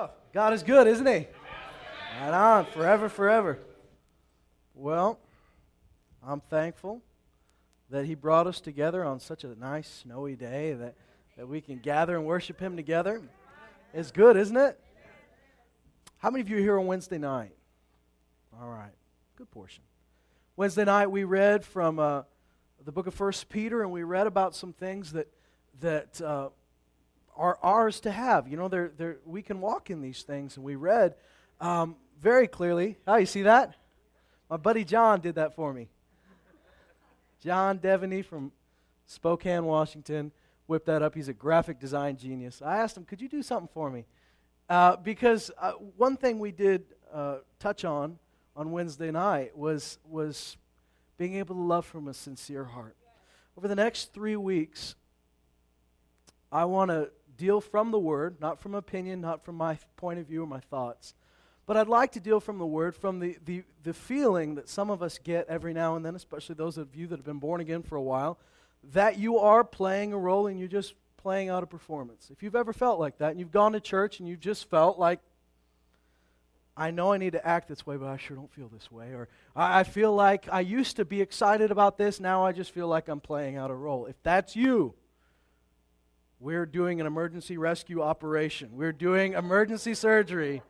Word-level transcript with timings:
stuff. 0.00 0.16
God 0.32 0.52
is 0.54 0.62
good, 0.62 0.86
isn't 0.86 1.06
He? 1.06 1.26
Right 2.20 2.32
on, 2.32 2.64
forever, 2.66 3.08
forever. 3.08 3.58
Well, 4.74 5.18
I'm 6.26 6.40
thankful 6.40 7.02
that 7.90 8.06
He 8.06 8.14
brought 8.14 8.46
us 8.46 8.60
together 8.60 9.04
on 9.04 9.20
such 9.20 9.44
a 9.44 9.54
nice, 9.58 9.88
snowy 9.88 10.36
day 10.36 10.72
that, 10.72 10.94
that 11.36 11.48
we 11.48 11.60
can 11.60 11.78
gather 11.78 12.16
and 12.16 12.24
worship 12.24 12.58
Him 12.60 12.76
together. 12.76 13.20
It's 13.92 14.10
good, 14.10 14.36
isn't 14.36 14.56
it? 14.56 14.80
How 16.18 16.30
many 16.30 16.42
of 16.42 16.48
you 16.48 16.58
are 16.58 16.60
here 16.60 16.78
on 16.78 16.86
Wednesday 16.86 17.18
night? 17.18 17.52
All 18.60 18.68
right, 18.68 18.92
good 19.36 19.50
portion. 19.50 19.82
Wednesday 20.56 20.84
night 20.84 21.10
we 21.10 21.24
read 21.24 21.64
from 21.64 21.98
uh, 21.98 22.22
the 22.84 22.92
book 22.92 23.06
of 23.06 23.14
First 23.14 23.48
Peter, 23.50 23.82
and 23.82 23.92
we 23.92 24.02
read 24.02 24.26
about 24.26 24.54
some 24.54 24.72
things 24.72 25.12
that 25.12 25.28
that 25.80 26.20
uh, 26.20 26.50
are 27.36 27.58
ours 27.62 28.00
to 28.00 28.10
have. 28.10 28.48
You 28.48 28.56
know, 28.56 28.68
they're, 28.68 28.92
they're, 28.96 29.18
we 29.24 29.42
can 29.42 29.60
walk 29.60 29.90
in 29.90 30.00
these 30.00 30.22
things. 30.22 30.56
And 30.56 30.64
we 30.64 30.76
read 30.76 31.14
um, 31.60 31.96
very 32.20 32.46
clearly. 32.46 32.98
Oh, 33.06 33.16
you 33.16 33.26
see 33.26 33.42
that? 33.42 33.74
My 34.48 34.56
buddy 34.56 34.84
John 34.84 35.20
did 35.20 35.36
that 35.36 35.54
for 35.54 35.72
me. 35.72 35.88
John 37.42 37.78
Devaney 37.78 38.24
from 38.24 38.52
Spokane, 39.06 39.64
Washington, 39.64 40.32
whipped 40.66 40.86
that 40.86 41.02
up. 41.02 41.14
He's 41.14 41.28
a 41.28 41.32
graphic 41.32 41.80
design 41.80 42.16
genius. 42.16 42.60
I 42.64 42.78
asked 42.78 42.96
him, 42.96 43.04
could 43.04 43.20
you 43.20 43.28
do 43.28 43.42
something 43.42 43.68
for 43.72 43.90
me? 43.90 44.04
Uh, 44.68 44.96
because 44.96 45.50
uh, 45.58 45.72
one 45.96 46.16
thing 46.16 46.38
we 46.38 46.52
did 46.52 46.84
uh, 47.12 47.38
touch 47.58 47.84
on 47.84 48.18
on 48.54 48.70
Wednesday 48.70 49.10
night 49.10 49.56
was, 49.56 49.98
was 50.08 50.56
being 51.16 51.34
able 51.36 51.54
to 51.54 51.60
love 51.60 51.86
from 51.86 52.08
a 52.08 52.14
sincere 52.14 52.64
heart. 52.64 52.96
Over 53.56 53.68
the 53.68 53.74
next 53.74 54.12
three 54.12 54.36
weeks, 54.36 54.94
I 56.52 56.64
want 56.64 56.90
to 56.90 57.10
deal 57.40 57.60
from 57.60 57.90
the 57.90 57.98
Word, 57.98 58.36
not 58.40 58.60
from 58.60 58.74
opinion, 58.74 59.22
not 59.22 59.42
from 59.42 59.56
my 59.56 59.78
point 59.96 60.20
of 60.20 60.26
view 60.26 60.42
or 60.42 60.46
my 60.46 60.60
thoughts. 60.60 61.14
But 61.66 61.76
I'd 61.76 61.88
like 61.88 62.12
to 62.12 62.20
deal 62.20 62.38
from 62.38 62.58
the 62.58 62.66
Word, 62.66 62.94
from 62.94 63.18
the, 63.18 63.38
the, 63.44 63.62
the 63.82 63.94
feeling 63.94 64.56
that 64.56 64.68
some 64.68 64.90
of 64.90 65.02
us 65.02 65.18
get 65.18 65.48
every 65.48 65.72
now 65.72 65.96
and 65.96 66.04
then, 66.04 66.14
especially 66.14 66.54
those 66.54 66.76
of 66.76 66.94
you 66.94 67.06
that 67.06 67.16
have 67.16 67.24
been 67.24 67.38
born 67.38 67.60
again 67.60 67.82
for 67.82 67.96
a 67.96 68.02
while, 68.02 68.38
that 68.92 69.18
you 69.18 69.38
are 69.38 69.64
playing 69.64 70.12
a 70.12 70.18
role 70.18 70.46
and 70.46 70.58
you're 70.58 70.68
just 70.68 70.94
playing 71.16 71.48
out 71.48 71.62
a 71.62 71.66
performance. 71.66 72.28
If 72.30 72.42
you've 72.42 72.56
ever 72.56 72.72
felt 72.72 73.00
like 73.00 73.18
that 73.18 73.30
and 73.30 73.40
you've 73.40 73.52
gone 73.52 73.72
to 73.72 73.80
church 73.80 74.20
and 74.20 74.28
you've 74.28 74.40
just 74.40 74.68
felt 74.68 74.98
like, 74.98 75.20
I 76.76 76.90
know 76.90 77.12
I 77.12 77.18
need 77.18 77.32
to 77.32 77.46
act 77.46 77.68
this 77.68 77.86
way, 77.86 77.96
but 77.96 78.08
I 78.08 78.16
sure 78.16 78.36
don't 78.36 78.52
feel 78.52 78.68
this 78.68 78.90
way. 78.90 79.12
Or 79.12 79.28
I 79.54 79.84
feel 79.84 80.14
like 80.14 80.46
I 80.50 80.60
used 80.60 80.96
to 80.96 81.04
be 81.04 81.20
excited 81.20 81.70
about 81.70 81.98
this, 81.98 82.20
now 82.20 82.44
I 82.44 82.52
just 82.52 82.70
feel 82.72 82.88
like 82.88 83.08
I'm 83.08 83.20
playing 83.20 83.56
out 83.56 83.70
a 83.70 83.74
role. 83.74 84.06
If 84.06 84.22
that's 84.22 84.56
you, 84.56 84.94
we're 86.40 86.64
doing 86.64 87.00
an 87.00 87.06
emergency 87.06 87.58
rescue 87.58 88.00
operation. 88.00 88.70
We're 88.72 88.92
doing 88.92 89.34
emergency 89.34 89.92
surgery. 89.94 90.62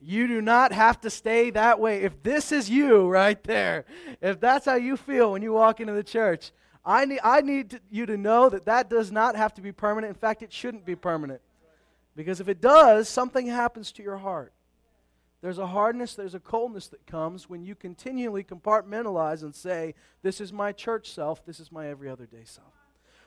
You 0.00 0.28
do 0.28 0.40
not 0.40 0.72
have 0.72 1.00
to 1.00 1.10
stay 1.10 1.50
that 1.50 1.80
way. 1.80 2.02
If 2.02 2.22
this 2.22 2.52
is 2.52 2.70
you 2.70 3.08
right 3.08 3.42
there, 3.42 3.84
if 4.20 4.40
that's 4.40 4.64
how 4.64 4.76
you 4.76 4.96
feel 4.96 5.32
when 5.32 5.42
you 5.42 5.52
walk 5.52 5.80
into 5.80 5.92
the 5.92 6.04
church, 6.04 6.52
I 6.84 7.04
need, 7.04 7.20
I 7.22 7.40
need 7.40 7.70
to, 7.70 7.80
you 7.90 8.06
to 8.06 8.16
know 8.16 8.48
that 8.48 8.64
that 8.66 8.88
does 8.88 9.10
not 9.12 9.36
have 9.36 9.54
to 9.54 9.60
be 9.60 9.72
permanent. 9.72 10.10
In 10.10 10.18
fact, 10.18 10.42
it 10.42 10.52
shouldn't 10.52 10.84
be 10.84 10.96
permanent. 10.96 11.40
Because 12.14 12.40
if 12.40 12.48
it 12.48 12.60
does, 12.60 13.08
something 13.08 13.46
happens 13.46 13.90
to 13.92 14.02
your 14.02 14.18
heart. 14.18 14.52
There's 15.40 15.58
a 15.58 15.66
hardness, 15.66 16.14
there's 16.14 16.34
a 16.34 16.40
coldness 16.40 16.86
that 16.88 17.04
comes 17.06 17.48
when 17.48 17.64
you 17.64 17.74
continually 17.74 18.44
compartmentalize 18.44 19.42
and 19.42 19.52
say, 19.52 19.94
This 20.22 20.40
is 20.40 20.52
my 20.52 20.70
church 20.70 21.10
self, 21.10 21.44
this 21.44 21.58
is 21.58 21.72
my 21.72 21.88
every 21.88 22.08
other 22.08 22.26
day 22.26 22.44
self. 22.44 22.81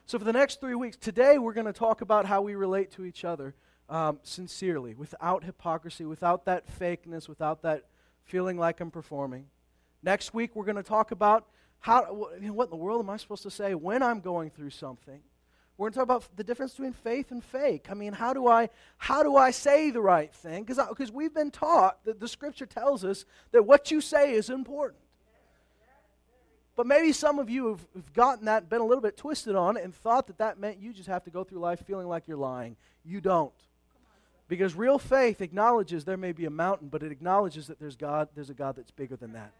So, 0.07 0.19
for 0.19 0.25
the 0.25 0.33
next 0.33 0.59
three 0.59 0.75
weeks, 0.75 0.97
today 0.97 1.39
we're 1.39 1.53
going 1.53 1.65
to 1.65 1.73
talk 1.73 2.01
about 2.01 2.27
how 2.27 2.39
we 2.39 2.53
relate 2.53 2.91
to 2.91 3.05
each 3.05 3.25
other 3.25 3.55
um, 3.89 4.19
sincerely, 4.21 4.93
without 4.93 5.43
hypocrisy, 5.43 6.05
without 6.05 6.45
that 6.45 6.65
fakeness, 6.79 7.27
without 7.27 7.63
that 7.63 7.85
feeling 8.23 8.55
like 8.55 8.79
I'm 8.81 8.91
performing. 8.91 9.47
Next 10.03 10.31
week, 10.31 10.55
we're 10.55 10.65
going 10.65 10.75
to 10.75 10.83
talk 10.83 11.09
about 11.09 11.47
how, 11.79 12.03
what 12.13 12.35
in 12.35 12.55
the 12.69 12.75
world 12.75 13.01
am 13.01 13.09
I 13.09 13.17
supposed 13.17 13.41
to 13.43 13.49
say 13.49 13.73
when 13.73 14.03
I'm 14.03 14.19
going 14.19 14.51
through 14.51 14.69
something? 14.69 15.21
We're 15.75 15.85
going 15.85 15.93
to 15.93 15.97
talk 15.97 16.03
about 16.03 16.37
the 16.37 16.43
difference 16.43 16.73
between 16.73 16.93
faith 16.93 17.31
and 17.31 17.43
fake. 17.43 17.87
I 17.89 17.95
mean, 17.95 18.13
how 18.13 18.31
do 18.31 18.47
I, 18.47 18.69
how 18.99 19.23
do 19.23 19.35
I 19.35 19.49
say 19.49 19.89
the 19.89 20.01
right 20.01 20.31
thing? 20.31 20.65
Because 20.65 21.11
we've 21.11 21.33
been 21.33 21.49
taught 21.49 22.05
that 22.05 22.19
the 22.19 22.27
scripture 22.27 22.67
tells 22.67 23.03
us 23.03 23.25
that 23.53 23.63
what 23.63 23.89
you 23.89 24.01
say 24.01 24.33
is 24.33 24.51
important. 24.51 25.01
But 26.75 26.87
maybe 26.87 27.11
some 27.13 27.39
of 27.39 27.49
you 27.49 27.67
have, 27.67 27.79
have 27.95 28.13
gotten 28.13 28.45
that, 28.45 28.69
been 28.69 28.81
a 28.81 28.85
little 28.85 29.01
bit 29.01 29.15
twisted 29.15 29.55
on 29.55 29.77
it, 29.77 29.83
and 29.83 29.95
thought 29.95 30.27
that 30.27 30.37
that 30.39 30.59
meant 30.59 30.79
you 30.79 30.93
just 30.93 31.07
have 31.07 31.23
to 31.23 31.29
go 31.29 31.43
through 31.43 31.59
life 31.59 31.79
feeling 31.85 32.07
like 32.07 32.27
you're 32.27 32.37
lying. 32.37 32.75
You 33.05 33.21
don't. 33.21 33.53
Because 34.47 34.75
real 34.75 34.99
faith 34.99 35.41
acknowledges 35.41 36.05
there 36.05 36.17
may 36.17 36.31
be 36.31 36.45
a 36.45 36.49
mountain, 36.51 36.89
but 36.89 37.01
it 37.01 37.11
acknowledges 37.11 37.67
that 37.67 37.79
there's 37.79 37.95
God, 37.95 38.29
there's 38.35 38.49
a 38.49 38.53
God 38.53 38.75
that's 38.75 38.91
bigger 38.91 39.15
than 39.15 39.33
that. 39.33 39.51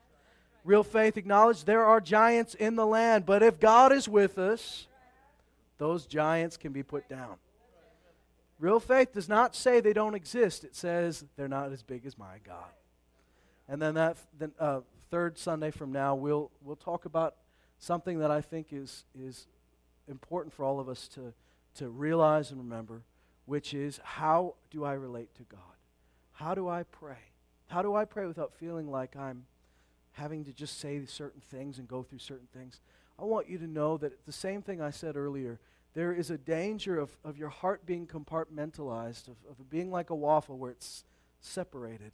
Real 0.64 0.84
faith 0.84 1.16
acknowledges 1.18 1.64
there 1.64 1.86
are 1.86 2.02
giants 2.02 2.54
in 2.56 2.76
the 2.76 2.86
land, 2.86 3.26
but 3.26 3.42
if 3.44 3.60
God 3.60 3.92
is 3.92 4.08
with 4.08 4.38
us, 4.38 4.88
those 5.78 6.06
giants 6.06 6.58
can 6.58 6.72
be 6.72 6.84
put 6.84 7.08
down. 7.08 7.36
Real 8.60 8.80
faith 8.80 9.14
does 9.14 9.28
not 9.28 9.56
say 9.56 9.80
they 9.80 9.94
don't 9.94 10.16
exist. 10.16 10.64
It 10.64 10.76
says 10.76 11.26
they're 11.36 11.48
not 11.48 11.72
as 11.72 11.84
big 11.84 12.06
as 12.06 12.18
my 12.18 12.38
God. 12.46 12.72
And 13.68 13.82
then 13.82 13.96
that 13.96 14.18
then, 14.38 14.52
uh, 14.60 14.82
third 15.10 15.38
Sunday 15.38 15.72
from 15.72 15.92
now, 15.92 16.16
we'll, 16.16 16.52
we'll 16.62 16.76
talk 16.76 17.06
about 17.06 17.36
something 17.80 18.20
that 18.20 18.32
I 18.32 18.42
think 18.42 18.68
is, 18.72 19.06
is 19.18 19.48
important 20.08 20.54
for 20.54 20.64
all 20.64 20.80
of 20.80 20.90
us 20.90 21.08
to, 21.10 21.34
to 21.76 21.90
realize 21.90 22.52
and 22.52 22.60
remember, 22.60 23.04
which 23.46 23.74
is 23.74 24.00
how 24.04 24.56
do 24.72 24.84
I 24.84 24.94
relate 24.94 25.34
to 25.36 25.44
God? 25.44 25.60
How 26.34 26.56
do 26.56 26.68
I 26.68 26.84
pray? 26.84 27.18
How 27.68 27.82
do 27.82 27.96
I 27.96 28.06
pray 28.06 28.26
without 28.26 28.54
feeling 28.54 28.90
like 28.90 29.16
I'm 29.16 29.46
having 30.14 30.46
to 30.46 30.54
just 30.54 30.80
say 30.80 31.06
certain 31.06 31.42
things 31.42 31.78
and 31.78 31.88
go 31.88 32.04
through 32.04 32.20
certain 32.20 32.48
things? 32.54 32.80
I 33.18 33.24
want 33.24 33.50
you 33.50 33.58
to 33.58 33.68
know 33.68 33.98
that 33.98 34.26
the 34.26 34.32
same 34.32 34.62
thing 34.62 34.82
I 34.82 34.90
said 34.90 35.16
earlier, 35.16 35.60
there 35.94 36.14
is 36.14 36.30
a 36.30 36.38
danger 36.38 37.00
of, 37.00 37.18
of 37.24 37.38
your 37.38 37.50
heart 37.50 37.86
being 37.86 38.06
compartmentalized, 38.06 39.28
of, 39.28 39.38
of 39.50 39.70
being 39.70 39.90
like 39.92 40.10
a 40.10 40.16
waffle 40.16 40.58
where 40.58 40.72
it's 40.72 41.06
separated 41.40 42.12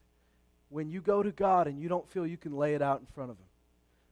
when 0.72 0.90
you 0.90 1.02
go 1.02 1.22
to 1.22 1.32
God 1.32 1.68
and 1.68 1.80
you 1.80 1.90
don't 1.90 2.09
feel 2.09 2.26
you 2.26 2.38
can 2.38 2.56
lay 2.56 2.74
it 2.74 2.82
out 2.82 3.02
in 3.02 3.06
front 3.06 3.30
of 3.30 3.38
Him. 3.38 3.46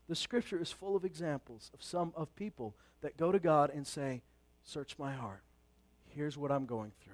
The 0.08 0.16
scripture 0.16 0.62
is 0.62 0.72
full 0.72 0.96
of 0.96 1.06
examples 1.06 1.72
of 1.74 1.82
some 1.82 2.14
of 2.16 2.36
people 2.36 2.76
that 3.02 3.18
go 3.18 3.32
to 3.32 3.40
God 3.40 3.72
and 3.74 3.88
say, 3.88 4.22
Search 4.64 5.00
my 5.00 5.14
heart. 5.14 5.42
Here's 6.10 6.38
what 6.38 6.52
I'm 6.52 6.66
going 6.66 6.92
through. 7.02 7.14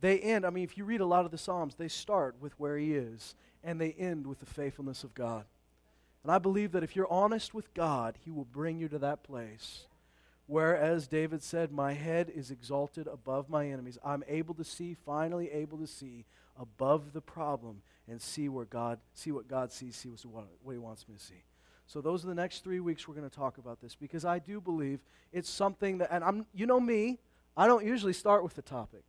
They 0.00 0.20
end, 0.20 0.46
I 0.46 0.50
mean, 0.50 0.64
if 0.64 0.78
you 0.78 0.84
read 0.84 1.00
a 1.00 1.06
lot 1.06 1.24
of 1.24 1.32
the 1.32 1.38
Psalms, 1.38 1.74
they 1.74 1.88
start 1.88 2.36
with 2.40 2.58
where 2.58 2.78
He 2.78 2.94
is 2.94 3.34
and 3.64 3.80
they 3.80 3.92
end 3.98 4.26
with 4.26 4.38
the 4.38 4.46
faithfulness 4.46 5.02
of 5.02 5.12
God. 5.12 5.44
And 6.22 6.30
I 6.30 6.38
believe 6.38 6.72
that 6.72 6.84
if 6.84 6.94
you're 6.94 7.12
honest 7.12 7.52
with 7.52 7.74
God, 7.74 8.16
He 8.24 8.30
will 8.30 8.44
bring 8.44 8.78
you 8.78 8.88
to 8.88 8.98
that 9.00 9.24
place 9.24 9.86
where, 10.46 10.76
as 10.76 11.08
David 11.08 11.42
said, 11.42 11.72
my 11.72 11.92
head 11.94 12.30
is 12.34 12.50
exalted 12.50 13.06
above 13.06 13.50
my 13.50 13.68
enemies. 13.68 13.98
I'm 14.04 14.24
able 14.28 14.54
to 14.54 14.64
see, 14.64 14.94
finally 14.94 15.50
able 15.50 15.78
to 15.78 15.86
see 15.86 16.24
above 16.58 17.12
the 17.12 17.20
problem 17.20 17.82
and 18.08 18.20
see 18.20 18.48
where 18.48 18.64
God, 18.64 18.98
see 19.14 19.32
what 19.32 19.48
God 19.48 19.72
sees, 19.72 19.96
see 19.96 20.08
what, 20.08 20.46
what 20.62 20.72
He 20.72 20.78
wants 20.78 21.06
me 21.08 21.14
to 21.14 21.20
see. 21.20 21.42
So 21.86 22.00
those 22.00 22.24
are 22.24 22.28
the 22.28 22.34
next 22.34 22.64
three 22.64 22.80
weeks 22.80 23.08
we're 23.08 23.14
going 23.14 23.28
to 23.28 23.34
talk 23.34 23.56
about 23.58 23.80
this 23.80 23.94
because 23.94 24.24
I 24.24 24.38
do 24.38 24.60
believe 24.60 25.00
it's 25.32 25.48
something 25.48 25.98
that, 25.98 26.08
and 26.10 26.22
I'm, 26.22 26.44
you 26.54 26.66
know 26.66 26.80
me, 26.80 27.18
I 27.56 27.66
don't 27.66 27.84
usually 27.84 28.12
start 28.12 28.44
with 28.44 28.54
the 28.54 28.62
topic. 28.62 29.04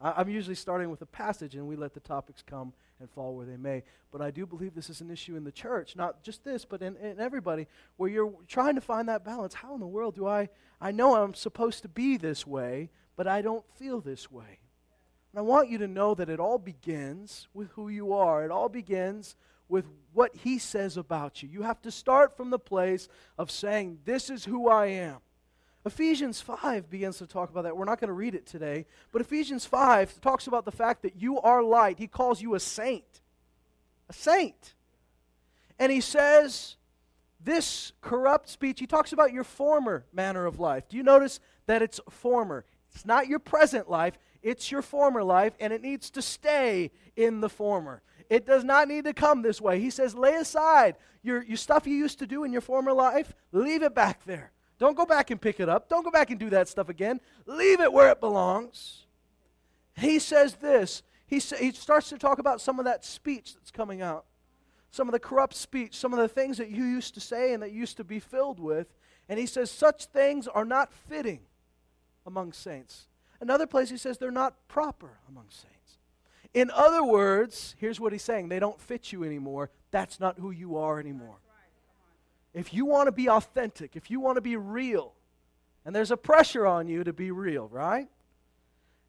I, 0.00 0.20
am 0.20 0.28
usually 0.28 0.54
starting 0.54 0.90
with 0.90 1.02
a 1.02 1.06
passage 1.06 1.54
and 1.54 1.66
we 1.66 1.76
let 1.76 1.94
the 1.94 2.00
topics 2.00 2.42
come 2.42 2.72
and 3.00 3.10
fall 3.10 3.34
where 3.34 3.44
they 3.44 3.56
may. 3.56 3.82
But 4.10 4.22
I 4.22 4.30
do 4.30 4.46
believe 4.46 4.74
this 4.74 4.88
is 4.88 5.02
an 5.02 5.10
issue 5.10 5.36
in 5.36 5.44
the 5.44 5.52
church, 5.52 5.94
not 5.94 6.22
just 6.22 6.42
this, 6.42 6.64
but 6.64 6.80
in, 6.80 6.96
in 6.96 7.20
everybody, 7.20 7.66
where 7.96 8.08
you're 8.08 8.32
trying 8.48 8.76
to 8.76 8.80
find 8.80 9.08
that 9.08 9.24
balance. 9.24 9.52
How 9.52 9.74
in 9.74 9.80
the 9.80 9.86
world 9.86 10.14
do 10.14 10.26
I, 10.26 10.48
I 10.80 10.92
know 10.92 11.16
I'm 11.16 11.34
supposed 11.34 11.82
to 11.82 11.88
be 11.88 12.16
this 12.16 12.46
way, 12.46 12.90
but 13.16 13.26
I 13.26 13.42
don't 13.42 13.64
feel 13.74 14.00
this 14.00 14.30
way. 14.30 14.60
I 15.36 15.42
want 15.42 15.68
you 15.68 15.78
to 15.78 15.88
know 15.88 16.14
that 16.14 16.30
it 16.30 16.40
all 16.40 16.58
begins 16.58 17.48
with 17.52 17.68
who 17.72 17.88
you 17.88 18.12
are. 18.12 18.44
It 18.44 18.50
all 18.50 18.68
begins 18.68 19.36
with 19.68 19.84
what 20.12 20.34
He 20.34 20.58
says 20.58 20.96
about 20.96 21.42
you. 21.42 21.48
You 21.48 21.62
have 21.62 21.82
to 21.82 21.90
start 21.90 22.36
from 22.36 22.50
the 22.50 22.58
place 22.58 23.08
of 23.36 23.50
saying, 23.50 23.98
This 24.04 24.30
is 24.30 24.44
who 24.44 24.68
I 24.68 24.86
am. 24.86 25.18
Ephesians 25.84 26.40
5 26.40 26.90
begins 26.90 27.18
to 27.18 27.26
talk 27.26 27.50
about 27.50 27.62
that. 27.62 27.76
We're 27.76 27.84
not 27.84 28.00
going 28.00 28.08
to 28.08 28.14
read 28.14 28.34
it 28.34 28.44
today, 28.44 28.86
but 29.12 29.20
Ephesians 29.20 29.64
5 29.66 30.20
talks 30.20 30.48
about 30.48 30.64
the 30.64 30.72
fact 30.72 31.02
that 31.02 31.20
you 31.20 31.40
are 31.40 31.62
light. 31.62 31.98
He 31.98 32.08
calls 32.08 32.42
you 32.42 32.54
a 32.56 32.60
saint. 32.60 33.20
A 34.08 34.12
saint. 34.12 34.74
And 35.78 35.92
he 35.92 36.00
says, 36.00 36.76
This 37.40 37.92
corrupt 38.00 38.48
speech, 38.48 38.80
he 38.80 38.86
talks 38.86 39.12
about 39.12 39.32
your 39.32 39.44
former 39.44 40.06
manner 40.12 40.46
of 40.46 40.58
life. 40.58 40.88
Do 40.88 40.96
you 40.96 41.02
notice 41.02 41.40
that 41.66 41.82
it's 41.82 42.00
former? 42.10 42.64
It's 42.92 43.06
not 43.06 43.28
your 43.28 43.38
present 43.38 43.90
life, 43.90 44.18
it's 44.46 44.70
your 44.70 44.80
former 44.80 45.24
life, 45.24 45.54
and 45.58 45.72
it 45.72 45.82
needs 45.82 46.08
to 46.10 46.22
stay 46.22 46.92
in 47.16 47.40
the 47.40 47.48
former. 47.48 48.00
It 48.30 48.46
does 48.46 48.62
not 48.62 48.86
need 48.86 49.02
to 49.06 49.12
come 49.12 49.42
this 49.42 49.60
way. 49.60 49.80
He 49.80 49.90
says, 49.90 50.14
lay 50.14 50.36
aside 50.36 50.94
your, 51.20 51.42
your 51.42 51.56
stuff 51.56 51.84
you 51.84 51.96
used 51.96 52.20
to 52.20 52.28
do 52.28 52.44
in 52.44 52.52
your 52.52 52.60
former 52.60 52.92
life, 52.92 53.34
leave 53.50 53.82
it 53.82 53.92
back 53.92 54.24
there. 54.24 54.52
Don't 54.78 54.96
go 54.96 55.04
back 55.04 55.32
and 55.32 55.40
pick 55.40 55.58
it 55.58 55.68
up. 55.68 55.88
Don't 55.88 56.04
go 56.04 56.12
back 56.12 56.30
and 56.30 56.38
do 56.38 56.48
that 56.50 56.68
stuff 56.68 56.88
again. 56.88 57.20
Leave 57.46 57.80
it 57.80 57.92
where 57.92 58.08
it 58.08 58.20
belongs. 58.20 59.06
He 59.96 60.20
says 60.20 60.54
this 60.54 61.02
he, 61.26 61.38
he 61.38 61.72
starts 61.72 62.08
to 62.10 62.18
talk 62.18 62.38
about 62.38 62.60
some 62.60 62.78
of 62.78 62.84
that 62.84 63.04
speech 63.04 63.52
that's 63.54 63.72
coming 63.72 64.00
out, 64.00 64.26
some 64.92 65.08
of 65.08 65.12
the 65.12 65.18
corrupt 65.18 65.54
speech, 65.54 65.96
some 65.96 66.12
of 66.12 66.20
the 66.20 66.28
things 66.28 66.56
that 66.58 66.70
you 66.70 66.84
used 66.84 67.14
to 67.14 67.20
say 67.20 67.52
and 67.52 67.64
that 67.64 67.72
used 67.72 67.96
to 67.96 68.04
be 68.04 68.20
filled 68.20 68.60
with. 68.60 68.94
And 69.28 69.40
he 69.40 69.46
says, 69.46 69.72
such 69.72 70.04
things 70.04 70.46
are 70.46 70.64
not 70.64 70.92
fitting 70.92 71.40
among 72.24 72.52
saints. 72.52 73.08
Another 73.40 73.66
place 73.66 73.90
he 73.90 73.96
says 73.96 74.18
they're 74.18 74.30
not 74.30 74.54
proper 74.68 75.18
among 75.28 75.46
saints. 75.50 75.98
In 76.54 76.70
other 76.70 77.04
words, 77.04 77.74
here's 77.78 78.00
what 78.00 78.12
he's 78.12 78.22
saying 78.22 78.48
they 78.48 78.58
don't 78.58 78.80
fit 78.80 79.12
you 79.12 79.24
anymore. 79.24 79.70
That's 79.90 80.18
not 80.20 80.38
who 80.38 80.50
you 80.50 80.76
are 80.76 80.98
anymore. 80.98 81.36
If 82.54 82.72
you 82.72 82.86
want 82.86 83.08
to 83.08 83.12
be 83.12 83.28
authentic, 83.28 83.96
if 83.96 84.10
you 84.10 84.18
want 84.20 84.36
to 84.36 84.40
be 84.40 84.56
real, 84.56 85.12
and 85.84 85.94
there's 85.94 86.10
a 86.10 86.16
pressure 86.16 86.66
on 86.66 86.88
you 86.88 87.04
to 87.04 87.12
be 87.12 87.30
real, 87.30 87.68
right? 87.68 88.08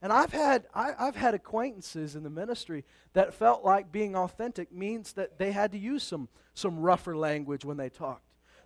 And 0.02 0.14
I've 0.14 0.32
had, 0.32 0.68
I, 0.76 0.94
have 1.00 1.16
had 1.16 1.34
acquaintances 1.34 2.16
in 2.16 2.24
the 2.24 2.30
ministry 2.30 2.86
that 3.14 3.34
felt 3.34 3.64
like 3.64 3.92
being 3.92 4.16
authentic 4.16 4.72
means 4.72 5.14
that 5.14 5.40
they 5.40 5.52
had 5.52 5.72
to 5.72 5.78
use 5.78 6.04
some, 6.04 6.28
some 6.54 6.80
rougher 6.80 7.18
language 7.18 7.66
when 7.66 7.78
they 7.78 7.90
talked. 7.90 8.22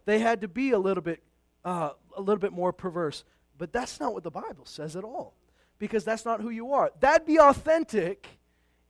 They 0.05 0.19
had 0.19 0.41
to 0.41 0.47
be 0.47 0.71
a 0.71 0.79
little 0.79 1.03
bit, 1.03 1.23
uh, 1.63 1.91
a 2.17 2.21
little 2.21 2.41
bit 2.41 2.51
more 2.51 2.73
perverse. 2.73 3.23
But 3.57 3.71
that's 3.71 3.99
not 3.99 4.13
what 4.13 4.23
the 4.23 4.31
Bible 4.31 4.65
says 4.65 4.95
at 4.95 5.03
all, 5.03 5.35
because 5.81 6.05
that's 6.05 6.25
not 6.25 6.41
who 6.41 6.51
you 6.51 6.73
are. 6.73 6.91
That'd 6.99 7.25
be 7.25 7.39
authentic 7.39 8.27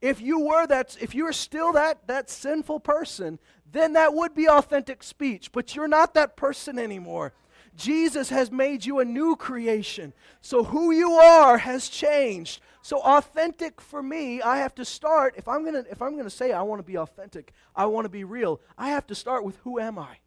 if 0.01 0.19
you 0.19 0.41
were 0.41 0.67
that. 0.67 0.97
If 0.99 1.15
you 1.15 1.23
were 1.23 1.33
still 1.33 1.71
that 1.71 2.05
that 2.07 2.29
sinful 2.29 2.81
person, 2.81 3.39
then 3.71 3.93
that 3.93 4.13
would 4.13 4.35
be 4.35 4.49
authentic 4.49 5.01
speech. 5.01 5.53
But 5.53 5.73
you're 5.73 5.87
not 5.87 6.13
that 6.15 6.35
person 6.35 6.77
anymore. 6.77 7.31
Jesus 7.77 8.27
has 8.27 8.51
made 8.51 8.85
you 8.85 8.99
a 8.99 9.05
new 9.05 9.37
creation. 9.37 10.11
So 10.41 10.65
who 10.65 10.91
you 10.91 11.13
are 11.13 11.59
has 11.59 11.87
changed. 11.87 12.61
So 12.81 12.99
authentic 12.99 13.79
for 13.79 14.03
me, 14.03 14.41
I 14.41 14.57
have 14.57 14.75
to 14.75 14.83
start 14.83 15.35
if 15.37 15.47
I'm 15.47 15.63
to 15.63 15.85
if 15.89 16.01
I'm 16.01 16.21
to 16.21 16.29
say 16.29 16.51
I 16.51 16.61
want 16.61 16.79
to 16.79 16.83
be 16.83 16.97
authentic, 16.97 17.53
I 17.73 17.85
want 17.85 18.03
to 18.03 18.09
be 18.09 18.25
real, 18.25 18.59
I 18.77 18.89
have 18.89 19.07
to 19.07 19.15
start 19.15 19.45
with 19.45 19.55
who 19.63 19.79
am 19.79 19.97
I? 19.97 20.17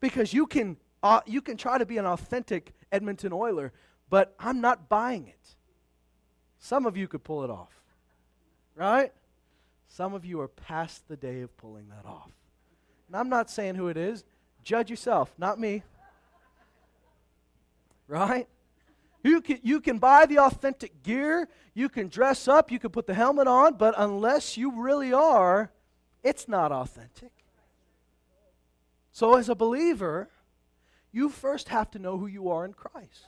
Because 0.00 0.32
you 0.32 0.46
can 0.46 0.78
uh, 1.02 1.20
you 1.26 1.42
can 1.42 1.58
try 1.58 1.76
to 1.76 1.84
be 1.84 1.98
an 1.98 2.06
authentic 2.06 2.72
Edmonton 2.90 3.34
Oiler, 3.34 3.72
but 4.08 4.34
I'm 4.38 4.60
not 4.60 4.88
buying 4.88 5.26
it. 5.26 5.54
Some 6.58 6.86
of 6.86 6.96
you 6.96 7.08
could 7.08 7.24
pull 7.24 7.44
it 7.44 7.50
off. 7.50 7.72
Right? 8.74 9.12
Some 9.88 10.14
of 10.14 10.24
you 10.24 10.40
are 10.40 10.48
past 10.48 11.08
the 11.08 11.16
day 11.16 11.40
of 11.40 11.56
pulling 11.56 11.88
that 11.88 12.08
off. 12.08 12.30
And 13.08 13.16
I'm 13.16 13.28
not 13.28 13.50
saying 13.50 13.76
who 13.76 13.88
it 13.88 13.96
is. 13.96 14.24
Judge 14.62 14.90
yourself, 14.90 15.32
not 15.38 15.58
me 15.58 15.82
right? 18.08 18.48
You 19.22 19.40
can, 19.40 19.58
you 19.62 19.80
can 19.80 19.98
buy 19.98 20.26
the 20.26 20.38
authentic 20.38 21.02
gear, 21.02 21.48
you 21.74 21.88
can 21.88 22.08
dress 22.08 22.46
up, 22.46 22.70
you 22.70 22.78
can 22.78 22.90
put 22.90 23.06
the 23.06 23.14
helmet 23.14 23.48
on, 23.48 23.74
but 23.74 23.94
unless 23.96 24.56
you 24.56 24.80
really 24.80 25.12
are, 25.12 25.70
it's 26.22 26.48
not 26.48 26.72
authentic. 26.72 27.32
So, 29.12 29.36
as 29.36 29.48
a 29.48 29.54
believer, 29.54 30.28
you 31.10 31.28
first 31.28 31.70
have 31.70 31.90
to 31.92 31.98
know 31.98 32.18
who 32.18 32.26
you 32.26 32.50
are 32.50 32.64
in 32.64 32.74
Christ. 32.74 33.24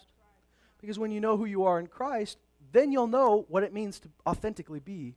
Because 0.81 0.99
when 0.99 1.11
you 1.11 1.21
know 1.21 1.37
who 1.37 1.45
you 1.45 1.65
are 1.65 1.81
in 1.81 1.87
Christ, 1.87 2.39
then 2.73 2.93
you'll 2.93 3.07
know 3.07 3.47
what 3.49 3.63
it 3.63 3.73
means 3.73 3.99
to 4.01 4.09
authentically 4.27 4.81
be 4.81 5.17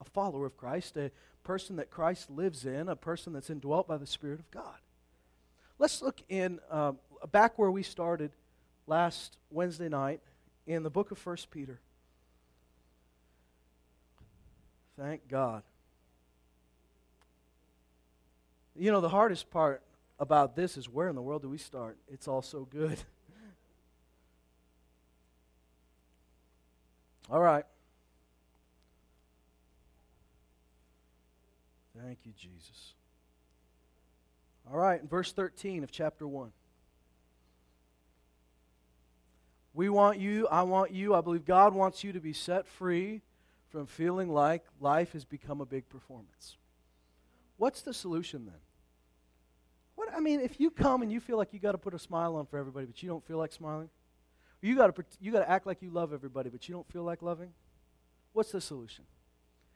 a 0.00 0.04
follower 0.04 0.46
of 0.46 0.56
Christ, 0.56 0.96
a 0.96 1.10
person 1.44 1.76
that 1.76 1.90
Christ 1.90 2.30
lives 2.30 2.64
in, 2.64 2.88
a 2.88 2.96
person 2.96 3.32
that's 3.32 3.50
indwelt 3.50 3.86
by 3.86 3.96
the 3.96 4.06
Spirit 4.06 4.40
of 4.40 4.50
God. 4.50 4.76
Let's 5.78 6.02
look 6.02 6.20
in 6.28 6.60
uh, 6.70 6.92
back 7.30 7.58
where 7.58 7.70
we 7.70 7.82
started 7.82 8.32
last 8.86 9.36
Wednesday 9.50 9.88
night 9.88 10.20
in 10.66 10.82
the 10.82 10.90
book 10.90 11.10
of 11.10 11.24
1 11.24 11.36
Peter. 11.50 11.80
Thank 14.98 15.28
God. 15.28 15.62
You 18.76 18.90
know, 18.90 19.00
the 19.00 19.08
hardest 19.08 19.50
part 19.50 19.82
about 20.18 20.54
this 20.56 20.76
is 20.76 20.88
where 20.88 21.08
in 21.08 21.16
the 21.16 21.22
world 21.22 21.42
do 21.42 21.48
we 21.48 21.58
start? 21.58 21.98
It's 22.08 22.28
all 22.28 22.42
so 22.42 22.66
good. 22.70 22.98
all 27.30 27.40
right. 27.40 27.64
Thank 32.02 32.18
you, 32.24 32.32
Jesus. 32.36 32.94
All 34.70 34.78
right, 34.78 35.00
in 35.00 35.08
verse 35.08 35.32
13 35.32 35.84
of 35.84 35.90
chapter 35.90 36.26
1. 36.26 36.52
We 39.74 39.88
want 39.88 40.18
you, 40.18 40.46
I 40.48 40.62
want 40.62 40.92
you, 40.92 41.14
I 41.14 41.20
believe 41.20 41.44
God 41.44 41.74
wants 41.74 42.04
you 42.04 42.12
to 42.12 42.20
be 42.20 42.32
set 42.32 42.66
free 42.66 43.22
from 43.70 43.86
feeling 43.86 44.28
like 44.28 44.64
life 44.80 45.12
has 45.12 45.24
become 45.24 45.60
a 45.60 45.66
big 45.66 45.88
performance. 45.88 46.56
What's 47.56 47.82
the 47.82 47.94
solution 47.94 48.44
then? 48.44 48.60
What 49.94 50.08
I 50.14 50.20
mean, 50.20 50.40
if 50.40 50.60
you 50.60 50.70
come 50.70 51.02
and 51.02 51.10
you 51.10 51.20
feel 51.20 51.36
like 51.36 51.52
you 51.52 51.58
got 51.58 51.72
to 51.72 51.78
put 51.78 51.94
a 51.94 51.98
smile 51.98 52.36
on 52.36 52.46
for 52.46 52.58
everybody, 52.58 52.86
but 52.86 53.02
you 53.02 53.08
don't 53.08 53.24
feel 53.24 53.38
like 53.38 53.52
smiling, 53.52 53.88
you 54.62 54.76
got 54.76 54.94
to 54.94 55.04
you 55.20 55.32
got 55.32 55.40
to 55.40 55.50
act 55.50 55.66
like 55.66 55.82
you 55.82 55.90
love 55.90 56.12
everybody, 56.12 56.48
but 56.48 56.68
you 56.68 56.74
don't 56.74 56.90
feel 56.90 57.02
like 57.02 57.20
loving. 57.20 57.50
What's 58.32 58.52
the 58.52 58.60
solution? 58.60 59.04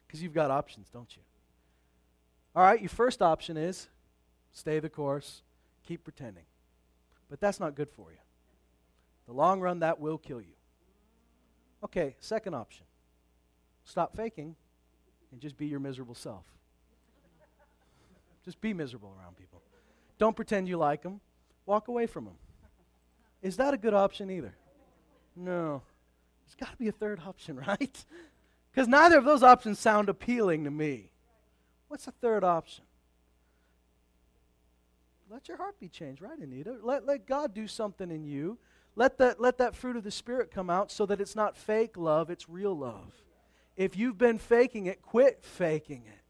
Because 0.07 0.23
you've 0.23 0.33
got 0.33 0.51
options, 0.51 0.89
don't 0.89 1.15
you? 1.15 1.23
All 2.55 2.63
right, 2.63 2.81
your 2.81 2.89
first 2.89 3.21
option 3.21 3.57
is 3.57 3.89
stay 4.53 4.79
the 4.79 4.89
course, 4.89 5.43
keep 5.87 6.05
pretending, 6.05 6.45
but 7.29 7.41
that's 7.41 7.61
not 7.61 7.75
good 7.75 7.91
for 7.91 8.11
you. 8.11 8.19
The 9.27 9.33
long 9.33 9.61
run, 9.61 9.81
that 9.81 10.01
will 10.01 10.19
kill 10.19 10.41
you. 10.41 10.55
Okay, 11.85 12.17
second 12.21 12.55
option 12.55 12.87
stop 13.85 14.17
faking 14.17 14.57
and 15.31 15.41
just 15.41 15.57
be 15.57 15.67
your 15.67 15.81
miserable 15.81 16.15
self. 16.15 16.45
just 18.45 18.61
be 18.61 18.73
miserable 18.73 19.15
around 19.21 19.37
people. 19.37 19.63
Don't 20.19 20.35
pretend 20.35 20.69
you 20.69 20.77
like 20.77 21.03
them, 21.03 21.21
walk 21.67 21.89
away 21.89 22.07
from 22.07 22.25
them. 22.25 22.35
Is 23.43 23.57
that 23.59 23.75
a 23.75 23.77
good 23.77 23.95
option 23.95 24.31
either? 24.31 24.55
No. 25.37 25.83
There's 26.45 26.57
got 26.57 26.71
to 26.73 26.77
be 26.77 26.89
a 26.89 26.93
third 26.93 27.21
option, 27.27 27.57
right? 27.67 28.05
Because 28.73 28.89
neither 28.89 29.19
of 29.19 29.25
those 29.25 29.43
options 29.43 29.79
sound 29.79 30.09
appealing 30.09 30.65
to 30.65 30.71
me. 30.71 31.11
What's 31.89 32.07
the 32.07 32.13
third 32.13 32.43
option? 32.43 32.85
Let 35.31 35.49
your 35.49 35.57
heart 35.57 35.79
be 35.79 35.89
changed, 35.89 36.23
right, 36.23 36.39
Anita? 36.39 36.77
Let, 36.83 37.05
let 37.05 37.27
God 37.27 37.53
do 37.53 37.67
something 37.67 38.11
in 38.11 38.25
you 38.25 38.59
let 38.97 39.19
that, 39.19 39.41
let 39.41 39.59
that 39.59 39.77
fruit 39.77 39.97
of 39.97 40.05
the 40.05 40.11
Spirit 40.11 40.51
come 40.51 40.71
out 40.71 40.91
so 40.91 41.05
that 41.07 41.21
it's 41.21 41.37
not 41.37 41.55
fake 41.55 41.99
love, 41.99 42.31
it's 42.31 42.49
real 42.49 42.77
love. 42.77 43.13
If 43.77 43.97
you've 43.97 44.17
been 44.17 44.39
faking 44.39 44.87
it, 44.87 45.03
quit 45.03 45.45
faking 45.45 46.05
it. 46.07 46.21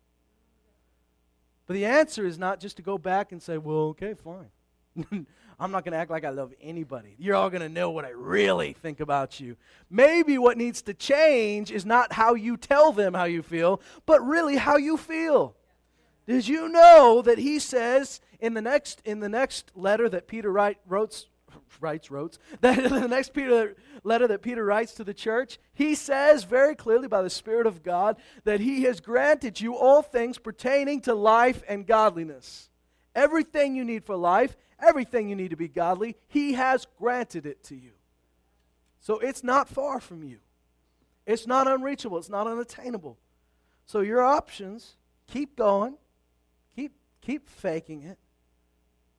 But 1.67 1.75
the 1.75 1.85
answer 1.85 2.27
is 2.27 2.39
not 2.39 2.59
just 2.59 2.77
to 2.77 2.83
go 2.83 2.99
back 2.99 3.31
and 3.31 3.41
say, 3.41 3.57
well, 3.57 3.95
okay, 3.95 4.15
fine. 4.15 4.51
I'm 5.59 5.71
not 5.71 5.85
going 5.85 5.93
to 5.93 5.99
act 5.99 6.11
like 6.11 6.25
I 6.25 6.31
love 6.31 6.53
anybody. 6.61 7.15
You're 7.19 7.35
all 7.35 7.49
going 7.49 7.63
to 7.63 7.69
know 7.69 7.91
what 7.91 8.05
I 8.05 8.11
really 8.11 8.75
think 8.75 9.01
about 9.01 9.41
you. 9.41 9.57
Maybe 9.89 10.37
what 10.37 10.59
needs 10.59 10.83
to 10.83 10.95
change 10.95 11.71
is 11.71 11.87
not 11.87 12.13
how 12.13 12.35
you 12.35 12.57
tell 12.57 12.93
them 12.93 13.15
how 13.15 13.25
you 13.25 13.43
feel, 13.43 13.81
but 14.05 14.25
really 14.27 14.57
how 14.57 14.77
you 14.77 14.97
feel. 14.97 15.57
Did 16.27 16.47
you 16.47 16.69
know 16.69 17.23
that 17.23 17.39
he 17.39 17.59
says 17.59 18.21
in 18.41 18.55
the 18.55 18.61
next 18.61 19.01
in 19.05 19.21
the 19.21 19.29
next 19.29 19.71
letter 19.75 20.09
that 20.09 20.27
Peter 20.27 20.51
write, 20.51 20.79
wrote 20.87 21.27
writes, 21.81 22.09
that 22.61 22.79
in 22.79 22.93
the 22.93 23.09
next 23.09 23.33
Peter, 23.33 23.77
letter 24.03 24.27
that 24.29 24.43
Peter 24.43 24.65
writes 24.65 24.95
to 24.95 25.05
the 25.05 25.15
church, 25.15 25.59
he 25.75 25.95
says 25.95 26.45
very 26.45 26.75
clearly 26.75 27.09
by 27.09 27.23
the 27.23 27.31
Spirit 27.31 27.67
of 27.67 27.83
God 27.83 28.17
that 28.45 28.61
he 28.61 28.83
has 28.83 29.01
granted 29.01 29.61
you 29.61 29.77
all 29.77 30.03
things 30.03 30.39
pertaining 30.39 31.01
to 31.03 31.15
life 31.15 31.63
and 31.69 31.87
godliness. 31.87 32.71
Everything 33.15 33.75
you 33.75 33.85
need 33.85 34.05
for 34.05 34.17
life, 34.17 34.57
everything 34.81 35.29
you 35.29 35.37
need 35.37 35.51
to 35.51 35.57
be 35.57 35.69
godly, 35.69 36.17
he 36.29 36.55
has 36.55 36.87
granted 36.99 37.47
it 37.47 37.63
to 37.65 37.75
you. 37.75 37.93
So 39.01 39.19
it's 39.19 39.45
not 39.45 39.69
far 39.69 40.01
from 40.01 40.23
you. 40.23 40.39
It's 41.27 41.47
not 41.47 41.67
unreachable, 41.67 42.19
it's 42.19 42.31
not 42.31 42.47
unattainable. 42.47 43.19
So 43.85 44.01
your 44.01 44.23
options, 44.23 44.97
keep 45.27 45.57
going, 45.57 45.97
keep 46.75 46.93
keep 47.21 47.49
faking 47.49 48.03
it. 48.03 48.19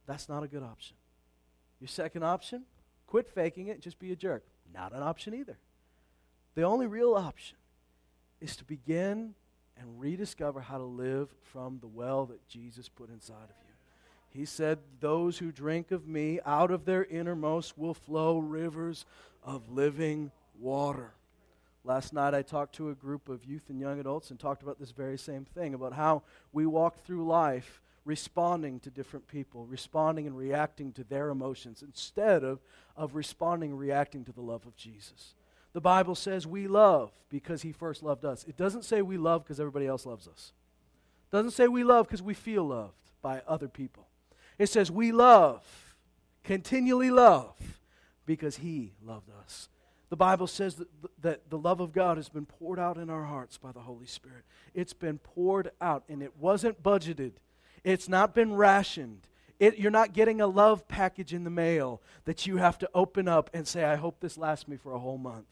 That's 0.06 0.30
not 0.30 0.44
a 0.44 0.48
good 0.48 0.64
option. 0.64 0.96
Your 1.80 1.90
second 1.90 2.24
option, 2.24 2.64
quit 3.06 3.30
faking 3.30 3.68
it, 3.68 3.82
just 3.82 4.00
be 4.00 4.12
a 4.12 4.16
jerk. 4.16 4.44
Not 4.74 4.94
an 4.94 5.04
option 5.04 5.34
either. 5.34 5.58
The 6.56 6.64
only 6.64 6.88
real 6.88 7.14
option 7.14 7.58
is 8.42 8.56
to 8.58 8.66
begin 8.66 9.36
and 9.80 10.00
rediscover 10.00 10.62
how 10.62 10.78
to 10.78 10.84
live 10.84 11.30
from 11.44 11.80
the 11.80 11.88
well 11.88 12.26
that 12.28 12.48
Jesus 12.48 12.90
put 12.90 13.10
inside 13.10 13.36
of 13.36 13.56
you. 13.67 13.67
He 14.38 14.46
said, 14.46 14.78
Those 15.00 15.40
who 15.40 15.52
drink 15.52 15.90
of 15.90 16.08
me, 16.08 16.40
out 16.46 16.70
of 16.70 16.86
their 16.86 17.04
innermost 17.06 17.76
will 17.76 17.96
flow 17.96 18.38
rivers 18.38 19.04
of 19.44 19.72
living 19.72 20.32
water. 20.60 21.16
Last 21.84 22.14
night 22.14 22.36
I 22.36 22.44
talked 22.44 22.76
to 22.76 22.92
a 22.92 22.96
group 22.96 23.30
of 23.30 23.46
youth 23.46 23.64
and 23.70 23.80
young 23.80 24.00
adults 24.00 24.30
and 24.30 24.40
talked 24.40 24.62
about 24.62 24.80
this 24.80 24.92
very 24.92 25.18
same 25.18 25.44
thing 25.44 25.74
about 25.74 25.94
how 25.94 26.22
we 26.54 26.68
walk 26.68 27.04
through 27.04 27.26
life 27.26 27.82
responding 28.06 28.80
to 28.82 28.92
different 28.92 29.28
people, 29.28 29.66
responding 29.66 30.28
and 30.28 30.38
reacting 30.38 30.92
to 30.94 31.04
their 31.04 31.30
emotions 31.30 31.82
instead 31.82 32.44
of, 32.44 32.60
of 32.96 33.16
responding 33.16 33.72
and 33.72 33.80
reacting 33.80 34.24
to 34.24 34.32
the 34.32 34.42
love 34.42 34.68
of 34.68 34.76
Jesus. 34.76 35.34
The 35.74 35.82
Bible 35.82 36.14
says 36.14 36.46
we 36.46 36.68
love 36.68 37.12
because 37.30 37.64
he 37.64 37.72
first 37.72 38.04
loved 38.04 38.24
us. 38.24 38.46
It 38.48 38.56
doesn't 38.56 38.86
say 38.86 39.02
we 39.02 39.18
love 39.18 39.44
because 39.44 39.60
everybody 39.60 39.88
else 39.88 40.06
loves 40.06 40.28
us. 40.28 40.54
It 41.32 41.36
doesn't 41.36 41.52
say 41.52 41.68
we 41.68 41.84
love 41.84 42.08
because 42.08 42.22
we 42.22 42.36
feel 42.36 42.68
loved 42.68 42.94
by 43.24 43.42
other 43.48 43.68
people. 43.68 44.08
It 44.58 44.68
says 44.68 44.92
we 44.92 45.12
love, 45.12 45.64
continually 46.44 47.12
love, 47.12 47.80
because 48.26 48.58
he 48.58 48.94
loved 49.04 49.30
us. 49.44 49.70
The 50.10 50.18
Bible 50.18 50.48
says 50.48 50.76
that, 50.76 50.88
that 51.22 51.50
the 51.50 51.58
love 51.58 51.80
of 51.80 51.92
God 51.92 52.18
has 52.18 52.30
been 52.30 52.46
poured 52.46 52.80
out 52.80 52.98
in 52.98 53.10
our 53.10 53.24
hearts 53.24 53.58
by 53.58 53.72
the 53.72 53.82
Holy 53.82 54.06
Spirit. 54.06 54.46
It's 54.74 54.94
been 54.94 55.18
poured 55.18 55.72
out, 55.82 56.04
and 56.08 56.24
it 56.24 56.38
wasn't 56.38 56.82
budgeted, 56.82 57.34
it's 57.84 58.10
not 58.10 58.34
been 58.34 58.54
rationed. 58.54 59.28
It, 59.60 59.80
you're 59.80 59.90
not 59.90 60.14
getting 60.14 60.40
a 60.40 60.46
love 60.46 60.88
package 60.88 61.34
in 61.34 61.44
the 61.44 61.50
mail 61.50 62.02
that 62.26 62.46
you 62.46 62.58
have 62.58 62.78
to 62.78 62.90
open 62.94 63.28
up 63.28 63.50
and 63.56 63.68
say, 63.68 63.84
I 63.84 63.96
hope 63.96 64.20
this 64.20 64.38
lasts 64.38 64.68
me 64.68 64.78
for 64.78 64.94
a 64.94 65.00
whole 65.00 65.18
month. 65.18 65.48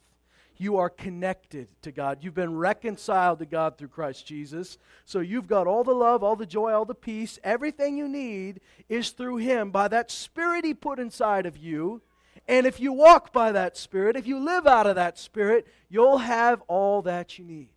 You 0.58 0.78
are 0.78 0.90
connected 0.90 1.68
to 1.82 1.92
God. 1.92 2.20
You've 2.22 2.34
been 2.34 2.56
reconciled 2.56 3.40
to 3.40 3.46
God 3.46 3.78
through 3.78 3.90
Christ 3.90 4.26
Jesus. 4.26 4.78
So 5.06 5.20
you've 5.20 5.48
got 5.48 5.68
all 5.68 5.84
the 5.84 5.94
love, 5.94 6.24
all 6.24 6.36
the 6.36 6.46
joy, 6.46 6.74
all 6.74 6.86
the 6.86 6.96
peace. 6.96 7.40
Everything 7.44 7.98
you 7.98 8.08
need 8.08 8.62
is 8.90 9.12
through 9.12 9.38
Him 9.38 9.72
by 9.72 9.88
that 9.90 10.12
Spirit 10.12 10.66
He 10.66 10.74
put 10.74 11.00
inside 11.00 11.46
of 11.46 11.58
you 11.58 12.02
and 12.48 12.68
if 12.68 12.80
you 12.80 12.94
walk 12.94 13.34
by 13.34 13.52
that 13.54 13.76
Spirit, 13.76 14.16
if 14.16 14.28
you 14.28 14.40
live 14.40 14.68
out 14.68 14.88
of 14.88 14.96
that 14.96 15.18
Spirit, 15.18 15.68
you'll 15.90 16.20
have 16.20 16.62
all 16.68 17.02
that 17.04 17.40
you 17.40 17.46
need. 17.46 17.70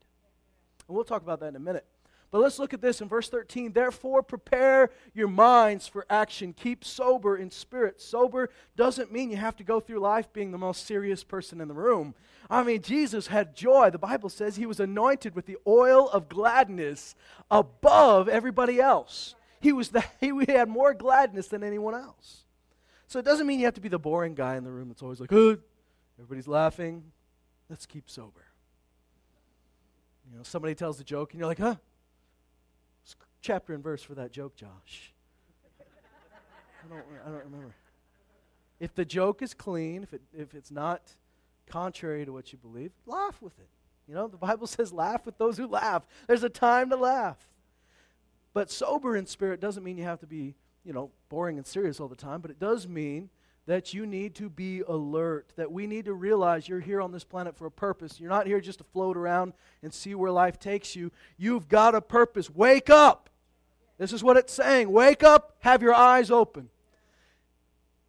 And 0.86 0.94
we'll 0.94 1.04
talk 1.04 1.22
about 1.22 1.40
that 1.40 1.48
in 1.48 1.56
a 1.56 1.60
minute. 1.60 1.86
But 2.30 2.42
let's 2.42 2.58
look 2.58 2.74
at 2.74 2.82
this 2.82 3.00
in 3.00 3.08
verse 3.08 3.30
13. 3.30 3.72
Therefore, 3.72 4.22
prepare 4.22 4.90
your 5.14 5.28
minds 5.28 5.88
for 5.88 6.04
action. 6.10 6.52
Keep 6.52 6.84
sober 6.84 7.38
in 7.38 7.50
spirit. 7.50 8.02
Sober 8.02 8.50
doesn't 8.76 9.10
mean 9.10 9.30
you 9.30 9.38
have 9.38 9.56
to 9.56 9.64
go 9.64 9.80
through 9.80 10.00
life 10.00 10.30
being 10.34 10.50
the 10.50 10.58
most 10.58 10.86
serious 10.86 11.24
person 11.24 11.62
in 11.62 11.68
the 11.68 11.74
room. 11.74 12.14
I 12.50 12.62
mean, 12.62 12.80
Jesus 12.80 13.26
had 13.26 13.54
joy. 13.54 13.90
The 13.90 13.98
Bible 13.98 14.30
says 14.30 14.56
he 14.56 14.66
was 14.66 14.80
anointed 14.80 15.34
with 15.34 15.46
the 15.46 15.58
oil 15.66 16.08
of 16.08 16.28
gladness 16.28 17.14
above 17.50 18.28
everybody 18.28 18.80
else. 18.80 19.34
He, 19.60 19.72
was 19.72 19.90
the, 19.90 20.04
he 20.20 20.32
had 20.48 20.68
more 20.68 20.94
gladness 20.94 21.48
than 21.48 21.62
anyone 21.62 21.94
else. 21.94 22.44
So 23.06 23.18
it 23.18 23.24
doesn't 23.24 23.46
mean 23.46 23.58
you 23.58 23.66
have 23.66 23.74
to 23.74 23.80
be 23.80 23.88
the 23.88 23.98
boring 23.98 24.34
guy 24.34 24.56
in 24.56 24.64
the 24.64 24.70
room 24.70 24.88
that's 24.88 25.02
always 25.02 25.20
like, 25.20 25.30
good. 25.30 25.62
Everybody's 26.18 26.48
laughing. 26.48 27.04
Let's 27.68 27.86
keep 27.86 28.08
sober. 28.08 28.44
You 30.30 30.38
know, 30.38 30.42
somebody 30.42 30.74
tells 30.74 31.00
a 31.00 31.04
joke 31.04 31.32
and 31.32 31.38
you're 31.38 31.48
like, 31.48 31.58
huh? 31.58 31.76
chapter 33.40 33.74
and 33.74 33.82
verse 33.82 34.02
for 34.02 34.14
that 34.14 34.32
joke, 34.32 34.56
Josh. 34.56 35.12
I 35.80 36.88
don't, 36.88 37.04
I 37.26 37.30
don't 37.30 37.44
remember. 37.44 37.74
If 38.80 38.94
the 38.94 39.04
joke 39.04 39.42
is 39.42 39.54
clean, 39.54 40.02
if, 40.02 40.12
it, 40.12 40.22
if 40.36 40.54
it's 40.54 40.70
not 40.70 41.02
contrary 41.68 42.24
to 42.24 42.32
what 42.32 42.52
you 42.52 42.58
believe, 42.58 42.92
laugh 43.06 43.40
with 43.40 43.58
it. 43.58 43.68
You 44.06 44.14
know, 44.14 44.26
the 44.26 44.36
Bible 44.36 44.66
says, 44.68 44.92
laugh 44.92 45.26
with 45.26 45.38
those 45.38 45.56
who 45.56 45.66
laugh. 45.66 46.06
There's 46.26 46.44
a 46.44 46.48
time 46.48 46.90
to 46.90 46.96
laugh. 46.96 47.38
But 48.54 48.70
sober 48.70 49.16
in 49.16 49.26
spirit 49.26 49.60
doesn't 49.60 49.84
mean 49.84 49.98
you 49.98 50.04
have 50.04 50.20
to 50.20 50.26
be 50.26 50.54
you 50.88 50.94
know, 50.94 51.10
boring 51.28 51.58
and 51.58 51.66
serious 51.66 52.00
all 52.00 52.08
the 52.08 52.16
time, 52.16 52.40
but 52.40 52.50
it 52.50 52.58
does 52.58 52.88
mean 52.88 53.28
that 53.66 53.92
you 53.92 54.06
need 54.06 54.34
to 54.36 54.48
be 54.48 54.80
alert, 54.88 55.52
that 55.56 55.70
we 55.70 55.86
need 55.86 56.06
to 56.06 56.14
realize 56.14 56.66
you're 56.66 56.80
here 56.80 57.02
on 57.02 57.12
this 57.12 57.24
planet 57.24 57.54
for 57.54 57.66
a 57.66 57.70
purpose. 57.70 58.18
You're 58.18 58.30
not 58.30 58.46
here 58.46 58.58
just 58.58 58.78
to 58.78 58.84
float 58.84 59.14
around 59.14 59.52
and 59.82 59.92
see 59.92 60.14
where 60.14 60.32
life 60.32 60.58
takes 60.58 60.96
you. 60.96 61.12
You've 61.36 61.68
got 61.68 61.94
a 61.94 62.00
purpose. 62.00 62.48
Wake 62.48 62.88
up. 62.88 63.28
This 63.98 64.14
is 64.14 64.24
what 64.24 64.38
it's 64.38 64.52
saying. 64.52 64.90
Wake 64.90 65.22
up, 65.22 65.56
have 65.60 65.82
your 65.82 65.92
eyes 65.92 66.30
open. 66.30 66.70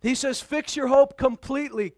He 0.01 0.15
says, 0.15 0.39
fix 0.39 0.77
your 0.77 0.87
hope 0.87 1.17
completely. 1.17 1.93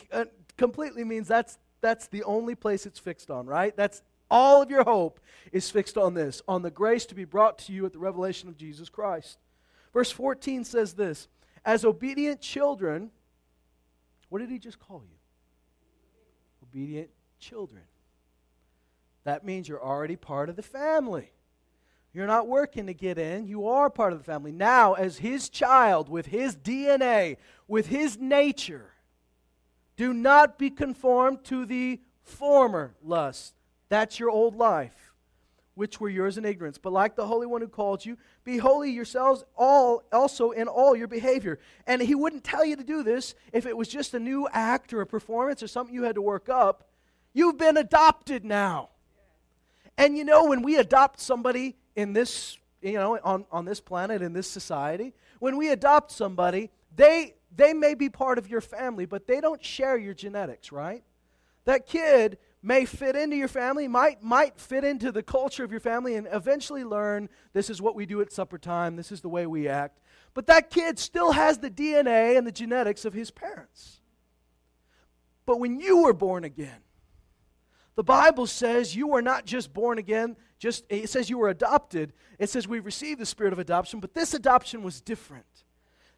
Completely 0.62 1.04
means 1.04 1.28
that's, 1.28 1.58
that's 1.82 2.06
the 2.06 2.22
only 2.22 2.54
place 2.54 2.86
it's 2.86 3.00
fixed 3.00 3.32
on, 3.32 3.48
right? 3.48 3.76
That's 3.76 4.04
all 4.30 4.62
of 4.62 4.70
your 4.70 4.84
hope 4.84 5.20
is 5.52 5.72
fixed 5.72 5.98
on 5.98 6.14
this, 6.14 6.44
on 6.48 6.62
the 6.62 6.70
grace 6.70 7.08
to 7.08 7.16
be 7.16 7.26
brought 7.26 7.58
to 7.58 7.74
you 7.74 7.84
at 7.88 7.94
the 7.94 7.98
revelation 7.98 8.48
of 8.48 8.58
Jesus 8.58 8.88
Christ. 8.88 9.40
Verse 9.92 10.12
14 10.12 10.64
says 10.64 10.94
this 10.94 11.28
As 11.66 11.84
obedient 11.84 12.42
children, 12.42 13.10
what 14.30 14.38
did 14.38 14.52
he 14.52 14.60
just 14.60 14.78
call 14.78 15.02
you? 15.04 15.18
Obedient 16.62 17.10
children. 17.40 17.82
That 19.24 19.44
means 19.44 19.68
you're 19.68 19.84
already 19.84 20.16
part 20.16 20.48
of 20.48 20.58
the 20.58 20.62
family. 20.62 21.32
You're 22.14 22.28
not 22.28 22.48
working 22.48 22.86
to 22.86 22.94
get 22.94 23.18
in, 23.18 23.48
you 23.48 23.68
are 23.68 23.90
part 23.90 24.14
of 24.14 24.20
the 24.20 24.26
family. 24.26 24.52
Now, 24.52 24.94
as 24.94 25.18
his 25.18 25.50
child, 25.50 26.08
with 26.08 26.28
his 26.28 26.56
DNA, 26.56 27.38
with 27.68 27.88
his 27.88 28.20
nature, 28.20 28.92
do 30.02 30.16
not 30.16 30.58
be 30.58 30.72
conformed 30.72 31.44
to 31.44 31.64
the 31.64 32.00
former 32.24 32.96
lust. 33.04 33.54
That's 33.88 34.20
your 34.20 34.32
old 34.32 34.56
life 34.56 35.12
which 35.76 36.00
were 36.00 36.10
yours 36.10 36.40
in 36.40 36.44
ignorance. 36.44 36.80
But 36.80 36.92
like 36.92 37.16
the 37.16 37.28
Holy 37.28 37.46
One 37.46 37.62
who 37.62 37.68
called 37.68 38.04
you, 38.04 38.18
be 38.44 38.58
holy 38.58 38.90
yourselves 38.90 39.44
all 39.56 40.02
also 40.12 40.50
in 40.50 40.68
all 40.68 40.96
your 40.96 41.08
behavior. 41.08 41.60
And 41.86 42.02
he 42.02 42.16
wouldn't 42.16 42.44
tell 42.44 42.66
you 42.66 42.78
to 42.78 42.84
do 42.84 43.04
this 43.04 43.36
if 43.54 43.68
it 43.68 43.78
was 43.78 43.88
just 43.88 44.16
a 44.16 44.20
new 44.20 44.48
act 44.52 44.92
or 44.92 45.02
a 45.02 45.06
performance 45.06 45.62
or 45.62 45.68
something 45.68 45.94
you 45.94 46.02
had 46.02 46.16
to 46.16 46.22
work 46.22 46.50
up. 46.50 46.90
You've 47.32 47.60
been 47.60 47.78
adopted 47.78 48.44
now. 48.44 48.90
And 50.00 50.18
you 50.18 50.26
know, 50.26 50.46
when 50.46 50.64
we 50.64 50.78
adopt 50.78 51.20
somebody 51.20 51.76
in 51.96 52.14
this, 52.14 52.58
you 52.82 52.94
know, 52.94 53.20
on, 53.24 53.46
on 53.52 53.66
this 53.66 53.80
planet, 53.80 54.24
in 54.24 54.34
this 54.34 54.50
society, 54.50 55.14
when 55.38 55.58
we 55.58 55.70
adopt 55.70 56.12
somebody, 56.12 56.72
they 56.96 57.36
they 57.56 57.74
may 57.74 57.94
be 57.96 58.10
part 58.10 58.38
of 58.38 58.50
your 58.50 58.62
family, 58.62 59.06
but 59.06 59.28
they 59.28 59.42
don't 59.42 59.64
share 59.64 59.98
your 59.98 60.14
genetics, 60.14 60.72
right? 60.72 61.04
That 61.66 61.86
kid 61.86 62.38
may 62.64 62.86
fit 62.86 63.16
into 63.16 63.36
your 63.36 63.48
family, 63.48 63.88
might, 63.88 64.22
might 64.22 64.60
fit 64.60 64.84
into 64.84 65.12
the 65.12 65.24
culture 65.24 65.64
of 65.64 65.72
your 65.72 65.80
family, 65.80 66.16
and 66.16 66.28
eventually 66.32 66.84
learn 66.84 67.30
this 67.54 67.70
is 67.70 67.82
what 67.82 67.96
we 67.96 68.06
do 68.06 68.22
at 68.22 68.32
supper 68.32 68.58
time, 68.58 68.96
this 68.96 69.12
is 69.12 69.22
the 69.22 69.30
way 69.30 69.46
we 69.46 69.68
act. 69.68 70.00
But 70.34 70.48
that 70.48 70.70
kid 70.70 70.98
still 70.98 71.32
has 71.32 71.58
the 71.58 71.70
DNA 71.70 72.38
and 72.38 72.48
the 72.48 72.52
genetics 72.52 73.04
of 73.04 73.14
his 73.14 73.32
parents. 73.32 74.00
But 75.46 75.60
when 75.60 75.80
you 75.80 76.04
were 76.04 76.14
born 76.14 76.44
again, 76.44 76.82
the 77.96 78.04
Bible 78.04 78.48
says 78.48 78.96
you 78.96 79.08
were 79.08 79.22
not 79.22 79.46
just 79.46 79.74
born 79.74 79.98
again, 79.98 80.38
just 80.60 80.86
it 80.90 81.10
says 81.10 81.30
you 81.30 81.38
were 81.38 81.50
adopted. 81.50 82.14
It 82.40 82.50
says 82.50 82.68
we 82.68 82.80
received 82.80 83.20
the 83.20 83.26
spirit 83.26 83.52
of 83.52 83.60
adoption, 83.60 84.00
but 84.00 84.14
this 84.14 84.34
adoption 84.34 84.84
was 84.84 85.02
different. 85.02 85.66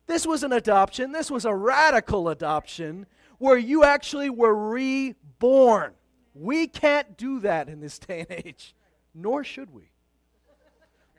This 0.06 0.28
was 0.28 0.44
an 0.44 0.52
adoption, 0.52 1.12
this 1.12 1.32
was 1.32 1.46
a 1.46 1.56
radical 1.56 2.30
adoption 2.30 3.06
where 3.38 3.58
you 3.58 3.84
actually 3.84 4.30
were 4.30 4.56
reborn. 4.56 5.94
We 6.34 6.68
can't 6.68 7.18
do 7.18 7.40
that 7.42 7.70
in 7.70 7.80
this 7.80 8.00
day 8.00 8.26
and 8.28 8.46
age, 8.46 8.76
nor 9.14 9.44
should 9.44 9.72
we. 9.72 9.92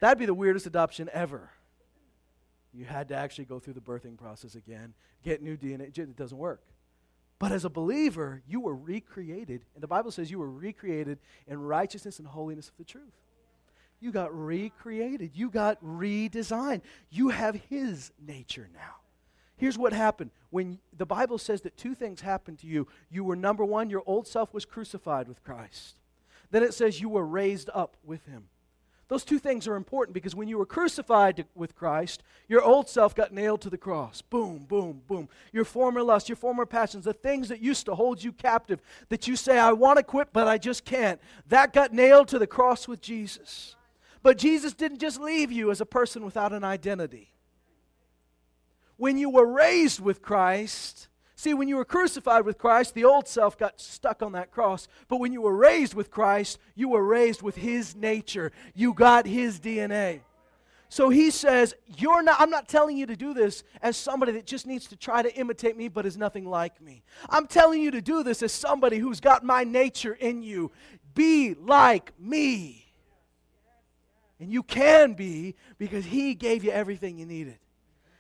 That'd 0.01 0.19
be 0.19 0.27
the 0.27 0.35
weirdest 0.35 0.67
adoption 0.67 1.09
ever. 1.13 1.51
You 2.73 2.85
had 2.85 3.09
to 3.09 3.15
actually 3.15 3.45
go 3.45 3.61
through 3.61 3.75
the 3.75 3.81
birthing 3.81 4.19
process 4.19 4.55
again, 4.55 4.95
get 5.23 5.43
new 5.43 5.57
DNA. 5.57 5.97
It 5.97 6.17
doesn't 6.17 6.37
work. 6.37 6.63
But 7.39 7.53
as 7.53 7.65
a 7.65 7.71
believer, 7.71 8.43
you 8.47 8.61
were 8.61 8.75
recreated. 8.75 9.65
And 9.75 9.83
the 9.83 9.89
Bible 9.89 10.11
says 10.11 10.31
you 10.31 10.39
were 10.39 10.51
recreated 10.51 11.19
in 11.47 11.61
righteousness 11.61 12.19
and 12.19 12.27
holiness 12.27 12.69
of 12.69 12.77
the 12.77 12.85
truth. 12.85 13.15
You 14.05 14.13
got 14.13 14.39
recreated. 14.39 15.31
You 15.33 15.49
got 15.49 15.83
redesigned. 15.83 16.83
You 17.09 17.31
have 17.31 17.55
His 17.71 18.13
nature 18.21 18.69
now. 18.75 18.97
Here's 19.57 19.79
what 19.79 19.95
happened. 19.95 20.31
When 20.51 20.79
the 20.95 21.07
Bible 21.07 21.39
says 21.39 21.63
that 21.63 21.79
two 21.79 21.95
things 21.95 22.21
happened 22.21 22.59
to 22.59 22.67
you, 22.67 22.87
you 23.11 23.25
were 23.25 23.35
number 23.35 23.65
one, 23.65 23.89
your 23.89 24.03
old 24.05 24.29
self 24.29 24.53
was 24.53 24.67
crucified 24.67 25.27
with 25.27 25.43
Christ. 25.43 25.97
Then 26.51 26.63
it 26.63 26.75
says 26.75 27.01
you 27.01 27.09
were 27.09 27.25
raised 27.25 27.71
up 27.73 27.97
with 28.05 28.27
him. 28.27 28.45
Those 29.09 29.25
two 29.25 29.39
things 29.39 29.67
are 29.67 29.75
important 29.75 30.13
because 30.13 30.35
when 30.35 30.49
you 30.49 30.59
were 30.59 30.67
crucified 30.67 31.37
to, 31.37 31.47
with 31.55 31.75
Christ, 31.75 32.23
your 32.47 32.63
old 32.63 32.91
self 32.91 33.15
got 33.15 33.33
nailed 33.33 33.63
to 33.63 33.71
the 33.71 33.79
cross. 33.79 34.21
Boom, 34.21 34.67
boom, 34.69 35.01
boom. 35.07 35.31
Your 35.51 35.65
former 35.65 36.03
lusts, 36.03 36.29
your 36.29 36.37
former 36.37 36.67
passions, 36.67 37.07
the 37.07 37.15
things 37.15 37.49
that 37.49 37.63
used 37.63 37.87
to 37.87 37.95
hold 37.95 38.23
you 38.23 38.33
captive, 38.33 38.83
that 39.09 39.27
you 39.27 39.35
say, 39.35 39.59
I 39.59 39.73
want 39.73 39.97
to 39.97 40.03
quit, 40.03 40.29
but 40.35 40.47
I 40.47 40.59
just 40.59 40.85
can't, 40.85 41.19
that 41.49 41.73
got 41.73 41.95
nailed 41.95 42.29
to 42.29 42.39
the 42.39 42.47
cross 42.47 42.87
with 42.87 43.01
Jesus. 43.01 43.77
But 44.25 44.39
Jesus 44.39 44.73
didn't 44.73 44.99
just 44.99 45.21
leave 45.21 45.53
you 45.53 45.71
as 45.71 45.81
a 45.81 45.87
person 45.87 46.25
without 46.25 46.53
an 46.53 46.65
identity 46.65 47.35
when 48.97 49.19
you 49.19 49.31
were 49.31 49.47
raised 49.47 50.01
with 50.01 50.23
Christ, 50.23 51.09
see, 51.37 51.55
when 51.55 51.69
you 51.69 51.77
were 51.77 51.85
crucified 51.85 52.45
with 52.45 52.59
Christ, 52.59 52.95
the 52.95 53.05
old 53.05 53.27
self 53.27 53.59
got 53.59 53.81
stuck 53.81 54.23
on 54.23 54.33
that 54.33 54.51
cross. 54.51 54.89
But 55.09 55.19
when 55.19 55.33
you 55.33 55.43
were 55.43 55.57
raised 55.57 55.95
with 55.95 56.11
Christ, 56.11 56.59
you 56.75 56.89
were 56.89 57.05
raised 57.05 57.43
with 57.43 57.57
His 57.57 57.97
nature. 57.97 58.53
You 58.75 58.95
got 58.95 59.27
His 59.27 59.59
DNA. 59.59 60.21
So 60.89 61.09
he 61.09 61.31
says, 61.33 61.75
You're 61.97 62.23
not, 62.23 62.41
I'm 62.41 62.51
not 62.51 62.69
telling 62.69 62.97
you 62.97 63.07
to 63.07 63.17
do 63.17 63.35
this 63.35 63.65
as 63.83 63.97
somebody 63.97 64.33
that 64.33 64.47
just 64.47 64.67
needs 64.67 64.87
to 64.89 64.97
try 64.97 65.23
to 65.23 65.35
imitate 65.35 65.77
me 65.77 65.89
but 65.89 66.07
is 66.07 66.17
nothing 66.17 66.47
like 66.47 66.81
me. 66.81 67.03
I'm 67.29 67.49
telling 67.49 67.83
you 67.83 67.91
to 67.91 68.01
do 68.01 68.23
this 68.23 68.43
as 68.43 68.53
somebody 68.53 68.99
who's 68.99 69.19
got 69.19 69.43
my 69.43 69.65
nature 69.65 70.15
in 70.15 70.43
you. 70.43 70.71
Be 71.15 71.55
like 71.55 72.13
me. 72.19 72.84
And 74.45 74.53
you 74.53 74.63
can 74.63 75.15
be 75.15 75.55
because 75.79 76.05
he 76.05 76.35
gave 76.35 76.65
you 76.65 76.71
everything 76.71 77.17
you 77.17 77.25
needed. 77.25 77.59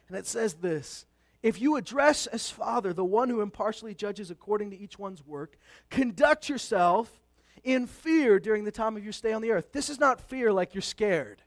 And 0.08 0.16
it 0.16 0.26
says 0.26 0.54
this 0.54 1.04
if 1.42 1.60
you 1.60 1.76
address 1.76 2.26
as 2.26 2.48
Father, 2.48 2.94
the 2.94 3.04
one 3.04 3.28
who 3.28 3.42
impartially 3.42 3.94
judges 3.94 4.30
according 4.30 4.70
to 4.70 4.78
each 4.78 4.98
one's 4.98 5.22
work, 5.22 5.58
conduct 5.90 6.48
yourself 6.48 7.20
in 7.62 7.86
fear 7.86 8.40
during 8.40 8.64
the 8.64 8.72
time 8.72 8.96
of 8.96 9.04
your 9.04 9.12
stay 9.12 9.34
on 9.34 9.42
the 9.42 9.50
earth. 9.50 9.72
This 9.72 9.90
is 9.90 10.00
not 10.00 10.18
fear 10.18 10.50
like 10.50 10.74
you're 10.74 10.80
scared. 10.80 11.42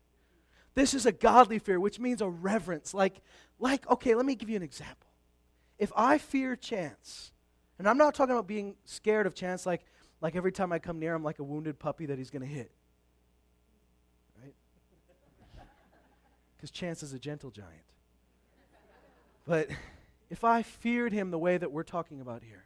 This 0.76 0.94
is 0.94 1.08
a 1.08 1.12
godly 1.12 1.58
fear, 1.58 1.80
which 1.80 2.00
means 2.00 2.22
a 2.22 2.30
reverence. 2.30 2.94
Like, 2.94 3.24
like, 3.58 3.90
okay, 3.90 4.14
let 4.14 4.28
me 4.28 4.36
give 4.36 4.48
you 4.48 4.58
an 4.58 4.62
example. 4.62 5.08
If 5.80 5.92
I 5.96 6.20
fear 6.20 6.56
chance, 6.56 7.32
and 7.80 7.90
I'm 7.90 7.98
not 7.98 8.14
talking 8.14 8.34
about 8.34 8.46
being 8.46 8.76
scared 8.86 9.26
of 9.26 9.34
chance 9.34 9.66
like, 9.66 9.86
like 10.22 10.36
every 10.36 10.52
time 10.52 10.72
I 10.72 10.78
come 10.78 11.00
near 11.00 11.16
him 11.16 11.24
like 11.24 11.40
a 11.40 11.44
wounded 11.44 11.80
puppy 11.80 12.06
that 12.06 12.20
he's 12.20 12.30
going 12.30 12.44
to 12.44 12.48
hit. 12.48 12.72
Because 16.58 16.72
chance 16.72 17.04
is 17.04 17.14
a 17.14 17.20
gentle 17.20 17.52
giant. 17.52 17.72
But 19.46 19.70
if 20.30 20.44
I 20.44 20.64
feared 20.64 21.14
him 21.14 21.32
the 21.32 21.38
way 21.38 21.58
that 21.58 21.72
we're 21.72 21.84
talking 21.84 22.20
about 22.20 22.44
here, 22.44 22.66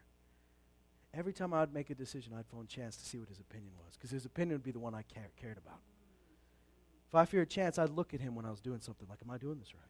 every 1.14 1.34
time 1.34 1.54
I'd 1.54 1.74
make 1.74 1.90
a 1.90 1.96
decision, 1.96 2.34
I'd 2.34 2.48
phone 2.48 2.68
Chance 2.68 2.98
to 2.98 3.06
see 3.06 3.20
what 3.20 3.30
his 3.30 3.40
opinion 3.40 3.74
was, 3.78 3.96
because 3.96 4.10
his 4.10 4.26
opinion 4.26 4.56
would 4.56 4.64
be 4.64 4.72
the 4.72 4.80
one 4.80 4.96
I 4.96 5.04
care, 5.04 5.30
cared 5.40 5.58
about. 5.58 5.80
If 7.10 7.16
I 7.16 7.26
feared 7.26 7.50
Chance, 7.50 7.78
I'd 7.78 7.90
look 7.90 8.14
at 8.14 8.22
him 8.22 8.34
when 8.34 8.46
I 8.46 8.50
was 8.50 8.62
doing 8.62 8.80
something 8.80 9.08
like, 9.10 9.20
Am 9.22 9.30
I 9.30 9.38
doing 9.38 9.60
this 9.60 9.76
right? 9.76 9.84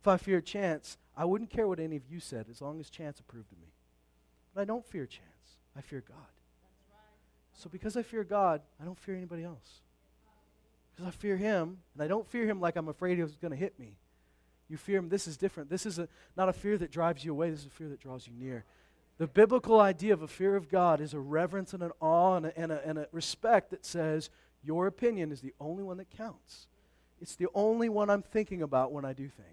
If 0.00 0.06
I 0.06 0.18
feared 0.18 0.44
Chance, 0.44 0.98
I 1.16 1.24
wouldn't 1.24 1.50
care 1.50 1.66
what 1.66 1.80
any 1.80 1.96
of 1.96 2.02
you 2.08 2.20
said 2.20 2.46
as 2.50 2.60
long 2.60 2.78
as 2.78 2.90
Chance 2.90 3.18
approved 3.18 3.50
of 3.50 3.58
me. 3.58 3.72
But 4.54 4.60
I 4.60 4.64
don't 4.64 4.86
fear 4.86 5.06
Chance, 5.06 5.56
I 5.76 5.80
fear 5.80 6.04
God. 6.06 6.18
So 7.54 7.70
because 7.70 7.96
I 7.96 8.02
fear 8.02 8.22
God, 8.22 8.60
I 8.80 8.84
don't 8.84 8.98
fear 8.98 9.16
anybody 9.16 9.42
else. 9.42 9.80
Because 10.96 11.08
I 11.08 11.10
fear 11.12 11.36
Him, 11.36 11.78
and 11.94 12.02
I 12.02 12.08
don't 12.08 12.26
fear 12.26 12.46
Him 12.46 12.60
like 12.60 12.76
I'm 12.76 12.88
afraid 12.88 13.18
He's 13.18 13.36
going 13.36 13.50
to 13.50 13.56
hit 13.56 13.78
me. 13.78 13.98
You 14.68 14.78
fear 14.78 14.98
Him. 14.98 15.10
This 15.10 15.28
is 15.28 15.36
different. 15.36 15.68
This 15.68 15.84
is 15.84 15.98
a, 15.98 16.08
not 16.36 16.48
a 16.48 16.52
fear 16.52 16.78
that 16.78 16.90
drives 16.90 17.24
you 17.24 17.32
away, 17.32 17.50
this 17.50 17.60
is 17.60 17.66
a 17.66 17.70
fear 17.70 17.88
that 17.88 18.00
draws 18.00 18.26
you 18.26 18.32
near. 18.32 18.64
The 19.18 19.26
biblical 19.26 19.80
idea 19.80 20.12
of 20.12 20.22
a 20.22 20.28
fear 20.28 20.56
of 20.56 20.68
God 20.68 21.00
is 21.00 21.14
a 21.14 21.20
reverence 21.20 21.72
and 21.72 21.82
an 21.82 21.92
awe 22.00 22.36
and 22.36 22.46
a, 22.46 22.58
and 22.58 22.72
a, 22.72 22.86
and 22.86 22.98
a 22.98 23.08
respect 23.12 23.70
that 23.70 23.84
says, 23.84 24.30
Your 24.62 24.86
opinion 24.86 25.32
is 25.32 25.40
the 25.40 25.54
only 25.60 25.82
one 25.82 25.98
that 25.98 26.10
counts. 26.10 26.66
It's 27.20 27.36
the 27.36 27.48
only 27.54 27.88
one 27.88 28.10
I'm 28.10 28.22
thinking 28.22 28.62
about 28.62 28.92
when 28.92 29.04
I 29.04 29.12
do 29.12 29.28
things. 29.28 29.48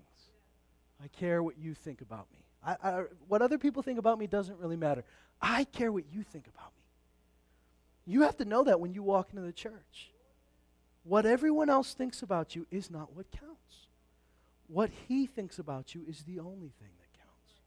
I 1.01 1.07
care 1.07 1.41
what 1.43 1.57
you 1.57 1.73
think 1.73 2.01
about 2.01 2.27
me. 2.31 2.39
I, 2.65 2.75
I, 2.83 3.03
what 3.27 3.41
other 3.41 3.57
people 3.57 3.83
think 3.83 3.99
about 3.99 4.19
me 4.19 4.27
doesn't 4.27 4.59
really 4.59 4.77
matter. 4.77 5.03
I 5.41 5.65
care 5.65 5.91
what 5.91 6.05
you 6.11 6.23
think 6.23 6.47
about 6.47 6.71
me. 6.77 6.83
You 8.05 8.21
have 8.21 8.37
to 8.37 8.45
know 8.45 8.63
that 8.63 8.79
when 8.79 8.93
you 8.93 9.03
walk 9.03 9.29
into 9.31 9.41
the 9.41 9.53
church. 9.53 10.12
What 11.03 11.25
everyone 11.25 11.69
else 11.69 11.93
thinks 11.93 12.21
about 12.21 12.55
you 12.55 12.65
is 12.71 12.89
not 12.89 13.15
what 13.15 13.29
counts. 13.31 13.87
What 14.67 14.89
he 15.07 15.25
thinks 15.25 15.59
about 15.59 15.93
you 15.93 16.03
is 16.07 16.23
the 16.23 16.39
only 16.39 16.71
thing 16.79 16.89
that 16.99 17.19
counts. 17.19 17.59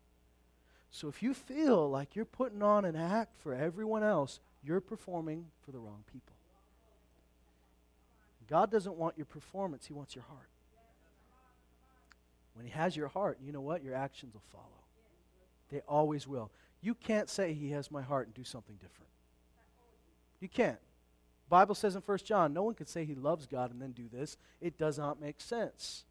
So 0.90 1.08
if 1.08 1.22
you 1.22 1.34
feel 1.34 1.88
like 1.90 2.16
you're 2.16 2.24
putting 2.24 2.62
on 2.62 2.84
an 2.84 2.96
act 2.96 3.36
for 3.42 3.54
everyone 3.54 4.02
else, 4.02 4.40
you're 4.64 4.80
performing 4.80 5.46
for 5.64 5.72
the 5.72 5.78
wrong 5.78 6.02
people. 6.10 6.34
God 8.48 8.70
doesn't 8.70 8.96
want 8.96 9.16
your 9.16 9.26
performance, 9.26 9.86
He 9.86 9.92
wants 9.92 10.14
your 10.14 10.24
heart. 10.24 10.48
When 12.54 12.64
He 12.64 12.72
has 12.72 12.96
your 12.96 13.08
heart, 13.08 13.38
you 13.44 13.52
know 13.52 13.60
what? 13.60 13.82
Your 13.82 13.94
actions 13.94 14.32
will 14.32 14.42
follow. 14.50 14.64
They 15.70 15.80
always 15.80 16.26
will. 16.26 16.50
You 16.80 16.94
can't 16.94 17.28
say 17.28 17.52
He 17.52 17.70
has 17.72 17.90
my 17.90 18.02
heart 18.02 18.26
and 18.26 18.34
do 18.34 18.44
something 18.44 18.76
different. 18.76 19.10
You 20.40 20.48
can't. 20.48 20.78
Bible 21.48 21.74
says 21.74 21.94
in 21.94 22.02
1 22.02 22.18
John, 22.24 22.52
no 22.52 22.62
one 22.62 22.74
can 22.74 22.86
say 22.86 23.04
he 23.04 23.14
loves 23.14 23.46
God 23.46 23.70
and 23.70 23.80
then 23.80 23.92
do 23.92 24.08
this. 24.12 24.36
It 24.60 24.78
does 24.78 24.98
not 24.98 25.20
make 25.20 25.40
sense. 25.40 26.04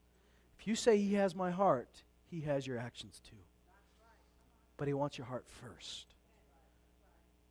If 0.57 0.67
you 0.67 0.75
say 0.75 0.97
he 0.97 1.15
has 1.15 1.35
my 1.35 1.51
heart, 1.51 2.03
he 2.29 2.41
has 2.41 2.65
your 2.65 2.77
actions 2.77 3.21
too. 3.27 3.35
But 4.77 4.87
he 4.87 4.93
wants 4.93 5.17
your 5.17 5.27
heart 5.27 5.45
first. 5.47 6.07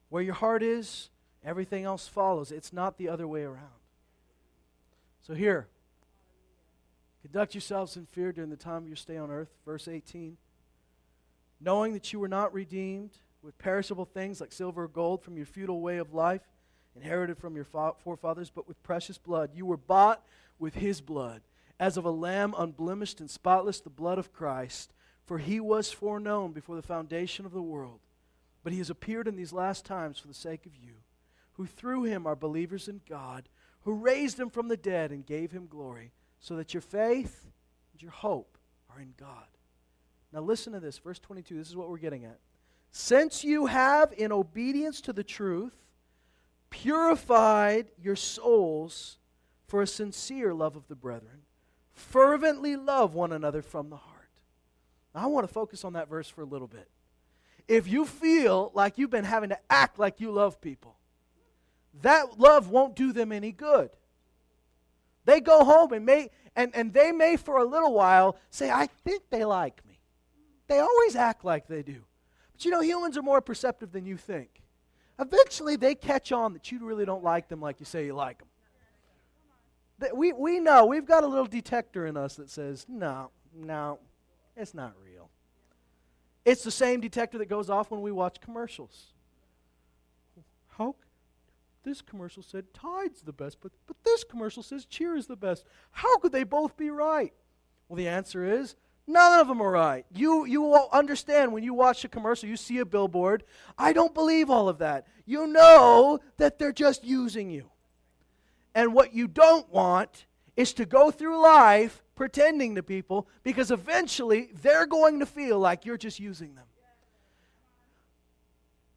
Where 0.09 0.23
your 0.23 0.35
heart 0.35 0.63
is, 0.63 1.11
everything 1.45 1.85
else 1.85 2.09
follows. 2.09 2.53
It's 2.53 2.73
not 2.73 2.97
the 2.97 3.09
other 3.09 3.29
way 3.29 3.43
around. 3.43 3.81
So 5.27 5.35
here, 5.35 5.69
conduct 7.23 7.55
yourselves 7.55 7.97
in 7.97 8.07
fear 8.07 8.33
during 8.33 8.51
the 8.51 8.57
time 8.57 8.83
of 8.83 8.89
your 8.89 8.97
stay 8.97 9.17
on 9.17 9.31
earth. 9.31 9.49
Verse 9.65 9.89
18. 9.89 10.37
Knowing 11.61 11.95
that 11.95 12.13
you 12.13 12.21
were 12.21 12.29
not 12.29 12.53
redeemed 12.53 13.11
with 13.43 13.59
perishable 13.59 14.05
things 14.05 14.41
like 14.41 14.53
silver 14.53 14.85
or 14.85 14.89
gold 14.89 15.23
from 15.23 15.37
your 15.37 15.47
futile 15.47 15.81
way 15.81 15.99
of 15.99 16.15
life 16.15 16.43
inherited 16.97 17.39
from 17.39 17.57
your 17.57 17.65
forefathers, 17.65 18.51
but 18.51 18.69
with 18.69 18.83
precious 18.83 19.19
blood. 19.19 19.51
You 19.55 19.67
were 19.67 19.77
bought 19.77 20.25
with 20.59 20.75
his 20.75 21.01
blood, 21.01 21.43
as 21.79 21.97
of 21.97 22.05
a 22.05 22.11
lamb 22.11 22.55
unblemished 22.57 23.21
and 23.21 23.31
spotless, 23.31 23.81
the 23.81 23.91
blood 23.91 24.19
of 24.19 24.33
Christ. 24.33 24.93
For 25.27 25.39
he 25.39 25.59
was 25.59 25.91
foreknown 25.91 26.53
before 26.53 26.77
the 26.77 26.83
foundation 26.83 27.47
of 27.47 27.53
the 27.53 27.63
world. 27.63 28.01
But 28.63 28.73
he 28.73 28.79
has 28.79 28.91
appeared 28.91 29.27
in 29.27 29.37
these 29.37 29.53
last 29.53 29.85
times 29.85 30.19
for 30.19 30.29
the 30.29 30.35
sake 30.35 30.67
of 30.67 30.77
you, 30.77 30.95
who 31.55 31.67
through 31.67 32.05
him 32.05 32.27
are 32.27 32.37
believers 32.37 32.89
in 32.89 33.01
God, 33.09 33.49
who 33.83 33.93
raised 33.95 34.39
him 34.39 34.51
from 34.51 34.69
the 34.69 34.77
dead 34.77 35.11
and 35.11 35.25
gave 35.27 35.51
him 35.51 35.67
glory, 35.67 36.13
so 36.41 36.57
that 36.57 36.75
your 36.75 36.81
faith 36.81 37.47
and 37.93 38.03
your 38.03 38.11
hope 38.11 38.59
are 38.95 39.01
in 39.01 39.15
God. 39.19 39.47
Now 40.33 40.41
listen 40.41 40.73
to 40.73 40.81
this, 40.81 40.99
verse 40.99 41.19
22. 41.19 41.57
This 41.57 41.69
is 41.69 41.77
what 41.77 41.89
we're 41.89 41.99
getting 41.99 42.25
at. 42.25 42.39
Since 42.91 43.45
you 43.45 43.67
have, 43.67 44.13
in 44.17 44.31
obedience 44.31 45.01
to 45.03 45.13
the 45.13 45.25
truth, 45.25 45.75
purified 46.75 47.87
your 48.03 48.17
souls 48.17 49.19
for 49.69 49.81
a 49.81 49.87
sincere 49.87 50.53
love 50.53 50.75
of 50.75 50.89
the 50.89 50.97
brethren. 50.97 51.43
Fervently 51.93 52.75
love 52.75 53.15
one 53.15 53.33
another 53.33 53.63
from 53.63 53.91
the 53.91 53.97
heart. 53.97 54.29
I 55.15 55.27
want 55.27 55.47
to 55.47 55.53
focus 55.53 55.85
on 55.85 55.93
that 55.93 56.09
verse 56.09 56.29
for 56.29 56.43
a 56.43 56.47
little 56.47 56.67
bit. 56.67 56.89
If 57.69 57.87
you 57.87 58.05
feel 58.05 58.73
like 58.75 58.99
you've 58.99 59.11
been 59.11 59.25
having 59.25 59.51
to 59.51 59.59
act 59.71 60.01
like 60.01 60.21
you 60.21 60.33
love 60.33 60.61
people, 60.61 60.97
that 62.03 62.41
love 62.41 62.71
won't 62.71 62.97
do 62.97 63.13
them 63.13 63.31
any 63.31 63.53
good. 63.53 63.91
They 65.27 65.41
go 65.41 65.65
home 65.65 65.93
and 65.93 66.05
may 66.05 66.31
and, 66.57 66.75
and 66.75 66.93
they 66.93 67.13
may 67.13 67.37
for 67.37 67.59
a 67.59 67.65
little 67.65 67.95
while 67.95 68.37
say, 68.51 68.71
I 68.71 68.89
think 69.05 69.23
they 69.31 69.45
like 69.45 69.81
me. 69.87 70.01
They 70.67 70.81
always 70.81 71.15
act 71.15 71.45
like 71.45 71.69
they 71.69 71.85
do. 71.85 72.03
But 72.53 72.65
you 72.65 72.73
know, 72.73 72.81
humans 72.81 73.17
are 73.17 73.23
more 73.23 73.41
perceptive 73.41 73.93
than 73.93 74.07
you 74.07 74.17
think. 74.17 74.64
Eventually, 75.19 75.77
they 75.77 75.95
catch 75.95 76.33
on 76.33 76.53
that 76.55 76.73
you 76.73 76.85
really 76.85 77.05
don't 77.05 77.23
like 77.23 77.49
them 77.49 77.61
like 77.61 77.81
you 77.81 77.87
say 77.87 78.07
you 78.07 78.15
like 78.15 78.39
them. 78.39 78.49
We, 80.15 80.33
we 80.33 80.59
know, 80.59 80.87
we've 80.87 81.07
got 81.07 81.23
a 81.23 81.27
little 81.27 81.47
detector 81.47 82.07
in 82.07 82.17
us 82.17 82.35
that 82.37 82.51
says, 82.51 82.85
no, 82.89 83.31
no, 83.55 84.01
it's 84.57 84.75
not 84.75 84.93
real. 85.03 85.31
It's 86.45 86.63
the 86.63 86.71
same 86.71 87.01
detector 87.01 87.39
that 87.39 87.49
goes 87.49 87.71
off 87.71 87.91
when 87.91 88.03
we 88.03 88.13
watch 88.13 88.41
commercials. 88.41 89.13
How? 90.77 90.97
This 91.85 92.03
commercial 92.03 92.43
said 92.43 92.73
Tide's 92.75 93.23
the 93.23 93.33
best, 93.33 93.59
but, 93.61 93.71
but 93.87 93.97
this 94.05 94.25
commercial 94.25 94.63
says 94.63 94.85
Cheer 94.85 95.17
is 95.17 95.27
the 95.27 95.37
best. 95.37 95.65
How 95.91 96.19
could 96.19 96.33
they 96.33 96.45
both 96.45 96.77
be 96.77 96.91
right? 96.91 97.33
Well, 97.89 97.97
the 97.97 98.09
answer 98.09 98.45
is 98.45 98.75
None 99.07 99.41
of 99.41 99.49
them 99.49 99.61
are 99.61 99.71
right. 99.71 100.07
You, 100.15 100.47
you 100.47 100.63
will 100.63 100.89
understand 100.93 101.53
when 101.53 101.63
you 101.63 101.75
watch 101.75 102.05
a 102.05 102.09
commercial, 102.09 102.49
you 102.49 102.57
see 102.57 102.79
a 102.79 102.87
billboard. 102.87 103.45
I 103.77 103.93
don't 103.93 104.15
believe 104.15 104.49
all 104.49 104.69
of 104.69 104.79
that. 104.79 105.07
You 105.27 105.47
know 105.47 106.21
that 106.39 106.59
they're 106.59 106.73
just 106.73 107.05
using 107.05 107.51
you. 107.51 107.71
And 108.75 108.95
what 108.95 109.15
you 109.15 109.29
don't 109.29 109.71
want 109.71 110.27
is 110.57 110.73
to 110.75 110.87
go 110.87 111.11
through 111.11 111.43
life 111.43 112.03
pretending 112.15 112.77
to 112.77 112.83
people 112.83 113.29
because 113.43 113.71
eventually 113.71 114.51
they're 114.63 114.87
going 114.87 115.21
to 115.21 115.27
feel 115.27 115.59
like 115.59 115.85
you're 115.85 115.99
just 115.99 116.19
using 116.19 116.55
them. 116.55 116.65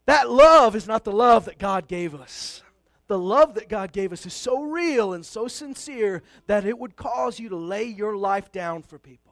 That 0.05 0.29
love 0.29 0.75
is 0.75 0.87
not 0.87 1.03
the 1.03 1.11
love 1.11 1.45
that 1.45 1.57
God 1.59 1.87
gave 1.87 2.15
us. 2.15 2.63
The 3.07 3.19
love 3.19 3.55
that 3.55 3.69
God 3.69 3.91
gave 3.91 4.13
us 4.13 4.25
is 4.25 4.33
so 4.33 4.63
real 4.63 5.13
and 5.13 5.25
so 5.25 5.47
sincere 5.47 6.23
that 6.47 6.65
it 6.65 6.77
would 6.77 6.95
cause 6.95 7.39
you 7.39 7.49
to 7.49 7.57
lay 7.57 7.83
your 7.83 8.15
life 8.15 8.51
down 8.51 8.83
for 8.83 8.99
people. 8.99 9.26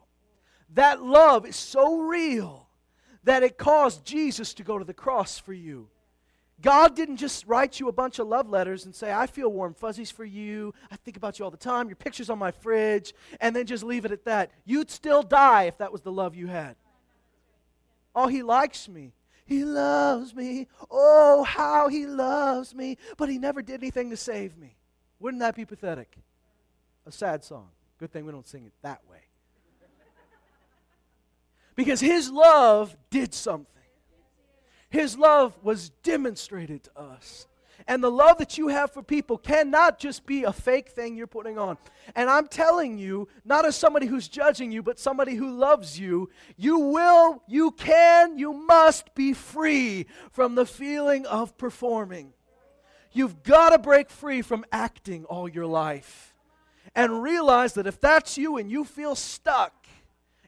That 0.75 1.01
love 1.01 1.45
is 1.45 1.55
so 1.55 1.99
real 1.99 2.67
that 3.23 3.43
it 3.43 3.57
caused 3.57 4.05
Jesus 4.05 4.53
to 4.55 4.63
go 4.63 4.77
to 4.77 4.85
the 4.85 4.93
cross 4.93 5.39
for 5.39 5.53
you. 5.53 5.89
God 6.61 6.95
didn't 6.95 7.17
just 7.17 7.45
write 7.47 7.79
you 7.79 7.89
a 7.89 7.93
bunch 7.93 8.19
of 8.19 8.27
love 8.27 8.49
letters 8.49 8.85
and 8.85 8.95
say, 8.95 9.11
I 9.11 9.27
feel 9.27 9.51
warm 9.51 9.73
fuzzies 9.73 10.11
for 10.11 10.23
you. 10.23 10.73
I 10.91 10.95
think 10.95 11.17
about 11.17 11.37
you 11.37 11.45
all 11.45 11.51
the 11.51 11.57
time. 11.57 11.89
Your 11.89 11.95
picture's 11.95 12.29
on 12.29 12.39
my 12.39 12.51
fridge. 12.51 13.13
And 13.41 13.55
then 13.55 13.65
just 13.65 13.83
leave 13.83 14.05
it 14.05 14.11
at 14.11 14.25
that. 14.25 14.51
You'd 14.63 14.89
still 14.89 15.21
die 15.21 15.63
if 15.63 15.77
that 15.79 15.91
was 15.91 16.01
the 16.01 16.11
love 16.11 16.35
you 16.35 16.47
had. 16.47 16.75
Oh, 18.13 18.27
he 18.27 18.43
likes 18.43 18.87
me. 18.87 19.13
He 19.45 19.65
loves 19.65 20.33
me. 20.33 20.67
Oh, 20.89 21.43
how 21.43 21.87
he 21.89 22.05
loves 22.05 22.73
me. 22.73 22.97
But 23.17 23.29
he 23.29 23.37
never 23.37 23.61
did 23.61 23.81
anything 23.81 24.09
to 24.09 24.17
save 24.17 24.57
me. 24.57 24.77
Wouldn't 25.19 25.41
that 25.41 25.55
be 25.55 25.65
pathetic? 25.65 26.17
A 27.05 27.11
sad 27.11 27.43
song. 27.43 27.69
Good 27.97 28.11
thing 28.11 28.25
we 28.25 28.31
don't 28.31 28.47
sing 28.47 28.65
it 28.65 28.73
that 28.81 29.01
way. 29.09 29.24
Because 31.75 31.99
his 31.99 32.31
love 32.31 32.95
did 33.09 33.33
something. 33.33 33.67
His 34.89 35.17
love 35.17 35.57
was 35.61 35.89
demonstrated 36.03 36.83
to 36.85 36.99
us. 36.99 37.47
And 37.87 38.03
the 38.03 38.09
love 38.09 38.39
that 38.39 38.57
you 38.57 38.69
have 38.69 38.91
for 38.91 39.03
people 39.03 39.37
cannot 39.37 39.99
just 39.99 40.25
be 40.25 40.43
a 40.43 40.53
fake 40.53 40.89
thing 40.89 41.15
you're 41.15 41.27
putting 41.27 41.59
on. 41.59 41.77
And 42.15 42.29
I'm 42.29 42.47
telling 42.47 42.97
you, 42.97 43.27
not 43.43 43.65
as 43.65 43.75
somebody 43.75 44.07
who's 44.07 44.27
judging 44.27 44.71
you, 44.71 44.81
but 44.81 44.97
somebody 44.97 45.35
who 45.35 45.51
loves 45.51 45.99
you, 45.99 46.29
you 46.57 46.79
will, 46.79 47.43
you 47.47 47.71
can, 47.71 48.39
you 48.39 48.53
must 48.53 49.13
be 49.13 49.33
free 49.33 50.07
from 50.31 50.55
the 50.55 50.65
feeling 50.65 51.25
of 51.27 51.57
performing. 51.57 52.33
You've 53.11 53.43
got 53.43 53.69
to 53.69 53.77
break 53.77 54.09
free 54.09 54.41
from 54.41 54.65
acting 54.71 55.25
all 55.25 55.47
your 55.47 55.67
life 55.67 56.33
and 56.95 57.21
realize 57.21 57.73
that 57.73 57.87
if 57.87 57.99
that's 57.99 58.37
you 58.37 58.57
and 58.57 58.71
you 58.71 58.83
feel 58.83 59.15
stuck, 59.15 59.73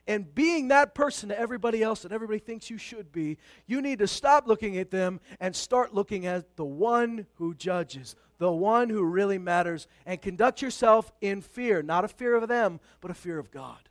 and 0.08 0.34
being 0.34 0.68
that 0.68 0.94
person 0.94 1.28
to 1.28 1.38
everybody 1.38 1.82
else 1.82 2.00
that 2.00 2.12
everybody 2.12 2.38
thinks 2.38 2.70
you 2.70 2.78
should 2.78 3.12
be, 3.12 3.36
you 3.66 3.82
need 3.82 3.98
to 3.98 4.08
stop 4.08 4.48
looking 4.48 4.78
at 4.78 4.90
them 4.90 5.20
and 5.38 5.54
start 5.54 5.94
looking 5.94 6.24
at 6.24 6.56
the 6.56 6.64
one 6.64 7.26
who 7.34 7.54
judges, 7.54 8.16
the 8.38 8.50
one 8.50 8.88
who 8.88 9.04
really 9.04 9.36
matters, 9.36 9.86
and 10.06 10.22
conduct 10.22 10.62
yourself 10.62 11.12
in 11.20 11.42
fear, 11.42 11.82
not 11.82 12.06
a 12.06 12.08
fear 12.08 12.34
of 12.34 12.48
them, 12.48 12.80
but 13.02 13.10
a 13.10 13.14
fear 13.14 13.38
of 13.38 13.50
God. 13.50 13.90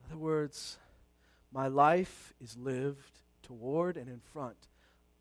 In 0.00 0.10
other 0.10 0.18
words, 0.18 0.78
my 1.52 1.68
life 1.68 2.32
is 2.42 2.56
lived 2.56 3.20
toward 3.42 3.98
and 3.98 4.08
in 4.08 4.20
front 4.32 4.68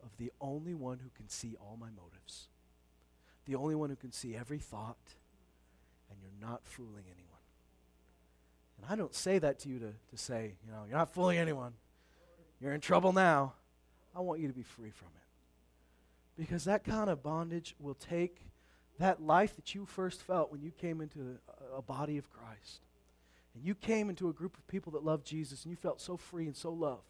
of 0.01 0.15
the 0.17 0.31
only 0.39 0.73
one 0.73 0.99
who 0.99 1.09
can 1.09 1.27
see 1.27 1.57
all 1.59 1.77
my 1.77 1.89
motives, 1.89 2.47
the 3.45 3.55
only 3.55 3.75
one 3.75 3.89
who 3.89 3.97
can 3.97 4.13
see 4.13 4.33
every 4.33 4.59
thought, 4.59 4.95
and 6.09 6.19
you're 6.21 6.49
not 6.49 6.61
fooling 6.63 7.03
anyone. 7.13 7.28
And 8.81 8.91
I 8.91 8.95
don't 8.95 9.13
say 9.13 9.39
that 9.39 9.59
to 9.59 9.69
you 9.69 9.79
to, 9.79 9.93
to 10.11 10.17
say, 10.17 10.53
you 10.65 10.71
know, 10.71 10.83
you're 10.87 10.97
not 10.97 11.13
fooling 11.13 11.37
anyone. 11.37 11.73
You're 12.59 12.73
in 12.73 12.81
trouble 12.81 13.13
now. 13.13 13.53
I 14.15 14.21
want 14.21 14.39
you 14.39 14.47
to 14.47 14.53
be 14.53 14.63
free 14.63 14.91
from 14.91 15.09
it. 15.15 16.41
Because 16.41 16.65
that 16.65 16.83
kind 16.83 17.09
of 17.09 17.21
bondage 17.21 17.75
will 17.79 17.93
take 17.93 18.41
that 18.97 19.21
life 19.21 19.55
that 19.55 19.75
you 19.75 19.85
first 19.85 20.21
felt 20.21 20.51
when 20.51 20.61
you 20.61 20.71
came 20.71 21.01
into 21.01 21.37
a, 21.73 21.77
a 21.77 21.81
body 21.81 22.17
of 22.17 22.29
Christ. 22.29 22.81
And 23.55 23.63
you 23.63 23.75
came 23.75 24.09
into 24.09 24.29
a 24.29 24.33
group 24.33 24.57
of 24.57 24.67
people 24.67 24.93
that 24.93 25.03
loved 25.03 25.25
Jesus 25.25 25.63
and 25.63 25.71
you 25.71 25.75
felt 25.75 25.99
so 25.99 26.17
free 26.17 26.45
and 26.45 26.55
so 26.55 26.71
loved. 26.71 27.03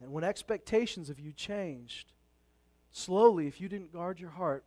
And 0.00 0.12
when 0.12 0.24
expectations 0.24 1.10
of 1.10 1.18
you 1.18 1.32
changed, 1.32 2.12
slowly, 2.90 3.46
if 3.46 3.60
you 3.60 3.68
didn't 3.68 3.92
guard 3.92 4.20
your 4.20 4.30
heart, 4.30 4.64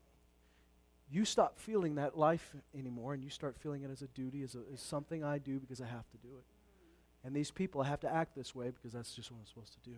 you 1.11 1.25
stop 1.25 1.59
feeling 1.59 1.95
that 1.95 2.17
life 2.17 2.55
anymore 2.77 3.13
and 3.13 3.23
you 3.23 3.29
start 3.29 3.55
feeling 3.57 3.83
it 3.83 3.89
as 3.91 4.01
a 4.01 4.07
duty, 4.07 4.43
as, 4.43 4.55
a, 4.55 4.59
as 4.73 4.79
something 4.79 5.23
I 5.23 5.39
do 5.39 5.59
because 5.59 5.81
I 5.81 5.87
have 5.87 6.09
to 6.11 6.17
do 6.17 6.29
it. 6.37 6.45
And 7.25 7.35
these 7.35 7.51
people, 7.51 7.81
I 7.81 7.87
have 7.87 7.99
to 8.01 8.13
act 8.13 8.35
this 8.35 8.53
way 8.53 8.69
because 8.69 8.93
that's 8.93 9.13
just 9.13 9.31
what 9.31 9.39
I'm 9.39 9.45
supposed 9.45 9.73
to 9.73 9.89
do. 9.89 9.95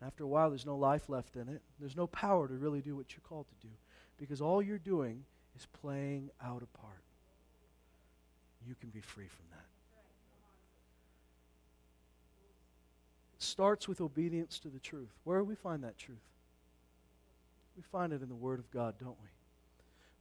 And 0.00 0.06
after 0.06 0.24
a 0.24 0.26
while, 0.26 0.48
there's 0.48 0.66
no 0.66 0.76
life 0.76 1.08
left 1.08 1.36
in 1.36 1.48
it. 1.48 1.60
There's 1.78 1.96
no 1.96 2.06
power 2.06 2.48
to 2.48 2.54
really 2.54 2.80
do 2.80 2.96
what 2.96 3.12
you're 3.12 3.22
called 3.28 3.46
to 3.48 3.66
do 3.66 3.72
because 4.18 4.40
all 4.40 4.62
you're 4.62 4.78
doing 4.78 5.24
is 5.56 5.66
playing 5.80 6.30
out 6.42 6.62
a 6.62 6.78
part. 6.78 7.02
You 8.66 8.74
can 8.80 8.90
be 8.90 9.00
free 9.00 9.28
from 9.28 9.44
that. 9.50 9.64
It 13.36 13.42
starts 13.42 13.86
with 13.88 14.00
obedience 14.00 14.58
to 14.60 14.68
the 14.68 14.78
truth. 14.78 15.10
Where 15.24 15.38
do 15.38 15.44
we 15.44 15.54
find 15.54 15.84
that 15.84 15.98
truth? 15.98 16.18
We 17.76 17.82
find 17.82 18.12
it 18.12 18.22
in 18.22 18.28
the 18.28 18.34
Word 18.34 18.58
of 18.58 18.70
God, 18.70 18.94
don't 18.98 19.16
we? 19.22 19.28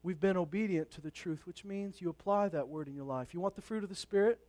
We've 0.03 0.19
been 0.19 0.37
obedient 0.37 0.91
to 0.91 1.01
the 1.01 1.11
truth, 1.11 1.45
which 1.45 1.65
means 1.65 2.01
you 2.01 2.09
apply 2.09 2.49
that 2.49 2.67
word 2.67 2.87
in 2.87 2.95
your 2.95 3.05
life. 3.05 3.33
You 3.33 3.39
want 3.39 3.55
the 3.55 3.61
fruit 3.61 3.83
of 3.83 3.89
the 3.89 3.95
Spirit? 3.95 4.39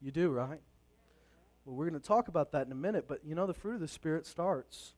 You 0.00 0.10
do, 0.10 0.30
right? 0.30 0.60
Well, 1.64 1.74
we're 1.74 1.88
going 1.88 2.00
to 2.00 2.06
talk 2.06 2.28
about 2.28 2.52
that 2.52 2.66
in 2.66 2.72
a 2.72 2.76
minute, 2.76 3.06
but 3.08 3.24
you 3.24 3.34
know, 3.34 3.46
the 3.46 3.54
fruit 3.54 3.74
of 3.74 3.80
the 3.80 3.88
Spirit 3.88 4.26
starts 4.26 4.92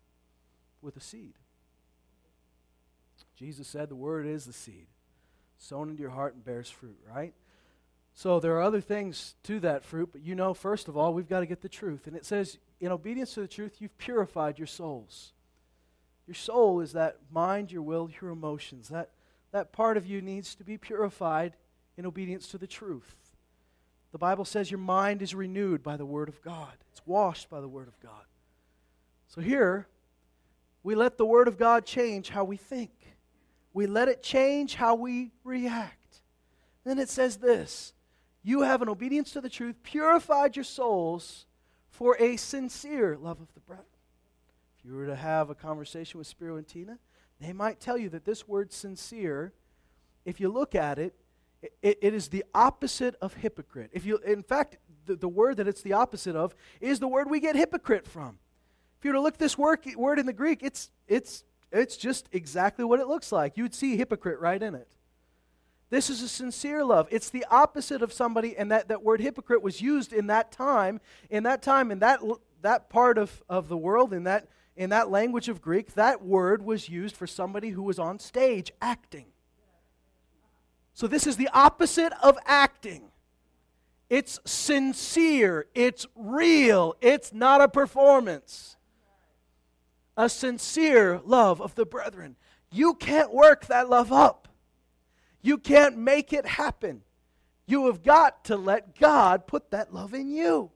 with 0.83 0.97
a 0.97 1.01
seed. 1.01 1.35
Jesus 3.37 3.69
said 3.69 3.88
the 3.88 3.97
word 3.97 4.27
is 4.27 4.47
the 4.47 4.53
seed, 4.53 4.87
sown 5.57 5.88
into 5.88 6.03
your 6.03 6.11
heart 6.11 6.35
and 6.35 6.45
bears 6.45 6.69
fruit, 6.69 6.99
right? 7.09 7.35
So 8.12 8.41
there 8.41 8.57
are 8.57 8.62
other 8.62 8.81
things 8.81 9.37
to 9.45 9.61
that 9.61 9.85
fruit, 9.85 10.11
but 10.11 10.23
you 10.23 10.35
know, 10.35 10.53
first 10.53 10.88
of 10.88 10.97
all, 10.97 11.14
we've 11.14 11.29
got 11.29 11.41
to 11.41 11.47
get 11.47 11.62
the 11.62 11.69
truth. 11.69 12.09
And 12.09 12.17
it 12.17 12.25
says, 12.25 12.59
in 12.81 12.91
obedience 12.91 13.35
to 13.35 13.41
the 13.41 13.49
truth, 13.49 13.77
you've 13.79 13.97
purified 13.97 14.59
your 14.59 14.67
souls. 14.67 15.33
Your 16.27 16.35
soul 16.35 16.81
is 16.81 16.93
that 16.93 17.19
mind, 17.31 17.71
your 17.71 17.83
will, 17.83 18.11
your 18.21 18.33
emotions, 18.33 18.88
that 18.88 19.11
that 19.53 19.73
part 19.73 19.97
of 19.97 20.07
you 20.07 20.21
needs 20.21 20.55
to 20.57 20.65
be 20.65 20.77
purified 20.77 21.55
in 21.97 22.07
obedience 22.07 22.49
to 22.49 22.59
the 22.59 22.67
truth. 22.67 23.17
The 24.13 24.19
Bible 24.19 24.45
says 24.45 24.71
your 24.71 24.79
mind 24.79 25.21
is 25.23 25.35
renewed 25.35 25.83
by 25.83 25.97
the 25.97 26.07
Word 26.07 26.29
of 26.29 26.41
God, 26.43 26.73
it's 26.91 27.03
washed 27.07 27.51
by 27.51 27.61
the 27.61 27.69
Word 27.69 27.89
of 27.89 28.01
God. 28.01 28.25
So 29.27 29.41
here, 29.41 29.87
we 30.83 30.95
let 30.95 31.19
the 31.19 31.27
Word 31.27 31.49
of 31.49 31.59
God 31.59 31.85
change 31.85 32.31
how 32.31 32.45
we 32.45 32.57
think, 32.57 32.91
we 33.73 33.87
let 33.87 34.09
it 34.09 34.23
change 34.23 34.75
how 34.75 34.95
we 34.95 35.33
react. 35.45 36.23
then 36.85 36.99
it 36.99 37.11
says 37.11 37.37
this 37.37 37.93
You 38.43 38.63
have, 38.63 38.81
in 38.83 38.89
obedience 38.89 39.33
to 39.33 39.41
the 39.41 39.51
truth, 39.51 39.77
purified 39.83 40.57
your 40.57 40.65
souls 40.65 41.47
for 41.91 42.17
a 42.21 42.37
sincere 42.37 43.17
love 43.21 43.41
of 43.41 43.53
the 43.55 43.61
brethren. 43.61 43.87
If 44.79 44.85
you 44.85 44.95
were 44.95 45.07
to 45.07 45.17
have 45.17 45.51
a 45.51 45.55
conversation 45.55 46.19
with 46.19 46.27
Spiro 46.27 46.57
and 46.57 46.67
Tina, 46.67 46.99
they 47.40 47.53
might 47.53 47.81
tell 47.81 47.96
you 47.96 48.09
that 48.11 48.24
this 48.24 48.48
word 48.48 48.72
sincere, 48.72 49.53
if 50.24 50.40
you 50.40 50.48
look 50.48 50.74
at 50.74 50.98
it, 50.98 51.14
it, 51.83 51.98
it 52.01 52.14
is 52.14 52.29
the 52.29 52.44
opposite 52.55 53.16
of 53.20 53.35
hypocrite. 53.35 53.90
If 53.92 54.05
you, 54.05 54.18
in 54.18 54.42
fact, 54.42 54.79
the, 55.07 55.16
the 55.16 55.29
word 55.29 55.57
that 55.57 55.68
it's 55.68 55.83
the 55.83 55.92
opposite 55.92 56.37
of 56.37 56.55
is 56.81 57.01
the 57.01 57.09
word 57.09 57.31
we 57.31 57.40
get 57.40 57.57
hypocrite 57.57 58.07
from. 58.07 58.38
If 58.98 59.05
you 59.05 59.11
were 59.11 59.16
to 59.16 59.20
look 59.20 59.38
this 59.38 59.57
word, 59.57 59.81
word 59.96 60.18
in 60.18 60.27
the 60.27 60.33
Greek, 60.33 60.62
it's, 60.62 60.90
it's, 61.07 61.44
it's 61.70 61.96
just 61.96 62.29
exactly 62.33 62.85
what 62.85 63.01
it 63.01 63.07
looks 63.07 63.31
like. 63.31 63.57
You 63.57 63.64
would 63.64 63.74
see 63.74 63.96
hypocrite 63.96 64.40
right 64.40 64.62
in 64.62 64.74
it. 64.74 64.88
This 65.90 66.11
is 66.11 66.20
a 66.20 66.29
sincere 66.29 66.85
love. 66.85 67.09
It's 67.11 67.31
the 67.31 67.46
opposite 67.51 68.03
of 68.03 68.12
somebody, 68.12 68.57
and 68.57 68.70
that, 68.70 68.88
that 68.88 69.03
word 69.03 69.20
hypocrite 69.20 69.62
was 69.62 69.81
used 69.81 70.12
in 70.12 70.27
that 70.27 70.53
time, 70.53 71.01
in 71.31 71.44
that 71.44 71.62
time, 71.62 71.90
in 71.90 72.01
that, 72.01 72.20
that 72.62 72.90
part 72.90 73.16
of, 73.16 73.42
of 73.48 73.68
the 73.68 73.77
world, 73.77 74.12
in 74.12 74.24
that 74.24 74.48
in 74.79 74.91
that 74.91 75.11
language 75.11 75.49
of 75.49 75.61
Greek, 75.61 75.95
that 75.95 76.25
word 76.25 76.62
was 76.62 76.88
used 76.88 77.17
for 77.17 77.27
somebody 77.27 77.71
who 77.71 77.83
was 77.83 77.99
on 77.99 78.21
stage 78.21 78.73
acting. 78.81 79.27
So 80.95 81.09
this 81.09 81.27
is 81.27 81.37
the 81.37 81.49
opposite 81.53 82.12
of 82.23 82.38
acting. 82.47 83.11
It's 84.09 84.38
sincere, 84.45 85.67
it's 85.75 86.07
real, 86.14 86.95
it's 87.01 87.33
not 87.33 87.61
a 87.61 87.69
performance. 87.69 88.77
A 90.17 90.29
sincere 90.29 91.21
love 91.25 91.61
of 91.61 91.75
the 91.75 91.85
brethren. 91.85 92.37
You 92.71 92.95
can't 92.95 93.35
work 93.35 93.67
that 93.67 93.88
love 93.88 94.12
up. 94.12 94.47
You 95.43 95.59
can't 95.59 95.99
make 95.99 96.33
it 96.33 96.47
happen. 96.47 97.03
You 97.67 97.87
have 97.87 98.05
got 98.05 98.45
to 98.45 98.57
let 98.57 98.97
God 98.99 99.49
put 99.49 99.73
that 99.73 99.93
love 99.93 100.14
in 100.14 100.31
you. 100.31 100.71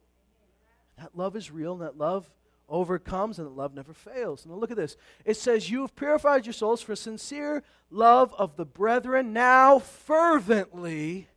That 0.99 1.17
love 1.17 1.37
is 1.37 1.51
real, 1.51 1.73
and 1.73 1.83
that 1.83 1.97
love 1.97 2.29
overcomes 2.73 3.39
and 3.39 3.47
that 3.47 3.55
love 3.55 3.75
never 3.75 3.93
fails. 3.93 4.47
Now 4.47 4.55
look 4.55 4.71
at 4.71 4.77
this. 4.77 4.97
It 5.25 5.37
says, 5.37 5.71
You 5.71 5.83
have 5.83 5.95
purified 5.95 6.47
your 6.47 6.55
souls 6.55 6.83
for 6.83 6.97
sincere 6.97 7.63
love 7.91 8.35
of 8.39 8.57
the 8.57 8.65
brethren, 8.65 9.33
now 9.33 9.79
fervently. 9.79 11.29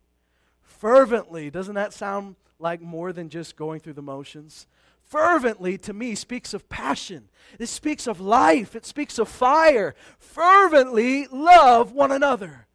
Fervently. 0.64 1.50
Doesn't 1.52 1.76
that 1.76 1.94
sound 1.94 2.38
like 2.58 2.82
more 2.82 3.14
than 3.14 3.30
just 3.30 3.56
going 3.56 3.82
through 3.82 3.94
the 3.94 4.02
motions? 4.02 4.66
Fervently 5.02 5.78
to 5.80 5.94
me 5.94 6.16
speaks 6.16 6.54
of 6.54 6.68
passion. 6.70 7.30
It 7.60 7.68
speaks 7.68 8.08
of 8.08 8.20
life. 8.20 8.76
It 8.76 8.86
speaks 8.86 9.20
of 9.20 9.30
fire. 9.30 9.94
Fervently 10.18 11.28
love 11.28 11.92
one 11.92 12.12
another. 12.12 12.66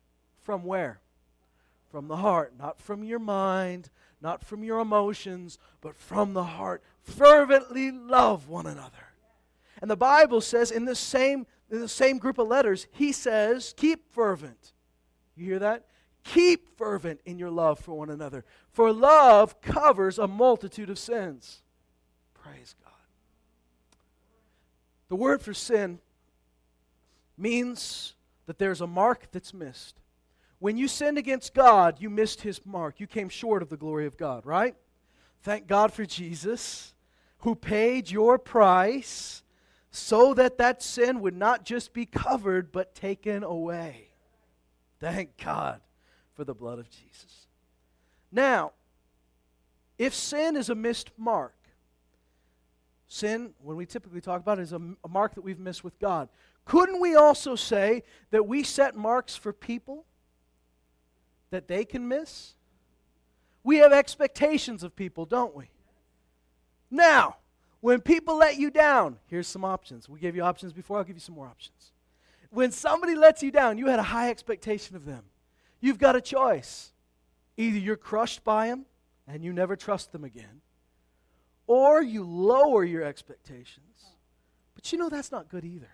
From 0.40 0.64
where? 0.64 1.00
From 1.90 2.06
the 2.06 2.18
heart, 2.18 2.52
not 2.56 2.80
from 2.80 3.02
your 3.02 3.18
mind, 3.18 3.90
not 4.20 4.44
from 4.44 4.62
your 4.62 4.78
emotions, 4.78 5.58
but 5.80 5.96
from 5.96 6.34
the 6.34 6.44
heart 6.44 6.84
fervently 7.02 7.90
love 7.90 8.48
one 8.48 8.66
another. 8.66 9.08
And 9.80 9.90
the 9.90 9.96
Bible 9.96 10.40
says 10.40 10.70
in 10.70 10.84
the 10.84 10.94
same 10.94 11.46
in 11.70 11.80
the 11.80 11.88
same 11.88 12.18
group 12.18 12.38
of 12.38 12.48
letters, 12.48 12.88
he 12.90 13.12
says, 13.12 13.74
keep 13.76 14.12
fervent. 14.12 14.72
You 15.36 15.46
hear 15.46 15.58
that? 15.60 15.86
Keep 16.24 16.76
fervent 16.76 17.20
in 17.24 17.38
your 17.38 17.50
love 17.50 17.78
for 17.78 17.96
one 17.96 18.10
another. 18.10 18.44
For 18.72 18.92
love 18.92 19.60
covers 19.60 20.18
a 20.18 20.26
multitude 20.26 20.90
of 20.90 20.98
sins. 20.98 21.62
Praise 22.34 22.74
God. 22.82 22.92
The 25.08 25.16
word 25.16 25.42
for 25.42 25.54
sin 25.54 26.00
means 27.38 28.14
that 28.46 28.58
there's 28.58 28.80
a 28.80 28.86
mark 28.86 29.30
that's 29.30 29.54
missed. 29.54 30.00
When 30.58 30.76
you 30.76 30.88
sinned 30.88 31.18
against 31.18 31.54
God, 31.54 31.96
you 32.00 32.10
missed 32.10 32.42
his 32.42 32.60
mark. 32.66 33.00
You 33.00 33.06
came 33.06 33.28
short 33.28 33.62
of 33.62 33.70
the 33.70 33.76
glory 33.76 34.06
of 34.06 34.16
God, 34.18 34.44
right? 34.44 34.74
Thank 35.42 35.66
God 35.66 35.92
for 35.92 36.04
Jesus 36.04 36.94
who 37.38 37.54
paid 37.54 38.10
your 38.10 38.38
price 38.38 39.42
so 39.90 40.34
that 40.34 40.58
that 40.58 40.82
sin 40.82 41.20
would 41.20 41.36
not 41.36 41.64
just 41.64 41.92
be 41.92 42.06
covered 42.06 42.70
but 42.70 42.94
taken 42.94 43.42
away. 43.42 44.08
Thank 45.00 45.36
God 45.42 45.80
for 46.34 46.44
the 46.44 46.54
blood 46.54 46.78
of 46.78 46.88
Jesus. 46.90 47.46
Now, 48.30 48.72
if 49.98 50.14
sin 50.14 50.56
is 50.56 50.68
a 50.68 50.74
missed 50.74 51.10
mark, 51.16 51.54
sin, 53.08 53.54
when 53.62 53.76
we 53.76 53.86
typically 53.86 54.20
talk 54.20 54.40
about 54.40 54.58
it, 54.58 54.62
is 54.62 54.72
a, 54.72 54.80
a 55.04 55.08
mark 55.08 55.34
that 55.34 55.42
we've 55.42 55.58
missed 55.58 55.82
with 55.82 55.98
God. 55.98 56.28
couldn't 56.64 57.00
we 57.00 57.14
also 57.16 57.56
say 57.56 58.02
that 58.30 58.46
we 58.46 58.62
set 58.62 58.94
marks 58.94 59.34
for 59.34 59.52
people 59.52 60.04
that 61.50 61.66
they 61.66 61.84
can 61.84 62.06
miss? 62.06 62.54
We 63.62 63.78
have 63.78 63.92
expectations 63.92 64.82
of 64.82 64.96
people, 64.96 65.26
don't 65.26 65.54
we? 65.54 65.70
Now, 66.90 67.36
when 67.80 68.00
people 68.00 68.36
let 68.36 68.58
you 68.58 68.70
down, 68.70 69.18
here's 69.26 69.46
some 69.46 69.64
options. 69.64 70.08
We 70.08 70.18
gave 70.18 70.36
you 70.36 70.42
options 70.42 70.72
before, 70.72 70.98
I'll 70.98 71.04
give 71.04 71.16
you 71.16 71.20
some 71.20 71.34
more 71.34 71.46
options. 71.46 71.92
When 72.50 72.72
somebody 72.72 73.14
lets 73.14 73.42
you 73.42 73.50
down, 73.50 73.78
you 73.78 73.86
had 73.86 73.98
a 73.98 74.04
high 74.04 74.30
expectation 74.30 74.96
of 74.96 75.04
them. 75.04 75.24
You've 75.80 75.98
got 75.98 76.16
a 76.16 76.20
choice. 76.20 76.92
Either 77.56 77.78
you're 77.78 77.96
crushed 77.96 78.42
by 78.42 78.68
them 78.68 78.86
and 79.26 79.44
you 79.44 79.52
never 79.52 79.76
trust 79.76 80.12
them 80.12 80.24
again, 80.24 80.60
or 81.66 82.02
you 82.02 82.24
lower 82.24 82.82
your 82.82 83.04
expectations. 83.04 84.06
But 84.74 84.90
you 84.92 84.98
know 84.98 85.08
that's 85.08 85.30
not 85.30 85.48
good 85.48 85.64
either. 85.64 85.90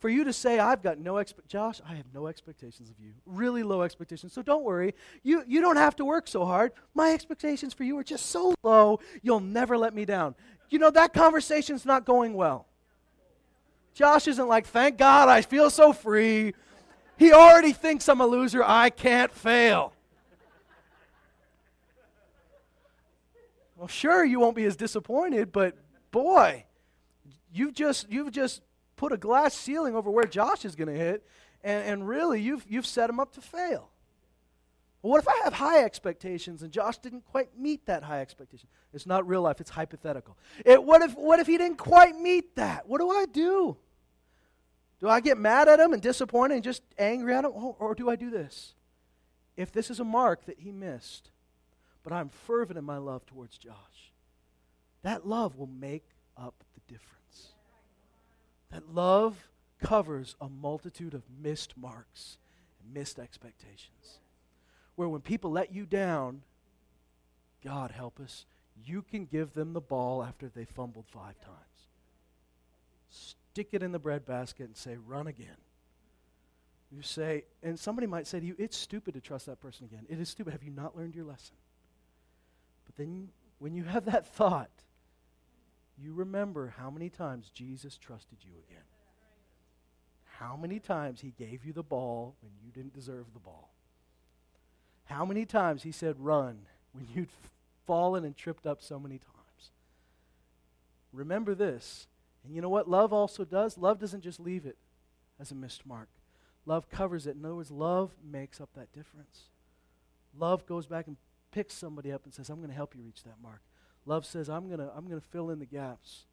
For 0.00 0.08
you 0.08 0.24
to 0.24 0.32
say, 0.32 0.58
I've 0.58 0.82
got 0.82 0.98
no 0.98 1.18
expect 1.18 1.48
Josh, 1.48 1.80
I 1.86 1.94
have 1.94 2.06
no 2.14 2.26
expectations 2.26 2.88
of 2.88 2.98
you. 2.98 3.12
Really 3.26 3.62
low 3.62 3.82
expectations. 3.82 4.32
So 4.32 4.40
don't 4.40 4.64
worry. 4.64 4.94
You, 5.22 5.44
you 5.46 5.60
don't 5.60 5.76
have 5.76 5.94
to 5.96 6.06
work 6.06 6.26
so 6.26 6.46
hard. 6.46 6.72
My 6.94 7.12
expectations 7.12 7.74
for 7.74 7.84
you 7.84 7.98
are 7.98 8.02
just 8.02 8.26
so 8.26 8.54
low, 8.62 9.00
you'll 9.20 9.40
never 9.40 9.76
let 9.76 9.94
me 9.94 10.06
down. 10.06 10.34
You 10.70 10.78
know, 10.78 10.90
that 10.90 11.12
conversation's 11.12 11.84
not 11.84 12.06
going 12.06 12.32
well. 12.32 12.66
Josh 13.92 14.26
isn't 14.26 14.48
like, 14.48 14.66
thank 14.66 14.96
God, 14.96 15.28
I 15.28 15.42
feel 15.42 15.68
so 15.68 15.92
free. 15.92 16.54
He 17.18 17.34
already 17.34 17.74
thinks 17.74 18.08
I'm 18.08 18.22
a 18.22 18.26
loser. 18.26 18.64
I 18.64 18.88
can't 18.88 19.30
fail. 19.30 19.92
Well, 23.76 23.88
sure, 23.88 24.24
you 24.24 24.40
won't 24.40 24.56
be 24.56 24.64
as 24.64 24.76
disappointed, 24.76 25.52
but 25.52 25.74
boy, 26.10 26.64
you've 27.52 27.74
just, 27.74 28.10
you've 28.10 28.30
just 28.30 28.62
put 29.00 29.12
a 29.12 29.16
glass 29.16 29.54
ceiling 29.54 29.96
over 29.96 30.10
where 30.10 30.26
Josh 30.26 30.66
is 30.66 30.76
going 30.76 30.88
to 30.88 30.94
hit, 30.94 31.26
and, 31.64 31.82
and 31.88 32.06
really, 32.06 32.38
you've, 32.38 32.66
you've 32.68 32.84
set 32.84 33.08
him 33.08 33.18
up 33.18 33.32
to 33.32 33.40
fail. 33.40 33.88
Well, 35.00 35.12
what 35.12 35.22
if 35.22 35.26
I 35.28 35.40
have 35.44 35.54
high 35.54 35.84
expectations 35.84 36.62
and 36.62 36.70
Josh 36.70 36.98
didn't 36.98 37.24
quite 37.24 37.58
meet 37.58 37.86
that 37.86 38.02
high 38.02 38.20
expectation? 38.20 38.68
It's 38.92 39.06
not 39.06 39.26
real 39.26 39.40
life, 39.40 39.58
it's 39.58 39.70
hypothetical. 39.70 40.36
It, 40.66 40.84
what, 40.84 41.00
if, 41.00 41.16
what 41.16 41.40
if 41.40 41.46
he 41.46 41.56
didn't 41.56 41.78
quite 41.78 42.14
meet 42.14 42.56
that? 42.56 42.86
What 42.86 43.00
do 43.00 43.08
I 43.08 43.24
do? 43.24 43.78
Do 45.00 45.08
I 45.08 45.20
get 45.20 45.38
mad 45.38 45.66
at 45.66 45.80
him 45.80 45.94
and 45.94 46.02
disappointed 46.02 46.56
and 46.56 46.62
just 46.62 46.82
angry 46.98 47.34
at 47.34 47.46
him? 47.46 47.52
Or, 47.54 47.74
or 47.78 47.94
do 47.94 48.10
I 48.10 48.16
do 48.16 48.28
this? 48.28 48.74
If 49.56 49.72
this 49.72 49.88
is 49.88 50.00
a 50.00 50.04
mark 50.04 50.44
that 50.44 50.60
he 50.60 50.72
missed, 50.72 51.30
but 52.04 52.12
I'm 52.12 52.28
fervent 52.28 52.78
in 52.78 52.84
my 52.84 52.98
love 52.98 53.24
towards 53.24 53.56
Josh, 53.56 54.12
that 55.02 55.26
love 55.26 55.56
will 55.56 55.68
make 55.68 56.04
up 56.36 56.62
the 56.74 56.80
difference. 56.92 57.19
That 58.70 58.94
love 58.94 59.48
covers 59.80 60.36
a 60.40 60.48
multitude 60.48 61.14
of 61.14 61.22
missed 61.42 61.76
marks 61.76 62.38
and 62.82 62.92
missed 62.94 63.18
expectations. 63.18 64.18
Where 64.94 65.08
when 65.08 65.20
people 65.22 65.50
let 65.50 65.72
you 65.72 65.86
down, 65.86 66.42
God 67.64 67.90
help 67.90 68.20
us, 68.20 68.46
you 68.84 69.02
can 69.02 69.26
give 69.26 69.54
them 69.54 69.72
the 69.72 69.80
ball 69.80 70.22
after 70.22 70.48
they 70.48 70.64
fumbled 70.64 71.06
five 71.08 71.38
times. 71.40 71.56
Stick 73.10 73.68
it 73.72 73.82
in 73.82 73.92
the 73.92 73.98
breadbasket 73.98 74.66
and 74.66 74.76
say, 74.76 74.96
run 74.96 75.26
again. 75.26 75.56
You 76.92 77.02
say, 77.02 77.44
and 77.62 77.78
somebody 77.78 78.06
might 78.06 78.26
say 78.26 78.40
to 78.40 78.46
you, 78.46 78.56
it's 78.58 78.76
stupid 78.76 79.14
to 79.14 79.20
trust 79.20 79.46
that 79.46 79.60
person 79.60 79.86
again. 79.86 80.06
It 80.08 80.20
is 80.20 80.28
stupid. 80.28 80.52
Have 80.52 80.64
you 80.64 80.72
not 80.72 80.96
learned 80.96 81.14
your 81.14 81.24
lesson? 81.24 81.54
But 82.84 82.96
then 82.96 83.28
when 83.58 83.74
you 83.74 83.84
have 83.84 84.06
that 84.06 84.26
thought, 84.34 84.70
you 86.02 86.12
remember 86.12 86.74
how 86.78 86.90
many 86.90 87.08
times 87.08 87.50
Jesus 87.50 87.96
trusted 87.96 88.38
you 88.42 88.52
again. 88.68 88.84
How 90.38 90.56
many 90.56 90.78
times 90.78 91.20
he 91.20 91.34
gave 91.38 91.64
you 91.64 91.72
the 91.72 91.82
ball 91.82 92.36
when 92.40 92.52
you 92.64 92.70
didn't 92.72 92.94
deserve 92.94 93.26
the 93.32 93.40
ball. 93.40 93.74
How 95.04 95.24
many 95.24 95.44
times 95.44 95.82
he 95.82 95.92
said, 95.92 96.16
run, 96.18 96.60
when 96.92 97.06
you'd 97.14 97.28
fallen 97.86 98.24
and 98.24 98.36
tripped 98.36 98.66
up 98.66 98.80
so 98.80 98.98
many 98.98 99.18
times. 99.18 99.72
Remember 101.12 101.54
this. 101.54 102.06
And 102.44 102.54
you 102.54 102.62
know 102.62 102.68
what 102.68 102.88
love 102.88 103.12
also 103.12 103.44
does? 103.44 103.76
Love 103.76 103.98
doesn't 103.98 104.22
just 104.22 104.40
leave 104.40 104.64
it 104.64 104.76
as 105.40 105.50
a 105.50 105.54
missed 105.54 105.84
mark. 105.84 106.08
Love 106.66 106.88
covers 106.88 107.26
it. 107.26 107.36
In 107.36 107.44
other 107.44 107.56
words, 107.56 107.70
love 107.70 108.12
makes 108.24 108.60
up 108.60 108.70
that 108.76 108.92
difference. 108.92 109.48
Love 110.38 110.66
goes 110.66 110.86
back 110.86 111.06
and 111.06 111.16
picks 111.50 111.74
somebody 111.74 112.12
up 112.12 112.24
and 112.24 112.32
says, 112.32 112.48
I'm 112.48 112.58
going 112.58 112.70
to 112.70 112.76
help 112.76 112.94
you 112.94 113.02
reach 113.02 113.24
that 113.24 113.42
mark. 113.42 113.60
Love 114.06 114.24
says, 114.24 114.48
I'm 114.48 114.66
going 114.66 114.80
to 114.80 114.90
I'm 114.96 115.08
to 115.08 115.20
fill 115.20 115.50
in 115.50 115.58
the 115.58 115.66
gaps. 115.66 116.24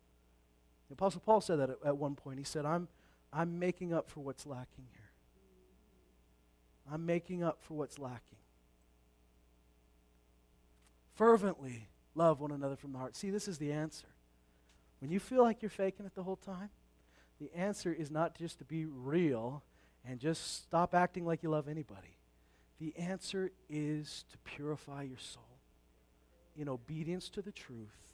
The 0.90 0.94
Apostle 0.94 1.22
Paul 1.26 1.42
said 1.42 1.60
that 1.60 1.70
at, 1.70 1.78
at 1.86 1.98
one 1.98 2.16
point. 2.16 2.40
He 2.40 2.46
said, 2.46 2.66
I'm, 2.66 2.88
I'm 3.34 3.60
making 3.60 3.94
up 3.94 4.10
for 4.10 4.22
what's 4.22 4.46
lacking 4.46 4.86
here. 4.92 5.12
I'm 6.92 7.06
making 7.06 7.44
up 7.44 7.60
for 7.62 7.74
what's 7.74 8.00
lacking. 8.00 8.38
Fervently 11.14 11.90
love 12.16 12.40
one 12.40 12.52
another 12.52 12.78
from 12.78 12.94
the 12.94 13.00
heart. 13.00 13.16
See, 13.16 13.30
this 13.30 13.48
is 13.48 13.58
the 13.58 13.72
answer. 13.72 14.08
When 15.00 15.12
you 15.12 15.20
feel 15.20 15.44
like 15.44 15.62
you're 15.62 15.70
faking 15.70 16.06
it 16.06 16.16
the 16.16 16.24
whole 16.24 16.38
time, 16.38 16.70
the 17.40 17.52
answer 17.54 17.92
is 17.92 18.10
not 18.10 18.36
just 18.36 18.60
to 18.60 18.66
be 18.66 18.86
real 18.86 19.64
and 20.08 20.20
just 20.20 20.64
stop 20.64 20.96
acting 20.96 21.26
like 21.26 21.44
you 21.44 21.50
love 21.50 21.68
anybody. 21.68 22.18
The 22.80 22.96
answer 22.98 23.52
is 23.70 24.24
to 24.32 24.38
purify 24.40 25.04
your 25.04 25.18
soul 25.18 25.47
in 26.58 26.70
obedience 26.70 27.30
to 27.30 27.42
the 27.42 27.52
truth 27.52 28.14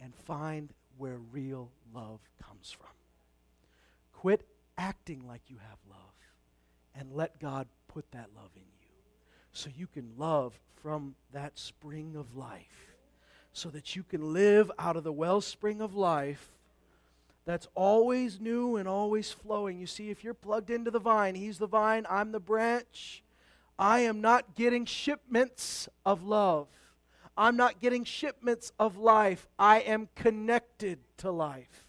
and 0.00 0.14
find 0.14 0.72
where 0.98 1.18
real 1.32 1.70
love 1.94 2.20
comes 2.42 2.70
from. 2.70 2.88
Quit 4.12 4.46
acting 4.78 5.26
like 5.26 5.42
you 5.48 5.56
have 5.56 5.78
love 5.88 5.98
and 6.94 7.12
let 7.12 7.40
God 7.40 7.66
put 7.88 8.10
that 8.12 8.28
love 8.36 8.50
in 8.56 8.62
you 8.62 8.88
so 9.52 9.70
you 9.76 9.86
can 9.86 10.12
love 10.16 10.58
from 10.82 11.14
that 11.32 11.58
spring 11.58 12.16
of 12.16 12.36
life, 12.36 12.94
so 13.52 13.68
that 13.68 13.94
you 13.94 14.02
can 14.02 14.32
live 14.32 14.70
out 14.78 14.96
of 14.96 15.04
the 15.04 15.12
wellspring 15.12 15.80
of 15.80 15.94
life 15.94 16.48
that's 17.44 17.68
always 17.74 18.40
new 18.40 18.76
and 18.76 18.88
always 18.88 19.30
flowing. 19.30 19.78
You 19.78 19.86
see, 19.86 20.10
if 20.10 20.24
you're 20.24 20.34
plugged 20.34 20.70
into 20.70 20.90
the 20.90 20.98
vine, 20.98 21.34
He's 21.34 21.58
the 21.58 21.66
vine, 21.66 22.06
I'm 22.08 22.32
the 22.32 22.40
branch. 22.40 23.22
I 23.78 24.00
am 24.00 24.20
not 24.20 24.54
getting 24.54 24.84
shipments 24.84 25.88
of 26.04 26.22
love. 26.22 26.68
I'm 27.36 27.56
not 27.56 27.80
getting 27.80 28.04
shipments 28.04 28.72
of 28.78 28.98
life. 28.98 29.48
I 29.58 29.80
am 29.80 30.08
connected 30.14 30.98
to 31.18 31.30
life. 31.30 31.86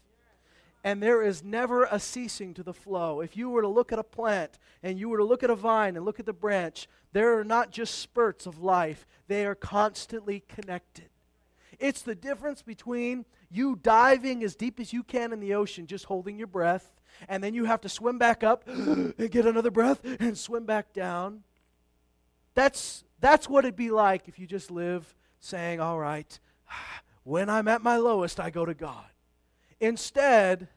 And 0.86 1.02
there 1.02 1.22
is 1.22 1.44
never 1.44 1.86
a 1.86 2.00
ceasing 2.00 2.54
to 2.56 2.64
the 2.64 2.74
flow. 2.74 3.22
If 3.22 3.38
you 3.38 3.50
were 3.50 3.62
to 3.62 3.68
look 3.68 3.92
at 3.92 4.00
a 4.00 4.04
plant 4.04 4.60
and 4.82 5.00
you 5.00 5.08
were 5.10 5.18
to 5.18 5.24
look 5.24 5.44
at 5.44 5.50
a 5.50 5.56
vine 5.56 5.96
and 5.96 6.06
look 6.06 6.20
at 6.20 6.26
the 6.26 6.34
branch, 6.34 6.88
there 7.14 7.38
are 7.38 7.44
not 7.44 7.72
just 7.72 8.00
spurts 8.00 8.46
of 8.46 8.62
life, 8.62 9.06
they 9.28 9.46
are 9.46 9.56
constantly 9.56 10.44
connected. 10.48 11.10
It's 11.80 12.02
the 12.02 12.16
difference 12.16 12.62
between 12.62 13.26
you 13.50 13.78
diving 13.82 14.44
as 14.44 14.56
deep 14.56 14.80
as 14.80 14.92
you 14.92 15.04
can 15.04 15.32
in 15.32 15.40
the 15.40 15.54
ocean, 15.54 15.88
just 15.88 16.06
holding 16.06 16.38
your 16.38 16.48
breath, 16.48 16.92
and 17.30 17.44
then 17.44 17.54
you 17.54 17.66
have 17.66 17.82
to 17.82 17.90
swim 17.90 18.18
back 18.18 18.44
up 18.44 18.64
and 18.68 19.32
get 19.32 19.46
another 19.46 19.72
breath 19.72 20.02
and 20.20 20.38
swim 20.38 20.66
back 20.66 20.92
down. 20.94 21.44
That's, 22.56 23.04
that's 23.20 23.48
what 23.48 23.64
it'd 23.64 23.76
be 23.76 23.90
like 23.90 24.28
if 24.28 24.38
you 24.38 24.48
just 24.48 24.70
live 24.70 25.16
saying, 25.44 25.80
All 25.80 26.00
right, 26.00 26.40
when 27.24 27.50
I'm 27.50 27.68
at 27.68 27.82
my 27.82 27.98
lowest, 27.98 28.40
I 28.40 28.50
go 28.50 28.66
to 28.66 28.74
God. 28.74 29.06
Instead, 29.80 30.68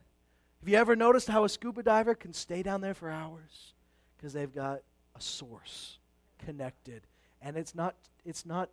have 0.60 0.68
you 0.68 0.76
ever 0.76 0.96
noticed 0.96 1.28
how 1.28 1.44
a 1.44 1.48
scuba 1.48 1.82
diver 1.82 2.14
can 2.14 2.32
stay 2.32 2.62
down 2.62 2.80
there 2.80 2.94
for 2.94 3.10
hours? 3.10 3.74
Because 4.16 4.32
they've 4.32 4.52
got 4.52 4.80
a 5.14 5.20
source 5.20 5.98
connected. 6.44 7.02
And 7.40 7.56
it's 7.56 7.74
not, 7.74 7.94
it's 8.24 8.44
not, 8.44 8.70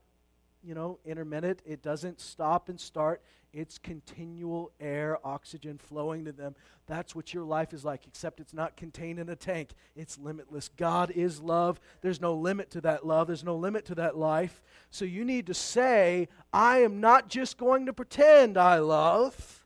you 0.63 0.73
know, 0.73 0.99
intermittent. 1.06 1.62
It 1.65 1.82
doesn't 1.82 2.19
stop 2.19 2.69
and 2.69 2.80
start. 2.80 3.21
It's 3.54 3.78
continual 3.78 4.71
air, 4.80 5.19
oxygen 5.23 5.78
flowing 5.78 6.26
to 6.26 6.32
them. 6.32 6.56
That's 6.88 7.15
what 7.15 7.34
your 7.34 7.43
life 7.43 7.71
is 7.71 7.86
like, 7.86 8.08
except 8.08 8.39
it's 8.39 8.54
not 8.54 8.76
contained 8.76 9.19
in 9.19 9.30
a 9.30 9.36
tank. 9.36 9.69
It's 9.95 10.17
limitless. 10.17 10.69
God 10.76 11.12
is 11.12 11.39
love. 11.39 11.80
There's 12.02 12.19
no 12.19 12.34
limit 12.34 12.71
to 12.71 12.82
that 12.82 13.06
love, 13.06 13.28
there's 13.28 13.43
no 13.43 13.56
limit 13.56 13.86
to 13.86 13.95
that 13.95 14.17
life. 14.17 14.63
So 14.89 15.06
you 15.06 15.23
need 15.23 15.47
to 15.47 15.54
say, 15.54 16.30
I 16.52 16.80
am 16.80 16.99
not 16.99 17.30
just 17.30 17.58
going 17.58 17.86
to 17.86 17.93
pretend 17.93 18.58
I 18.58 18.80
love, 18.80 19.65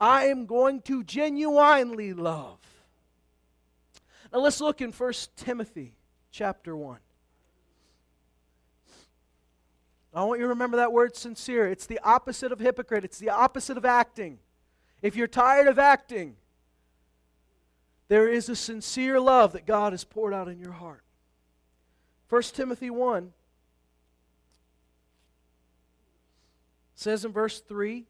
I 0.00 0.26
am 0.26 0.46
going 0.46 0.80
to 0.82 1.04
genuinely 1.04 2.14
love. 2.14 2.60
Now 4.32 4.38
let's 4.40 4.60
look 4.60 4.80
in 4.80 4.92
1 4.92 5.12
Timothy 5.36 5.94
chapter 6.30 6.76
1. 6.76 6.98
I 10.14 10.24
want 10.24 10.40
you 10.40 10.46
to 10.46 10.50
remember 10.50 10.78
that 10.78 10.92
word 10.92 11.16
sincere. 11.16 11.68
It's 11.68 11.86
the 11.86 12.00
opposite 12.02 12.52
of 12.52 12.58
hypocrite, 12.58 13.04
it's 13.04 13.18
the 13.18 13.30
opposite 13.30 13.76
of 13.76 13.84
acting. 13.84 14.38
If 15.00 15.14
you're 15.14 15.28
tired 15.28 15.68
of 15.68 15.78
acting, 15.78 16.36
there 18.08 18.28
is 18.28 18.48
a 18.48 18.56
sincere 18.56 19.20
love 19.20 19.52
that 19.52 19.66
God 19.66 19.92
has 19.92 20.02
poured 20.02 20.34
out 20.34 20.48
in 20.48 20.58
your 20.58 20.72
heart. 20.72 21.04
1 22.30 22.42
Timothy 22.42 22.90
1 22.90 23.32
says 26.94 27.24
in 27.24 27.32
verse 27.32 27.60
3 27.60 28.04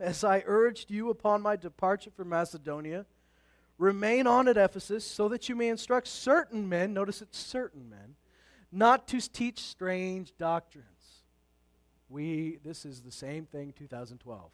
As 0.00 0.24
I 0.24 0.42
urged 0.44 0.90
you 0.90 1.10
upon 1.10 1.40
my 1.40 1.56
departure 1.56 2.10
from 2.10 2.30
Macedonia, 2.30 3.06
Remain 3.82 4.28
on 4.28 4.46
at 4.46 4.56
Ephesus 4.56 5.04
so 5.04 5.28
that 5.28 5.48
you 5.48 5.56
may 5.56 5.68
instruct 5.68 6.06
certain 6.06 6.68
men, 6.68 6.92
notice 6.92 7.20
it's 7.20 7.36
certain 7.36 7.90
men, 7.90 8.14
not 8.70 9.08
to 9.08 9.20
teach 9.20 9.58
strange 9.58 10.32
doctrines. 10.38 10.86
We, 12.12 12.58
this 12.62 12.84
is 12.84 13.00
the 13.00 13.10
same 13.10 13.46
thing 13.46 13.72
2012. 13.72 14.50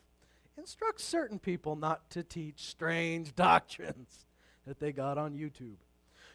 Instruct 0.56 1.00
certain 1.00 1.40
people 1.40 1.74
not 1.74 2.08
to 2.10 2.22
teach 2.22 2.66
strange 2.66 3.34
doctrines 3.36 4.26
that 4.64 4.78
they 4.78 4.92
got 4.92 5.18
on 5.18 5.34
YouTube, 5.34 5.78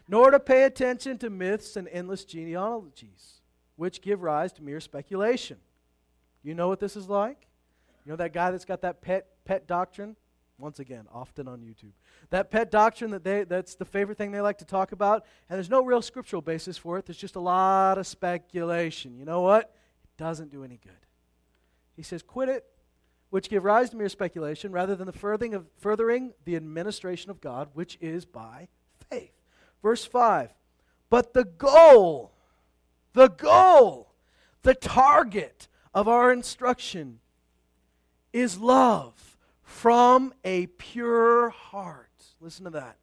nor 0.07 0.31
to 0.31 0.39
pay 0.39 0.63
attention 0.63 1.17
to 1.19 1.29
myths 1.29 1.77
and 1.77 1.87
endless 1.87 2.25
genealogies, 2.25 3.41
which 3.77 4.01
give 4.01 4.21
rise 4.21 4.51
to 4.53 4.63
mere 4.63 4.81
speculation. 4.81 5.57
You 6.43 6.55
know 6.55 6.67
what 6.67 6.81
this 6.81 6.97
is 6.97 7.07
like? 7.07 7.47
You 8.05 8.11
know 8.11 8.17
that 8.17 8.33
guy 8.33 8.51
that's 8.51 8.65
got 8.65 8.81
that 8.81 9.01
pet 9.01 9.27
pet 9.45 9.65
doctrine? 9.65 10.17
Once 10.59 10.79
again, 10.79 11.07
often 11.11 11.47
on 11.47 11.61
YouTube. 11.61 11.93
That 12.29 12.51
pet 12.51 12.69
doctrine 12.69 13.11
that 13.11 13.23
they 13.23 13.45
that's 13.45 13.75
the 13.75 13.85
favorite 13.85 14.17
thing 14.17 14.31
they 14.31 14.41
like 14.41 14.57
to 14.57 14.65
talk 14.65 14.91
about, 14.91 15.25
and 15.49 15.55
there's 15.55 15.69
no 15.69 15.85
real 15.85 16.01
scriptural 16.01 16.41
basis 16.41 16.77
for 16.77 16.97
it. 16.97 17.05
There's 17.05 17.17
just 17.17 17.37
a 17.37 17.41
lot 17.41 17.97
of 17.97 18.05
speculation. 18.05 19.17
You 19.17 19.23
know 19.23 19.41
what? 19.41 19.73
It 20.03 20.21
doesn't 20.21 20.51
do 20.51 20.65
any 20.65 20.79
good. 20.83 21.02
He 21.95 22.03
says, 22.03 22.21
quit 22.21 22.49
it, 22.49 22.65
which 23.29 23.49
give 23.49 23.63
rise 23.63 23.89
to 23.89 23.97
mere 23.97 24.09
speculation, 24.09 24.71
rather 24.71 24.95
than 24.95 25.07
the 25.07 25.13
furthering, 25.13 25.53
of, 25.53 25.65
furthering 25.79 26.33
the 26.45 26.55
administration 26.55 27.31
of 27.31 27.41
God, 27.41 27.69
which 27.73 27.97
is 28.01 28.25
by 28.25 28.67
faith. 29.09 29.33
Verse 29.81 30.05
5. 30.05 30.53
But 31.09 31.33
the 31.33 31.45
goal, 31.45 32.31
the 33.13 33.29
goal, 33.29 34.13
the 34.61 34.75
target 34.75 35.67
of 35.93 36.07
our 36.07 36.31
instruction 36.31 37.19
is 38.31 38.57
love 38.57 39.37
from 39.61 40.33
a 40.43 40.67
pure 40.67 41.49
heart. 41.49 42.09
Listen 42.39 42.65
to 42.65 42.71
that. 42.71 42.97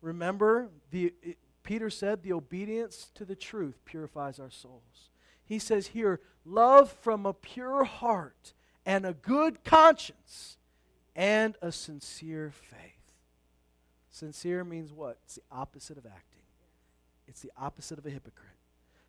Remember, 0.00 0.68
the, 0.90 1.14
it, 1.22 1.38
Peter 1.62 1.90
said 1.90 2.22
the 2.22 2.32
obedience 2.32 3.10
to 3.14 3.24
the 3.24 3.36
truth 3.36 3.80
purifies 3.84 4.40
our 4.40 4.50
souls. 4.50 5.10
He 5.52 5.58
says 5.58 5.88
here, 5.88 6.18
love 6.46 6.90
from 6.90 7.26
a 7.26 7.34
pure 7.34 7.84
heart 7.84 8.54
and 8.86 9.04
a 9.04 9.12
good 9.12 9.62
conscience 9.64 10.56
and 11.14 11.58
a 11.60 11.70
sincere 11.70 12.50
faith. 12.50 13.12
Sincere 14.08 14.64
means 14.64 14.94
what? 14.94 15.18
It's 15.24 15.34
the 15.34 15.42
opposite 15.52 15.98
of 15.98 16.06
acting, 16.06 16.40
it's 17.28 17.42
the 17.42 17.52
opposite 17.54 17.98
of 17.98 18.06
a 18.06 18.08
hypocrite. 18.08 18.56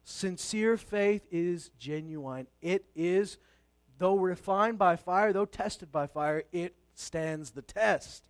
Sincere 0.03 0.75
faith 0.75 1.21
is 1.31 1.71
genuine. 1.79 2.47
It 2.61 2.83
is, 2.93 3.37
though 3.97 4.17
refined 4.17 4.77
by 4.77 4.97
fire, 4.97 5.31
though 5.31 5.45
tested 5.45 5.93
by 5.93 6.07
fire, 6.07 6.43
it 6.51 6.75
stands 6.93 7.51
the 7.51 7.61
test. 7.61 8.21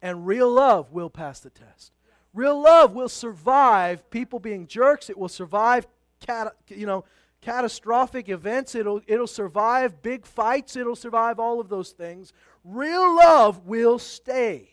And 0.00 0.24
real 0.24 0.52
love 0.52 0.92
will 0.92 1.10
pass 1.10 1.40
the 1.40 1.50
test. 1.50 1.90
Real 2.32 2.62
love 2.62 2.94
will 2.94 3.08
survive 3.08 4.08
people 4.10 4.38
being 4.38 4.68
jerks. 4.68 5.10
It 5.10 5.18
will 5.18 5.28
survive, 5.28 5.88
cat, 6.20 6.54
you 6.68 6.86
know, 6.86 7.04
catastrophic 7.40 8.28
events. 8.28 8.74
It'll, 8.74 9.00
it'll 9.06 9.26
survive 9.26 10.02
big 10.02 10.26
fights. 10.26 10.76
It'll 10.76 10.96
survive 10.96 11.38
all 11.38 11.60
of 11.60 11.68
those 11.68 11.90
things. 11.90 12.32
Real 12.64 13.16
love 13.16 13.66
will 13.66 13.98
stay. 13.98 14.70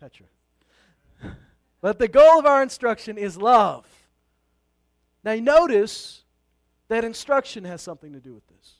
Petra. 0.00 0.26
But 1.80 1.98
the 1.98 2.08
goal 2.08 2.38
of 2.38 2.46
our 2.46 2.62
instruction 2.62 3.18
is 3.18 3.36
love. 3.36 3.86
Now, 5.22 5.32
you 5.32 5.42
notice 5.42 6.24
that 6.88 7.04
instruction 7.04 7.64
has 7.64 7.82
something 7.82 8.12
to 8.14 8.20
do 8.20 8.32
with 8.32 8.46
this. 8.48 8.76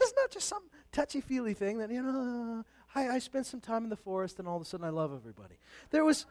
It's 0.00 0.12
not 0.16 0.30
just 0.30 0.48
some 0.48 0.64
touchy 0.90 1.20
feely 1.20 1.54
thing 1.54 1.78
that, 1.78 1.90
you 1.90 2.02
know, 2.02 2.64
uh, 2.94 2.98
I, 2.98 3.14
I 3.14 3.18
spent 3.20 3.46
some 3.46 3.60
time 3.60 3.84
in 3.84 3.90
the 3.90 3.96
forest 3.96 4.38
and 4.38 4.48
all 4.48 4.56
of 4.56 4.62
a 4.62 4.64
sudden 4.64 4.84
I 4.84 4.90
love 4.90 5.12
everybody. 5.14 5.54
There 5.90 6.04
was, 6.04 6.26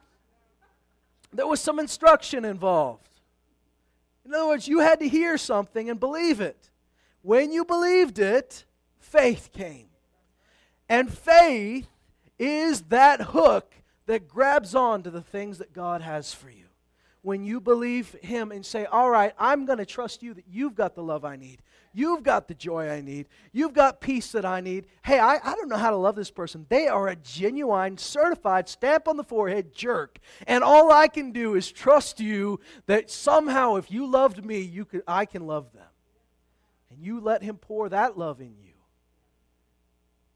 there 1.31 1.47
was 1.47 1.61
some 1.61 1.79
instruction 1.79 2.43
involved. 2.43 3.07
In 4.25 4.33
other 4.33 4.47
words, 4.47 4.67
you 4.67 4.79
had 4.79 4.99
to 4.99 5.07
hear 5.07 5.37
something 5.37 5.89
and 5.89 5.99
believe 5.99 6.41
it. 6.41 6.69
When 7.21 7.51
you 7.51 7.65
believed 7.65 8.19
it, 8.19 8.65
faith 8.99 9.51
came. 9.51 9.87
And 10.87 11.11
faith 11.11 11.87
is 12.37 12.81
that 12.83 13.21
hook 13.21 13.73
that 14.07 14.27
grabs 14.27 14.75
on 14.75 15.03
to 15.03 15.11
the 15.11 15.21
things 15.21 15.59
that 15.59 15.73
God 15.73 16.01
has 16.01 16.33
for 16.33 16.49
you. 16.49 16.65
When 17.21 17.43
you 17.43 17.61
believe 17.61 18.15
Him 18.21 18.51
and 18.51 18.65
say, 18.65 18.85
All 18.85 19.09
right, 19.09 19.33
I'm 19.37 19.65
going 19.65 19.77
to 19.77 19.85
trust 19.85 20.23
you 20.23 20.33
that 20.33 20.45
you've 20.49 20.75
got 20.75 20.95
the 20.95 21.03
love 21.03 21.23
I 21.23 21.35
need. 21.35 21.61
You've 21.93 22.23
got 22.23 22.47
the 22.47 22.53
joy 22.53 22.89
I 22.89 23.01
need. 23.01 23.27
You've 23.51 23.73
got 23.73 23.99
peace 23.99 24.31
that 24.31 24.45
I 24.45 24.61
need. 24.61 24.87
Hey, 25.03 25.19
I, 25.19 25.35
I 25.43 25.55
don't 25.55 25.67
know 25.67 25.77
how 25.77 25.89
to 25.89 25.97
love 25.97 26.15
this 26.15 26.31
person. 26.31 26.65
They 26.69 26.87
are 26.87 27.09
a 27.09 27.17
genuine, 27.17 27.97
certified, 27.97 28.69
stamp 28.69 29.09
on 29.09 29.17
the 29.17 29.23
forehead 29.23 29.73
jerk. 29.73 30.19
And 30.47 30.63
all 30.63 30.91
I 30.91 31.09
can 31.09 31.31
do 31.31 31.55
is 31.55 31.69
trust 31.69 32.21
you 32.21 32.61
that 32.85 33.11
somehow 33.11 33.75
if 33.75 33.91
you 33.91 34.05
loved 34.05 34.45
me, 34.45 34.61
you 34.61 34.85
could, 34.85 35.03
I 35.05 35.25
can 35.25 35.45
love 35.47 35.73
them. 35.73 35.83
And 36.89 37.03
you 37.03 37.19
let 37.19 37.43
him 37.43 37.57
pour 37.57 37.89
that 37.89 38.17
love 38.17 38.39
in 38.39 38.55
you. 38.61 38.73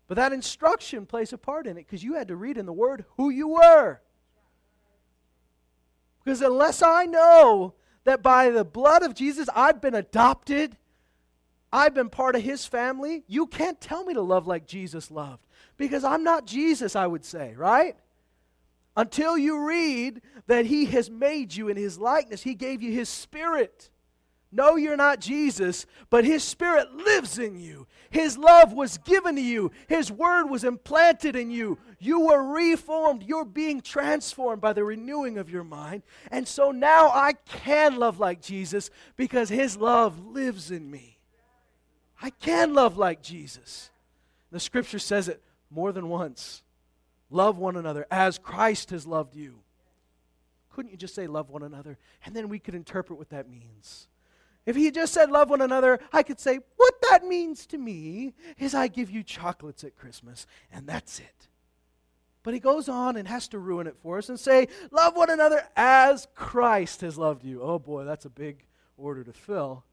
But 0.07 0.15
that 0.15 0.33
instruction 0.33 1.05
plays 1.05 1.31
a 1.31 1.37
part 1.37 1.67
in 1.67 1.77
it 1.77 1.85
because 1.85 2.03
you 2.03 2.15
had 2.15 2.27
to 2.27 2.35
read 2.35 2.57
in 2.57 2.65
the 2.65 2.73
Word 2.73 3.05
who 3.17 3.29
you 3.29 3.47
were. 3.47 4.01
Because 6.23 6.41
unless 6.41 6.81
I 6.81 7.05
know 7.05 7.75
that 8.03 8.21
by 8.21 8.49
the 8.49 8.65
blood 8.65 9.03
of 9.03 9.13
Jesus 9.13 9.47
I've 9.55 9.79
been 9.79 9.95
adopted 9.95 10.77
I've 11.71 11.93
been 11.93 12.09
part 12.09 12.35
of 12.35 12.41
his 12.41 12.65
family. 12.65 13.23
You 13.27 13.47
can't 13.47 13.79
tell 13.79 14.03
me 14.03 14.13
to 14.13 14.21
love 14.21 14.47
like 14.47 14.65
Jesus 14.65 15.11
loved 15.11 15.45
because 15.77 16.03
I'm 16.03 16.23
not 16.23 16.45
Jesus, 16.45 16.95
I 16.95 17.07
would 17.07 17.25
say, 17.25 17.53
right? 17.55 17.95
Until 18.97 19.37
you 19.37 19.67
read 19.67 20.21
that 20.47 20.65
he 20.65 20.85
has 20.85 21.09
made 21.09 21.53
you 21.53 21.67
in 21.67 21.75
his 21.75 21.99
likeness, 21.99 22.43
he 22.43 22.55
gave 22.55 22.81
you 22.81 22.91
his 22.91 23.09
spirit. 23.09 23.89
No, 24.55 24.77
you're 24.77 24.95
not 24.95 25.19
Jesus, 25.19 25.85
but 26.09 26.23
His 26.23 26.41
Spirit 26.41 26.95
lives 26.95 27.37
in 27.39 27.59
you. 27.59 27.87
His 28.09 28.37
love 28.37 28.71
was 28.71 28.97
given 28.99 29.35
to 29.35 29.41
you. 29.41 29.69
His 29.89 30.09
word 30.09 30.45
was 30.45 30.63
implanted 30.63 31.35
in 31.35 31.51
you. 31.51 31.77
You 31.99 32.21
were 32.21 32.41
reformed. 32.41 33.23
You're 33.23 33.43
being 33.43 33.81
transformed 33.81 34.61
by 34.61 34.71
the 34.71 34.85
renewing 34.85 35.37
of 35.37 35.49
your 35.49 35.65
mind. 35.65 36.03
And 36.31 36.47
so 36.47 36.71
now 36.71 37.09
I 37.09 37.33
can 37.33 37.97
love 37.97 38.17
like 38.17 38.41
Jesus 38.41 38.89
because 39.17 39.49
His 39.49 39.75
love 39.75 40.25
lives 40.25 40.71
in 40.71 40.89
me. 40.89 41.14
I 42.21 42.29
can 42.29 42.73
love 42.73 42.97
like 42.97 43.21
Jesus. 43.21 43.89
The 44.51 44.59
scripture 44.59 44.99
says 44.99 45.27
it 45.27 45.41
more 45.69 45.91
than 45.91 46.09
once. 46.09 46.63
Love 47.29 47.57
one 47.57 47.75
another 47.75 48.05
as 48.09 48.37
Christ 48.37 48.91
has 48.91 49.05
loved 49.05 49.35
you. 49.35 49.55
Couldn't 50.73 50.91
you 50.91 50.97
just 50.97 51.15
say 51.15 51.27
love 51.27 51.49
one 51.49 51.63
another? 51.63 51.97
And 52.25 52.35
then 52.35 52.49
we 52.49 52.59
could 52.59 52.75
interpret 52.75 53.17
what 53.17 53.29
that 53.29 53.49
means. 53.49 54.07
If 54.65 54.75
he 54.75 54.89
just 54.91 55.13
said 55.13 55.29
love 55.29 55.49
one 55.49 55.61
another, 55.61 55.99
I 56.11 56.23
could 56.23 56.39
say, 56.39 56.59
what 56.75 56.93
that 57.09 57.23
means 57.23 57.65
to 57.67 57.77
me 57.77 58.33
is 58.57 58.73
I 58.73 58.87
give 58.87 59.11
you 59.11 59.21
chocolates 59.23 59.83
at 59.83 59.95
Christmas, 59.95 60.47
and 60.71 60.87
that's 60.87 61.19
it. 61.19 61.47
But 62.41 62.53
he 62.53 62.59
goes 62.59 62.89
on 62.89 63.15
and 63.15 63.27
has 63.27 63.47
to 63.49 63.59
ruin 63.59 63.87
it 63.87 63.97
for 64.01 64.17
us 64.17 64.29
and 64.29 64.39
say, 64.39 64.67
love 64.91 65.15
one 65.15 65.29
another 65.29 65.63
as 65.75 66.27
Christ 66.35 67.01
has 67.01 67.17
loved 67.17 67.43
you. 67.43 67.61
Oh 67.61 67.79
boy, 67.79 68.05
that's 68.05 68.25
a 68.25 68.29
big 68.29 68.65
order 68.97 69.23
to 69.23 69.33
fill. 69.33 69.83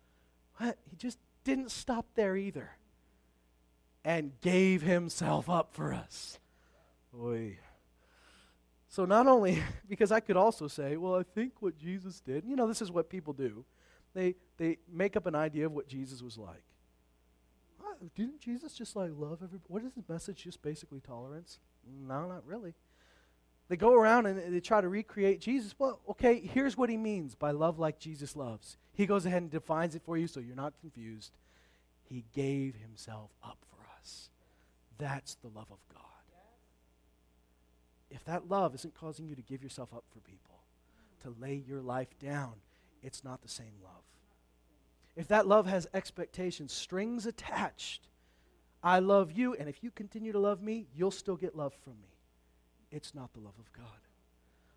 What? 0.57 0.79
He 0.91 0.97
just 0.97 1.19
didn't 1.45 1.71
stop 1.71 2.07
there 2.15 2.37
either 2.37 2.71
and 4.05 4.33
gave 4.41 4.83
himself 4.83 5.49
up 5.49 5.75
for 5.75 5.93
us. 5.93 6.39
Oy. 7.21 7.59
So, 8.89 9.05
not 9.05 9.27
only, 9.27 9.63
because 9.89 10.13
I 10.13 10.21
could 10.21 10.37
also 10.37 10.69
say, 10.69 10.97
well, 10.97 11.15
I 11.15 11.23
think 11.23 11.55
what 11.61 11.79
Jesus 11.79 12.21
did, 12.21 12.45
you 12.45 12.57
know, 12.57 12.67
this 12.67 12.83
is 12.83 12.91
what 12.91 13.09
people 13.09 13.33
do. 13.33 13.65
They, 14.15 14.35
they 14.59 14.79
make 14.93 15.17
up 15.17 15.27
an 15.27 15.35
idea 15.35 15.67
of 15.67 15.73
what 15.73 15.89
Jesus 15.89 16.21
was 16.21 16.37
like. 16.37 16.63
didn't 18.15 18.41
Jesus 18.41 18.75
just 18.75 18.95
like 18.95 19.11
love 19.17 19.39
everybody? 19.43 19.65
What 19.69 19.85
is 19.85 19.95
his 19.95 20.09
message? 20.09 20.45
Just 20.45 20.61
basically 20.61 21.01
tolerance? 21.01 21.59
No, 22.07 22.27
not 22.27 22.47
really. 22.47 22.75
They 23.73 23.79
go 23.79 23.95
around 23.95 24.27
and 24.27 24.55
they 24.55 24.61
try 24.61 24.83
to 24.83 24.89
recreate 24.91 25.41
Jesus. 25.41 25.75
Well, 25.79 25.99
okay, 26.11 26.39
here's 26.41 26.77
what 26.77 26.91
he 26.91 26.99
means 26.99 27.35
by 27.35 27.53
love 27.53 27.79
like 27.79 27.99
Jesus 27.99 28.37
loves. 28.37 28.77
He 28.93 29.07
goes 29.07 29.25
ahead 29.25 29.41
and 29.41 29.51
defines 29.51 29.95
it 29.95 30.03
for 30.05 30.19
you 30.19 30.27
so 30.27 30.41
you're 30.41 30.55
not 30.55 30.75
confused. 30.83 31.33
He 32.03 32.27
gave 32.35 32.75
himself 32.77 33.31
up 33.43 33.57
for 33.71 33.81
us. 33.99 34.29
That's 34.99 35.37
the 35.37 35.49
love 35.49 35.69
of 35.71 35.79
God. 35.91 36.03
If 38.11 38.23
that 38.27 38.51
love 38.51 38.75
isn't 38.75 38.95
causing 38.95 39.27
you 39.27 39.35
to 39.37 39.41
give 39.41 39.63
yourself 39.63 39.89
up 39.95 40.05
for 40.11 40.21
people, 40.21 40.59
to 41.23 41.35
lay 41.41 41.65
your 41.67 41.81
life 41.81 42.19
down, 42.19 42.53
it's 43.03 43.25
not 43.25 43.41
the 43.41 43.49
same 43.49 43.73
love. 43.83 44.05
If 45.17 45.29
that 45.29 45.47
love 45.47 45.65
has 45.65 45.89
expectations, 45.95 46.75
strings 46.75 47.25
attached, 47.25 48.03
I 48.85 48.99
love 48.99 49.33
you, 49.33 49.55
and 49.55 49.67
if 49.67 49.83
you 49.83 49.91
continue 49.91 50.33
to 50.33 50.39
love 50.39 50.61
me, 50.61 50.89
you'll 50.95 51.11
still 51.11 51.37
get 51.37 51.57
love 51.57 51.73
from 51.83 51.95
me. 52.03 52.12
It's 52.93 53.15
not 53.15 53.33
the 53.33 53.41
love 53.41 53.59
of 53.59 53.73
God. 53.73 53.87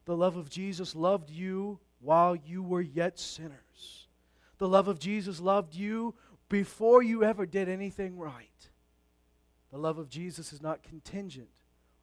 The 0.05 0.16
love 0.16 0.38
of 0.38 0.49
Jesus 0.49 0.95
loved 0.95 1.30
you 1.30 1.80
while 1.99 2.36
you 2.36 2.63
were 2.63 2.82
yet 2.82 3.20
sinners. 3.20 4.07
The 4.57 4.68
love 4.68 4.88
of 4.88 4.99
Jesus 4.99 5.41
loved 5.41 5.76
you 5.76 6.16
before 6.47 7.03
you 7.03 7.24
ever 7.24 7.45
did 7.45 7.68
anything 7.68 8.18
right. 8.18 8.70
The 9.72 9.78
love 9.78 9.97
of 9.97 10.09
Jesus 10.09 10.53
is 10.53 10.61
not 10.61 10.84
contingent 10.84 11.49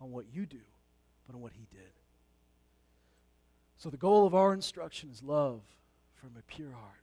on 0.00 0.12
what 0.12 0.26
you 0.30 0.44
do, 0.44 0.60
but 1.26 1.34
on 1.34 1.40
what 1.40 1.52
He 1.54 1.66
did. 1.70 1.92
So 3.78 3.88
the 3.88 3.96
goal 3.96 4.26
of 4.26 4.34
our 4.34 4.52
instruction 4.52 5.08
is 5.10 5.22
love 5.22 5.62
from 6.14 6.32
a 6.38 6.42
pure 6.42 6.72
heart. 6.72 7.02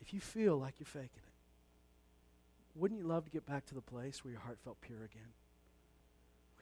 If 0.00 0.14
you 0.14 0.20
feel 0.20 0.56
like 0.56 0.74
you're 0.80 0.86
faking 0.86 1.10
it, 1.14 1.20
wouldn't 2.74 3.00
you 3.00 3.06
love 3.06 3.24
to 3.24 3.30
get 3.30 3.44
back 3.44 3.66
to 3.66 3.74
the 3.74 3.82
place 3.82 4.24
where 4.24 4.32
your 4.32 4.40
heart 4.40 4.58
felt 4.64 4.80
pure 4.80 5.04
again? 5.04 5.28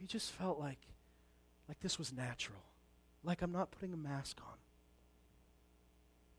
You 0.01 0.07
just 0.07 0.33
felt 0.33 0.59
like, 0.59 0.79
like 1.69 1.79
this 1.81 1.99
was 1.99 2.13
natural, 2.13 2.63
like 3.23 3.43
I'm 3.43 3.53
not 3.53 3.71
putting 3.71 3.93
a 3.93 3.99
mask 3.99 4.39
on. 4.41 4.55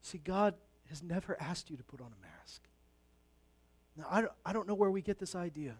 See, 0.01 0.17
God 0.17 0.55
has 0.89 1.03
never 1.03 1.39
asked 1.39 1.69
you 1.69 1.77
to 1.77 1.83
put 1.83 2.01
on 2.01 2.07
a 2.07 2.21
mask. 2.21 2.63
Now, 3.95 4.07
I 4.09 4.21
don't, 4.21 4.33
I 4.45 4.53
don't 4.53 4.67
know 4.67 4.73
where 4.73 4.89
we 4.89 5.01
get 5.01 5.19
this 5.19 5.35
idea. 5.35 5.75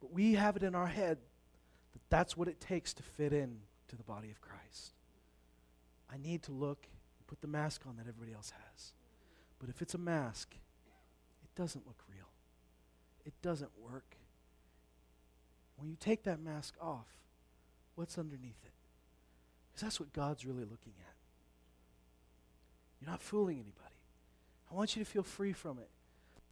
But 0.00 0.12
we 0.12 0.32
have 0.34 0.56
it 0.56 0.62
in 0.62 0.74
our 0.74 0.86
head 0.86 1.18
that 1.92 2.02
that's 2.08 2.36
what 2.36 2.48
it 2.48 2.58
takes 2.58 2.94
to 2.94 3.02
fit 3.02 3.32
in 3.32 3.58
to 3.88 3.96
the 3.96 4.02
body 4.02 4.30
of 4.30 4.40
Christ. 4.40 4.94
I 6.12 6.16
need 6.16 6.42
to 6.44 6.52
look 6.52 6.86
and 7.18 7.26
put 7.26 7.40
the 7.42 7.46
mask 7.46 7.82
on 7.86 7.96
that 7.96 8.08
everybody 8.08 8.32
else 8.32 8.50
has. 8.50 8.92
But 9.58 9.68
if 9.68 9.82
it's 9.82 9.94
a 9.94 9.98
mask, 9.98 10.54
it 11.44 11.54
doesn't 11.54 11.86
look 11.86 12.02
real. 12.08 12.28
It 13.24 13.34
doesn't 13.42 13.70
work. 13.78 14.16
When 15.82 15.90
you 15.90 15.96
take 15.98 16.22
that 16.22 16.40
mask 16.40 16.74
off, 16.80 17.08
what's 17.96 18.16
underneath 18.16 18.62
it? 18.64 18.70
Because 19.68 19.82
that's 19.82 19.98
what 19.98 20.12
God's 20.12 20.46
really 20.46 20.62
looking 20.62 20.92
at. 21.00 21.14
You're 23.00 23.10
not 23.10 23.20
fooling 23.20 23.56
anybody. 23.56 23.96
I 24.70 24.74
want 24.76 24.94
you 24.94 25.02
to 25.04 25.10
feel 25.10 25.24
free 25.24 25.52
from 25.52 25.78
it. 25.78 25.90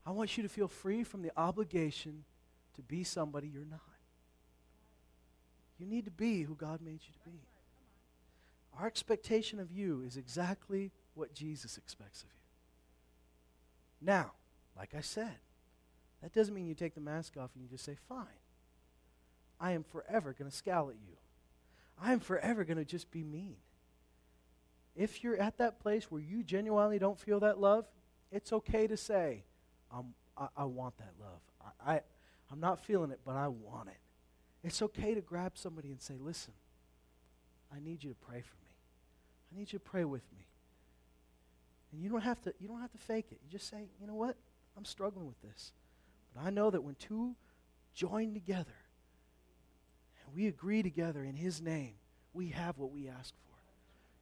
I 0.04 0.10
want 0.10 0.36
you 0.36 0.42
to 0.42 0.48
feel 0.48 0.66
free 0.66 1.04
from 1.04 1.22
the 1.22 1.30
obligation 1.36 2.24
to 2.74 2.82
be 2.82 3.04
somebody 3.04 3.46
you're 3.46 3.64
not. 3.64 3.80
You 5.78 5.86
need 5.86 6.06
to 6.06 6.10
be 6.10 6.42
who 6.42 6.56
God 6.56 6.80
made 6.82 7.00
you 7.06 7.12
to 7.12 7.30
be. 7.30 7.38
Our 8.80 8.88
expectation 8.88 9.60
of 9.60 9.70
you 9.70 10.02
is 10.04 10.16
exactly 10.16 10.90
what 11.14 11.34
Jesus 11.34 11.78
expects 11.78 12.22
of 12.22 12.30
you. 12.30 14.08
Now, 14.08 14.32
like 14.76 14.92
I 14.96 15.02
said, 15.02 15.36
that 16.20 16.32
doesn't 16.32 16.52
mean 16.52 16.66
you 16.66 16.74
take 16.74 16.96
the 16.96 17.00
mask 17.00 17.36
off 17.36 17.50
and 17.54 17.62
you 17.62 17.68
just 17.70 17.84
say, 17.84 17.96
fine. 18.08 18.26
I 19.60 19.72
am 19.72 19.84
forever 19.84 20.32
going 20.32 20.50
to 20.50 20.56
scowl 20.56 20.88
at 20.88 20.96
you. 20.96 21.16
I 22.00 22.12
am 22.12 22.20
forever 22.20 22.64
going 22.64 22.78
to 22.78 22.84
just 22.84 23.10
be 23.10 23.22
mean. 23.22 23.56
If 24.96 25.22
you're 25.22 25.36
at 25.36 25.58
that 25.58 25.78
place 25.80 26.10
where 26.10 26.20
you 26.20 26.42
genuinely 26.42 26.98
don't 26.98 27.18
feel 27.18 27.40
that 27.40 27.60
love, 27.60 27.86
it's 28.32 28.52
okay 28.52 28.86
to 28.86 28.96
say, 28.96 29.44
I, 29.92 30.46
I 30.56 30.64
want 30.64 30.96
that 30.98 31.12
love. 31.20 31.40
I, 31.86 31.92
I, 31.92 32.00
I'm 32.50 32.60
not 32.60 32.80
feeling 32.80 33.10
it, 33.10 33.20
but 33.24 33.36
I 33.36 33.48
want 33.48 33.88
it. 33.88 33.98
It's 34.62 34.82
okay 34.82 35.14
to 35.14 35.20
grab 35.20 35.52
somebody 35.56 35.90
and 35.90 36.00
say, 36.00 36.14
listen, 36.18 36.54
I 37.74 37.80
need 37.80 38.02
you 38.02 38.10
to 38.10 38.16
pray 38.16 38.40
for 38.40 38.56
me. 38.56 38.74
I 39.52 39.58
need 39.58 39.72
you 39.72 39.78
to 39.78 39.84
pray 39.84 40.04
with 40.04 40.22
me. 40.32 40.46
And 41.92 42.02
you 42.02 42.08
don't 42.08 42.22
have 42.22 42.40
to, 42.42 42.54
you 42.60 42.68
don't 42.68 42.80
have 42.80 42.92
to 42.92 42.98
fake 42.98 43.26
it. 43.30 43.40
You 43.44 43.50
just 43.50 43.68
say, 43.68 43.88
you 44.00 44.06
know 44.06 44.14
what? 44.14 44.36
I'm 44.76 44.84
struggling 44.84 45.26
with 45.26 45.40
this. 45.42 45.72
But 46.34 46.44
I 46.44 46.50
know 46.50 46.70
that 46.70 46.82
when 46.82 46.94
two 46.94 47.34
join 47.94 48.32
together 48.32 48.76
we 50.34 50.46
agree 50.46 50.82
together 50.82 51.22
in 51.24 51.36
His 51.36 51.60
name, 51.60 51.94
we 52.32 52.48
have 52.48 52.78
what 52.78 52.92
we 52.92 53.08
ask 53.08 53.34
for. 53.34 53.50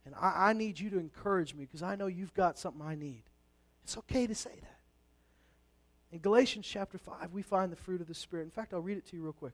And 0.07 0.15
I, 0.15 0.51
I 0.51 0.53
need 0.53 0.79
you 0.79 0.91
to 0.91 0.99
encourage 0.99 1.55
me 1.55 1.65
because 1.65 1.83
I 1.83 1.97
know 1.97 2.07
you've 2.07 2.35
got 2.35 2.59
something 2.59 2.83
I 2.83 2.95
need. 2.95 3.23
It's 3.85 3.99
okay 3.99 4.27
to 4.27 4.35
say 4.35 4.55
that. 4.61 4.79
In 6.11 6.21
Galatians 6.21 6.67
chapter 6.67 6.97
5, 6.97 7.33
we 7.33 7.43
find 7.43 7.71
the 7.71 7.77
fruit 7.77 8.01
of 8.01 8.07
the 8.07 8.15
Spirit. 8.15 8.45
In 8.45 8.51
fact, 8.51 8.73
I'll 8.73 8.81
read 8.81 8.97
it 8.97 9.07
to 9.09 9.17
you 9.17 9.23
real 9.23 9.33
quick. 9.33 9.53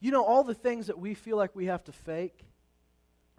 You 0.00 0.10
know, 0.10 0.24
all 0.24 0.44
the 0.44 0.54
things 0.54 0.88
that 0.88 0.98
we 0.98 1.14
feel 1.14 1.36
like 1.36 1.54
we 1.54 1.66
have 1.66 1.84
to 1.84 1.92
fake 1.92 2.44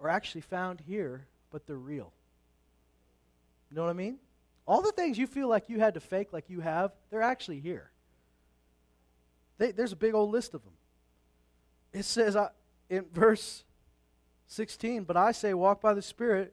are 0.00 0.08
actually 0.08 0.42
found 0.42 0.80
here, 0.80 1.26
but 1.50 1.66
they're 1.66 1.76
real. 1.76 2.12
You 3.70 3.76
know 3.76 3.82
what 3.84 3.90
I 3.90 3.94
mean? 3.94 4.18
All 4.68 4.82
the 4.82 4.92
things 4.92 5.16
you 5.16 5.26
feel 5.26 5.48
like 5.48 5.70
you 5.70 5.80
had 5.80 5.94
to 5.94 6.00
fake, 6.00 6.30
like 6.30 6.50
you 6.50 6.60
have, 6.60 6.92
they're 7.08 7.22
actually 7.22 7.58
here. 7.58 7.90
They, 9.56 9.72
there's 9.72 9.92
a 9.92 9.96
big 9.96 10.14
old 10.14 10.30
list 10.30 10.52
of 10.52 10.62
them. 10.62 10.74
It 11.94 12.04
says 12.04 12.36
uh, 12.36 12.50
in 12.90 13.06
verse 13.10 13.64
16, 14.48 15.04
But 15.04 15.16
I 15.16 15.32
say, 15.32 15.54
walk 15.54 15.80
by 15.80 15.94
the 15.94 16.02
Spirit, 16.02 16.52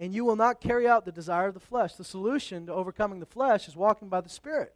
and 0.00 0.14
you 0.14 0.24
will 0.24 0.36
not 0.36 0.62
carry 0.62 0.88
out 0.88 1.04
the 1.04 1.12
desire 1.12 1.48
of 1.48 1.54
the 1.54 1.60
flesh. 1.60 1.96
The 1.96 2.02
solution 2.02 2.64
to 2.64 2.72
overcoming 2.72 3.20
the 3.20 3.26
flesh 3.26 3.68
is 3.68 3.76
walking 3.76 4.08
by 4.08 4.22
the 4.22 4.30
Spirit. 4.30 4.74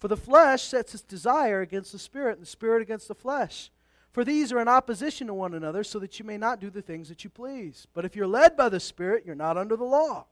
For 0.00 0.08
the 0.08 0.16
flesh 0.16 0.64
sets 0.64 0.92
its 0.92 1.04
desire 1.04 1.60
against 1.60 1.92
the 1.92 2.00
Spirit, 2.00 2.32
and 2.32 2.42
the 2.42 2.50
Spirit 2.50 2.82
against 2.82 3.06
the 3.06 3.14
flesh. 3.14 3.70
For 4.10 4.24
these 4.24 4.52
are 4.52 4.58
in 4.58 4.66
opposition 4.66 5.28
to 5.28 5.34
one 5.34 5.54
another, 5.54 5.84
so 5.84 6.00
that 6.00 6.18
you 6.18 6.24
may 6.24 6.36
not 6.36 6.58
do 6.58 6.68
the 6.68 6.82
things 6.82 7.08
that 7.10 7.22
you 7.22 7.30
please. 7.30 7.86
But 7.94 8.04
if 8.04 8.16
you're 8.16 8.26
led 8.26 8.56
by 8.56 8.68
the 8.70 8.80
Spirit, 8.80 9.22
you're 9.24 9.36
not 9.36 9.56
under 9.56 9.76
the 9.76 9.84
law. 9.84 10.26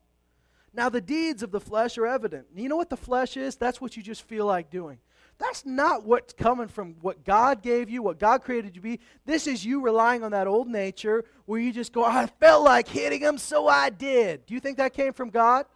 Now, 0.74 0.88
the 0.88 1.00
deeds 1.00 1.42
of 1.42 1.50
the 1.50 1.60
flesh 1.60 1.98
are 1.98 2.06
evident. 2.06 2.46
You 2.54 2.68
know 2.68 2.76
what 2.76 2.88
the 2.88 2.96
flesh 2.96 3.36
is? 3.36 3.56
That's 3.56 3.80
what 3.80 3.96
you 3.96 4.02
just 4.02 4.22
feel 4.22 4.46
like 4.46 4.70
doing. 4.70 4.98
That's 5.38 5.66
not 5.66 6.04
what's 6.04 6.32
coming 6.32 6.68
from 6.68 6.94
what 7.00 7.24
God 7.24 7.62
gave 7.62 7.90
you, 7.90 8.02
what 8.02 8.18
God 8.18 8.42
created 8.42 8.76
you 8.76 8.80
to 8.80 8.80
be. 8.80 9.00
This 9.26 9.46
is 9.46 9.64
you 9.64 9.80
relying 9.80 10.22
on 10.22 10.30
that 10.32 10.46
old 10.46 10.68
nature 10.68 11.24
where 11.46 11.60
you 11.60 11.72
just 11.72 11.92
go, 11.92 12.04
I 12.04 12.26
felt 12.26 12.64
like 12.64 12.88
hitting 12.88 13.20
him, 13.20 13.38
so 13.38 13.66
I 13.66 13.90
did. 13.90 14.46
Do 14.46 14.54
you 14.54 14.60
think 14.60 14.76
that 14.78 14.92
came 14.92 15.12
from 15.12 15.30
God? 15.30 15.66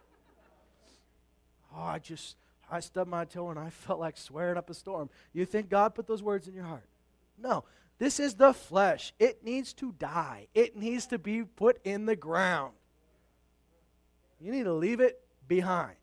Oh, 1.75 1.81
I 1.81 1.99
just, 1.99 2.37
I 2.71 2.79
stubbed 2.79 3.09
my 3.09 3.25
toe 3.25 3.49
and 3.49 3.59
I 3.59 3.69
felt 3.71 3.99
like 3.99 4.17
swearing 4.17 4.57
up 4.57 4.69
a 4.69 4.73
storm. 4.73 5.09
You 5.33 5.45
think 5.45 5.69
God 5.69 5.93
put 5.95 6.07
those 6.07 6.23
words 6.23 6.47
in 6.47 6.53
your 6.53 6.65
heart? 6.65 6.87
No. 7.37 7.65
This 7.99 8.19
is 8.19 8.35
the 8.35 8.53
flesh. 8.53 9.13
It 9.19 9.43
needs 9.43 9.73
to 9.73 9.91
die, 9.91 10.47
it 10.53 10.77
needs 10.77 11.07
to 11.07 11.19
be 11.19 11.43
put 11.43 11.79
in 11.83 12.05
the 12.05 12.15
ground. 12.15 12.73
You 14.39 14.51
need 14.51 14.63
to 14.63 14.73
leave 14.73 14.99
it 14.99 15.19
behind. 15.47 15.95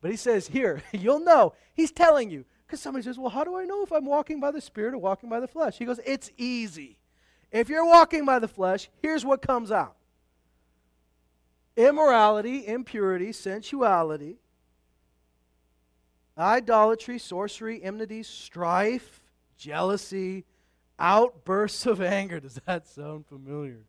But 0.00 0.10
he 0.10 0.16
says 0.16 0.46
here, 0.46 0.82
you'll 0.92 1.20
know. 1.20 1.54
He's 1.74 1.92
telling 1.92 2.30
you. 2.30 2.44
Because 2.66 2.80
somebody 2.80 3.02
says, 3.02 3.18
well, 3.18 3.30
how 3.30 3.42
do 3.42 3.56
I 3.56 3.64
know 3.64 3.82
if 3.82 3.90
I'm 3.90 4.06
walking 4.06 4.38
by 4.38 4.52
the 4.52 4.60
Spirit 4.60 4.94
or 4.94 4.98
walking 4.98 5.28
by 5.28 5.40
the 5.40 5.48
flesh? 5.48 5.76
He 5.76 5.84
goes, 5.84 5.98
it's 6.06 6.30
easy. 6.36 7.00
If 7.50 7.68
you're 7.68 7.84
walking 7.84 8.24
by 8.24 8.38
the 8.38 8.46
flesh, 8.46 8.88
here's 9.02 9.24
what 9.24 9.42
comes 9.42 9.72
out 9.72 9.96
immorality, 11.76 12.66
impurity, 12.66 13.32
sensuality, 13.32 14.36
idolatry, 16.38 17.18
sorcery, 17.18 17.82
enmity, 17.82 18.22
strife, 18.22 19.20
jealousy, 19.56 20.44
outbursts 20.98 21.86
of 21.86 22.00
anger. 22.02 22.38
Does 22.38 22.60
that 22.66 22.86
sound 22.86 23.26
familiar? 23.26 23.80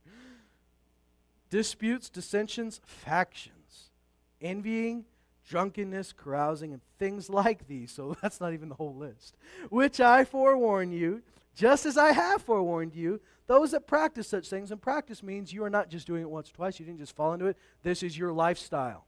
Disputes, 1.51 2.09
dissensions, 2.09 2.81
factions, 2.83 3.91
envying, 4.41 5.05
drunkenness, 5.47 6.13
carousing, 6.13 6.71
and 6.71 6.81
things 6.97 7.29
like 7.29 7.67
these. 7.67 7.91
So 7.91 8.15
that's 8.21 8.41
not 8.41 8.53
even 8.53 8.69
the 8.69 8.75
whole 8.75 8.95
list. 8.95 9.35
Which 9.69 9.99
I 9.99 10.25
forewarn 10.25 10.91
you, 10.91 11.21
just 11.53 11.85
as 11.85 11.97
I 11.97 12.13
have 12.13 12.41
forewarned 12.41 12.95
you, 12.95 13.19
those 13.47 13.71
that 13.71 13.85
practice 13.85 14.29
such 14.29 14.47
things, 14.47 14.71
and 14.71 14.81
practice 14.81 15.21
means 15.21 15.51
you 15.51 15.65
are 15.65 15.69
not 15.69 15.89
just 15.89 16.07
doing 16.07 16.21
it 16.21 16.29
once 16.29 16.49
or 16.49 16.53
twice, 16.53 16.79
you 16.79 16.85
didn't 16.85 16.99
just 16.99 17.15
fall 17.15 17.33
into 17.33 17.47
it. 17.47 17.57
This 17.83 18.01
is 18.01 18.17
your 18.17 18.31
lifestyle. 18.31 19.05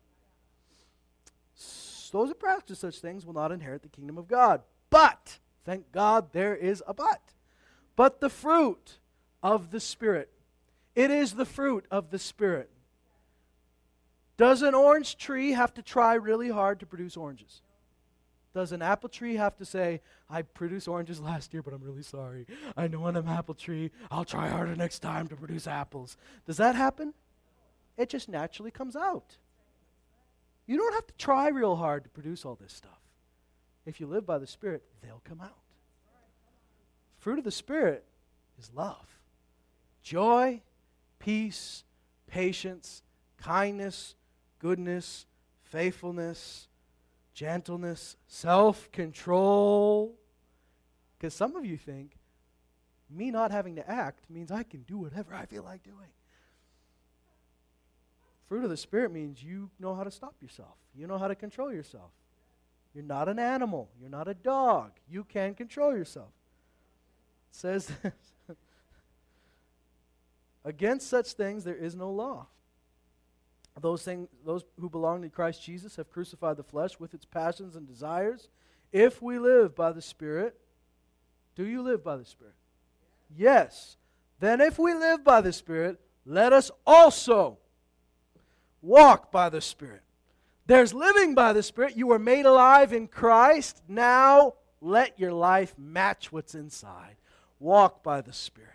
So 1.55 2.17
those 2.17 2.27
that 2.27 2.39
practice 2.39 2.79
such 2.79 2.99
things 2.99 3.25
will 3.25 3.33
not 3.33 3.53
inherit 3.53 3.83
the 3.83 3.87
kingdom 3.87 4.17
of 4.17 4.27
God. 4.27 4.61
But, 4.89 5.39
thank 5.63 5.93
God 5.93 6.33
there 6.33 6.55
is 6.55 6.83
a 6.85 6.93
but. 6.93 7.21
But 7.95 8.19
the 8.19 8.29
fruit 8.29 8.99
of 9.41 9.71
the 9.71 9.79
Spirit. 9.79 10.29
It 10.95 11.11
is 11.11 11.33
the 11.33 11.45
fruit 11.45 11.85
of 11.89 12.11
the 12.11 12.19
Spirit. 12.19 12.69
Does 14.37 14.61
an 14.61 14.73
orange 14.73 15.17
tree 15.17 15.51
have 15.51 15.73
to 15.75 15.81
try 15.81 16.15
really 16.15 16.49
hard 16.49 16.79
to 16.79 16.85
produce 16.85 17.17
oranges? 17.17 17.61
Does 18.53 18.71
an 18.71 18.81
apple 18.81 19.09
tree 19.09 19.35
have 19.35 19.57
to 19.57 19.65
say, 19.65 20.01
I 20.29 20.43
produced 20.43 20.87
oranges 20.87 21.19
last 21.21 21.53
year, 21.53 21.63
but 21.63 21.73
I'm 21.73 21.83
really 21.83 22.03
sorry. 22.03 22.45
I 22.77 22.87
know 22.87 23.07
I'm 23.07 23.15
an 23.15 23.27
apple 23.27 23.55
tree. 23.55 23.91
I'll 24.11 24.25
try 24.25 24.47
harder 24.47 24.75
next 24.75 24.99
time 24.99 25.27
to 25.27 25.35
produce 25.35 25.67
apples. 25.67 26.17
Does 26.45 26.57
that 26.57 26.75
happen? 26.75 27.13
It 27.97 28.09
just 28.09 28.29
naturally 28.29 28.71
comes 28.71 28.95
out. 28.95 29.37
You 30.65 30.77
don't 30.77 30.93
have 30.93 31.07
to 31.07 31.13
try 31.15 31.49
real 31.49 31.75
hard 31.75 32.03
to 32.03 32.09
produce 32.09 32.45
all 32.45 32.55
this 32.55 32.73
stuff. 32.73 32.91
If 33.85 33.99
you 33.99 34.07
live 34.07 34.25
by 34.25 34.37
the 34.37 34.47
Spirit, 34.47 34.83
they'll 35.01 35.21
come 35.25 35.41
out. 35.41 35.57
Fruit 37.17 37.37
of 37.37 37.43
the 37.43 37.51
Spirit 37.51 38.05
is 38.57 38.71
love, 38.73 39.19
joy, 40.01 40.61
peace, 41.23 41.83
patience, 42.27 43.01
kindness, 43.37 44.15
goodness, 44.59 45.25
faithfulness, 45.63 46.67
gentleness, 47.33 48.17
self 48.27 48.91
control. 48.91 50.15
Because 51.17 51.33
some 51.33 51.55
of 51.55 51.65
you 51.65 51.77
think 51.77 52.17
me 53.09 53.31
not 53.31 53.51
having 53.51 53.75
to 53.75 53.89
act 53.89 54.29
means 54.29 54.51
I 54.51 54.63
can 54.63 54.81
do 54.81 54.97
whatever 54.97 55.33
I 55.33 55.45
feel 55.45 55.63
like 55.63 55.83
doing. 55.83 56.09
Fruit 58.47 58.63
of 58.63 58.69
the 58.69 58.77
Spirit 58.77 59.11
means 59.11 59.41
you 59.41 59.69
know 59.79 59.95
how 59.95 60.03
to 60.03 60.11
stop 60.11 60.35
yourself, 60.41 60.75
you 60.93 61.07
know 61.07 61.17
how 61.17 61.27
to 61.27 61.35
control 61.35 61.71
yourself. 61.71 62.11
You're 62.93 63.03
not 63.03 63.29
an 63.29 63.39
animal, 63.39 63.89
you're 63.99 64.09
not 64.09 64.27
a 64.27 64.33
dog. 64.33 64.91
You 65.09 65.23
can 65.23 65.55
control 65.55 65.95
yourself. 65.95 66.29
It 67.51 67.55
says 67.55 67.91
Against 70.65 71.09
such 71.09 71.33
things 71.33 71.63
there 71.63 71.75
is 71.75 71.95
no 71.95 72.09
law. 72.09 72.47
Those, 73.79 74.07
those 74.45 74.63
who 74.79 74.89
belong 74.89 75.23
to 75.23 75.29
Christ 75.29 75.63
Jesus 75.63 75.95
have 75.95 76.11
crucified 76.11 76.57
the 76.57 76.63
flesh 76.63 76.99
with 76.99 77.13
its 77.13 77.25
passions 77.25 77.75
and 77.75 77.87
desires. 77.87 78.47
If 78.91 79.21
we 79.21 79.39
live 79.39 79.75
by 79.75 79.91
the 79.91 80.01
Spirit, 80.01 80.55
do 81.55 81.65
you 81.65 81.81
live 81.81 82.03
by 82.03 82.17
the 82.17 82.25
Spirit? 82.25 82.53
Yes. 83.35 83.97
Then 84.39 84.61
if 84.61 84.77
we 84.77 84.93
live 84.93 85.23
by 85.23 85.41
the 85.41 85.53
Spirit, 85.53 85.99
let 86.25 86.53
us 86.53 86.69
also 86.85 87.57
walk 88.81 89.31
by 89.31 89.49
the 89.49 89.61
Spirit. 89.61 90.01
There's 90.65 90.93
living 90.93 91.33
by 91.33 91.53
the 91.53 91.63
Spirit. 91.63 91.97
You 91.97 92.07
were 92.07 92.19
made 92.19 92.45
alive 92.45 92.93
in 92.93 93.07
Christ. 93.07 93.81
Now 93.87 94.53
let 94.81 95.19
your 95.19 95.33
life 95.33 95.73
match 95.77 96.31
what's 96.31 96.55
inside. 96.55 97.15
Walk 97.59 98.03
by 98.03 98.21
the 98.21 98.33
Spirit. 98.33 98.69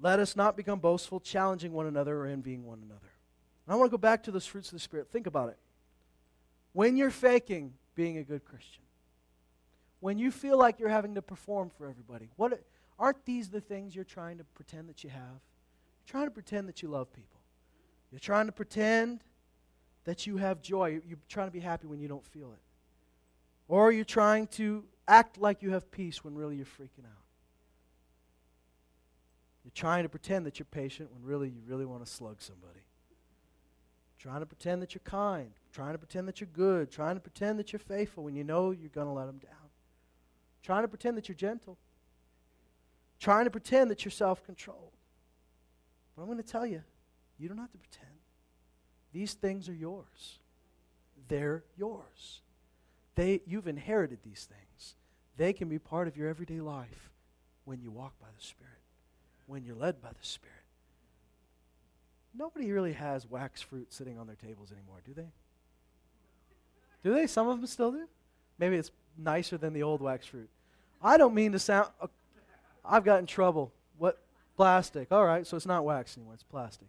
Let 0.00 0.18
us 0.18 0.34
not 0.34 0.56
become 0.56 0.78
boastful, 0.78 1.20
challenging 1.20 1.72
one 1.72 1.86
another 1.86 2.16
or 2.16 2.26
envying 2.26 2.64
one 2.64 2.78
another. 2.84 3.12
And 3.66 3.74
I 3.74 3.76
want 3.76 3.90
to 3.90 3.96
go 3.96 3.98
back 3.98 4.22
to 4.24 4.30
those 4.30 4.46
fruits 4.46 4.68
of 4.68 4.72
the 4.72 4.80
Spirit. 4.80 5.08
Think 5.10 5.26
about 5.26 5.50
it. 5.50 5.58
When 6.72 6.96
you're 6.96 7.10
faking 7.10 7.74
being 7.94 8.18
a 8.18 8.24
good 8.24 8.44
Christian, 8.44 8.82
when 10.00 10.18
you 10.18 10.30
feel 10.30 10.58
like 10.58 10.80
you're 10.80 10.88
having 10.88 11.14
to 11.16 11.22
perform 11.22 11.70
for 11.76 11.88
everybody, 11.88 12.30
what 12.36 12.62
aren't 12.98 13.24
these 13.26 13.50
the 13.50 13.60
things 13.60 13.94
you're 13.94 14.04
trying 14.04 14.38
to 14.38 14.44
pretend 14.44 14.88
that 14.88 15.04
you 15.04 15.10
have? 15.10 15.20
You're 15.20 16.12
trying 16.12 16.26
to 16.26 16.30
pretend 16.30 16.68
that 16.68 16.82
you 16.82 16.88
love 16.88 17.12
people. 17.12 17.40
You're 18.10 18.20
trying 18.20 18.46
to 18.46 18.52
pretend 18.52 19.22
that 20.04 20.26
you 20.26 20.38
have 20.38 20.62
joy. 20.62 21.00
You're 21.06 21.18
trying 21.28 21.48
to 21.48 21.52
be 21.52 21.60
happy 21.60 21.86
when 21.86 22.00
you 22.00 22.08
don't 22.08 22.24
feel 22.24 22.52
it. 22.52 22.60
Or 23.68 23.92
you're 23.92 24.04
trying 24.04 24.46
to 24.48 24.84
act 25.06 25.38
like 25.38 25.62
you 25.62 25.72
have 25.72 25.90
peace 25.90 26.24
when 26.24 26.34
really 26.34 26.56
you're 26.56 26.66
freaking 26.66 27.04
out. 27.04 27.29
You're 29.64 29.72
trying 29.74 30.04
to 30.04 30.08
pretend 30.08 30.46
that 30.46 30.58
you're 30.58 30.66
patient 30.70 31.12
when 31.12 31.22
really 31.22 31.48
you 31.48 31.62
really 31.66 31.84
want 31.84 32.04
to 32.04 32.10
slug 32.10 32.40
somebody. 32.40 32.80
Trying 34.18 34.40
to 34.40 34.46
pretend 34.46 34.82
that 34.82 34.94
you're 34.94 35.02
kind, 35.04 35.50
trying 35.72 35.92
to 35.92 35.98
pretend 35.98 36.28
that 36.28 36.40
you're 36.40 36.48
good, 36.52 36.90
trying 36.90 37.16
to 37.16 37.20
pretend 37.20 37.58
that 37.58 37.72
you're 37.72 37.80
faithful 37.80 38.24
when 38.24 38.34
you 38.34 38.44
know 38.44 38.70
you're 38.70 38.90
going 38.90 39.06
to 39.06 39.12
let 39.12 39.26
them 39.26 39.38
down. 39.38 39.70
Trying 40.62 40.82
to 40.82 40.88
pretend 40.88 41.16
that 41.16 41.28
you're 41.28 41.36
gentle. 41.36 41.78
Trying 43.18 43.44
to 43.44 43.50
pretend 43.50 43.90
that 43.90 44.04
you're 44.04 44.12
self 44.12 44.44
controlled. 44.44 44.92
But 46.14 46.22
I'm 46.22 46.28
going 46.28 46.42
to 46.42 46.46
tell 46.46 46.66
you, 46.66 46.82
you 47.38 47.48
don't 47.48 47.58
have 47.58 47.72
to 47.72 47.78
pretend. 47.78 48.10
These 49.12 49.34
things 49.34 49.68
are 49.68 49.74
yours. 49.74 50.38
They're 51.28 51.64
yours. 51.76 52.42
They, 53.14 53.40
you've 53.46 53.68
inherited 53.68 54.18
these 54.22 54.48
things. 54.48 54.96
They 55.36 55.52
can 55.52 55.68
be 55.68 55.78
part 55.78 56.08
of 56.08 56.16
your 56.16 56.28
everyday 56.28 56.60
life 56.60 57.10
when 57.64 57.80
you 57.80 57.90
walk 57.90 58.18
by 58.20 58.28
the 58.36 58.44
Spirit 58.44 58.79
when 59.50 59.64
you're 59.64 59.76
led 59.76 60.00
by 60.00 60.10
the 60.10 60.26
Spirit. 60.26 60.54
Nobody 62.32 62.70
really 62.70 62.92
has 62.92 63.28
wax 63.28 63.60
fruit 63.60 63.92
sitting 63.92 64.18
on 64.18 64.28
their 64.28 64.36
tables 64.36 64.70
anymore, 64.70 65.00
do 65.04 65.12
they? 65.12 65.26
Do 67.02 67.12
they? 67.12 67.26
Some 67.26 67.48
of 67.48 67.58
them 67.58 67.66
still 67.66 67.90
do? 67.90 68.06
Maybe 68.58 68.76
it's 68.76 68.92
nicer 69.18 69.58
than 69.58 69.72
the 69.72 69.82
old 69.82 70.00
wax 70.00 70.26
fruit. 70.26 70.48
I 71.02 71.16
don't 71.16 71.34
mean 71.34 71.52
to 71.52 71.58
sound. 71.58 71.88
Uh, 72.00 72.06
I've 72.84 73.04
got 73.04 73.18
in 73.18 73.26
trouble. 73.26 73.72
What? 73.98 74.18
Plastic. 74.56 75.10
All 75.10 75.24
right, 75.24 75.46
so 75.46 75.56
it's 75.56 75.66
not 75.66 75.84
wax 75.84 76.16
anymore, 76.16 76.34
it's 76.34 76.42
plastic. 76.44 76.88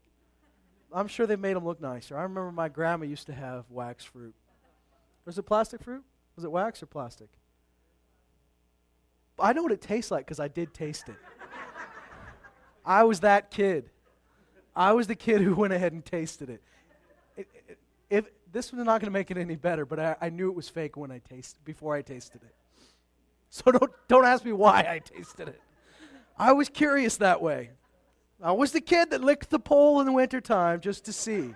I'm 0.94 1.08
sure 1.08 1.26
they've 1.26 1.40
made 1.40 1.56
them 1.56 1.66
look 1.66 1.82
nicer. 1.82 2.18
I 2.18 2.24
remember 2.24 2.52
my 2.52 2.70
grandma 2.70 3.06
used 3.06 3.26
to 3.28 3.34
have 3.34 3.66
wax 3.70 4.04
fruit. 4.04 4.36
Was 5.26 5.38
it 5.38 5.44
plastic 5.44 5.82
fruit? 5.82 6.04
Was 6.36 6.44
it 6.44 6.52
wax 6.52 6.84
or 6.84 6.86
plastic? 6.86 7.30
I 9.40 9.54
know 9.54 9.64
what 9.64 9.72
it 9.72 9.82
tastes 9.82 10.12
like 10.12 10.26
because 10.26 10.40
I 10.40 10.50
did 10.50 10.74
taste 10.74 11.10
it. 11.10 11.16
I 12.86 13.04
was 13.04 13.22
that 13.22 13.52
kid. 13.52 13.90
I 14.76 14.94
was 14.94 15.08
the 15.08 15.16
kid 15.16 15.42
who 15.42 15.54
went 15.54 15.74
ahead 15.74 15.94
and 15.94 16.04
tasted 16.04 16.50
it. 16.50 16.62
it, 17.38 17.48
it 17.68 17.78
if 18.10 18.26
this 18.52 18.72
was 18.72 18.84
not 18.86 19.00
going 19.00 19.08
to 19.08 19.12
make 19.12 19.32
it 19.32 19.38
any 19.38 19.56
better, 19.56 19.86
but 19.86 20.00
I, 20.00 20.16
I, 20.22 20.30
knew 20.30 20.50
it 20.50 20.56
was 20.56 20.68
fake 20.68 20.98
when 20.98 21.12
I 21.12 21.20
tasted 21.20 21.64
before 21.64 21.96
I 21.96 22.02
tasted 22.02 22.42
it. 22.44 22.56
So 23.50 23.72
don't 23.72 23.92
don't 24.08 24.26
ask 24.26 24.44
me 24.44 24.52
why 24.52 24.80
I 24.80 25.00
tasted 25.00 25.48
it. 25.48 25.62
I 26.38 26.54
was 26.54 26.70
curious 26.70 27.18
that 27.18 27.42
way. 27.42 27.72
I 28.42 28.54
was 28.54 28.72
the 28.72 28.82
kid 28.82 29.12
that 29.12 29.22
licked 29.24 29.50
the 29.52 29.60
pole 29.60 30.00
in 30.00 30.08
the 30.08 30.12
wintertime 30.12 30.80
just 30.80 31.06
to 31.06 31.14
see. 31.14 31.54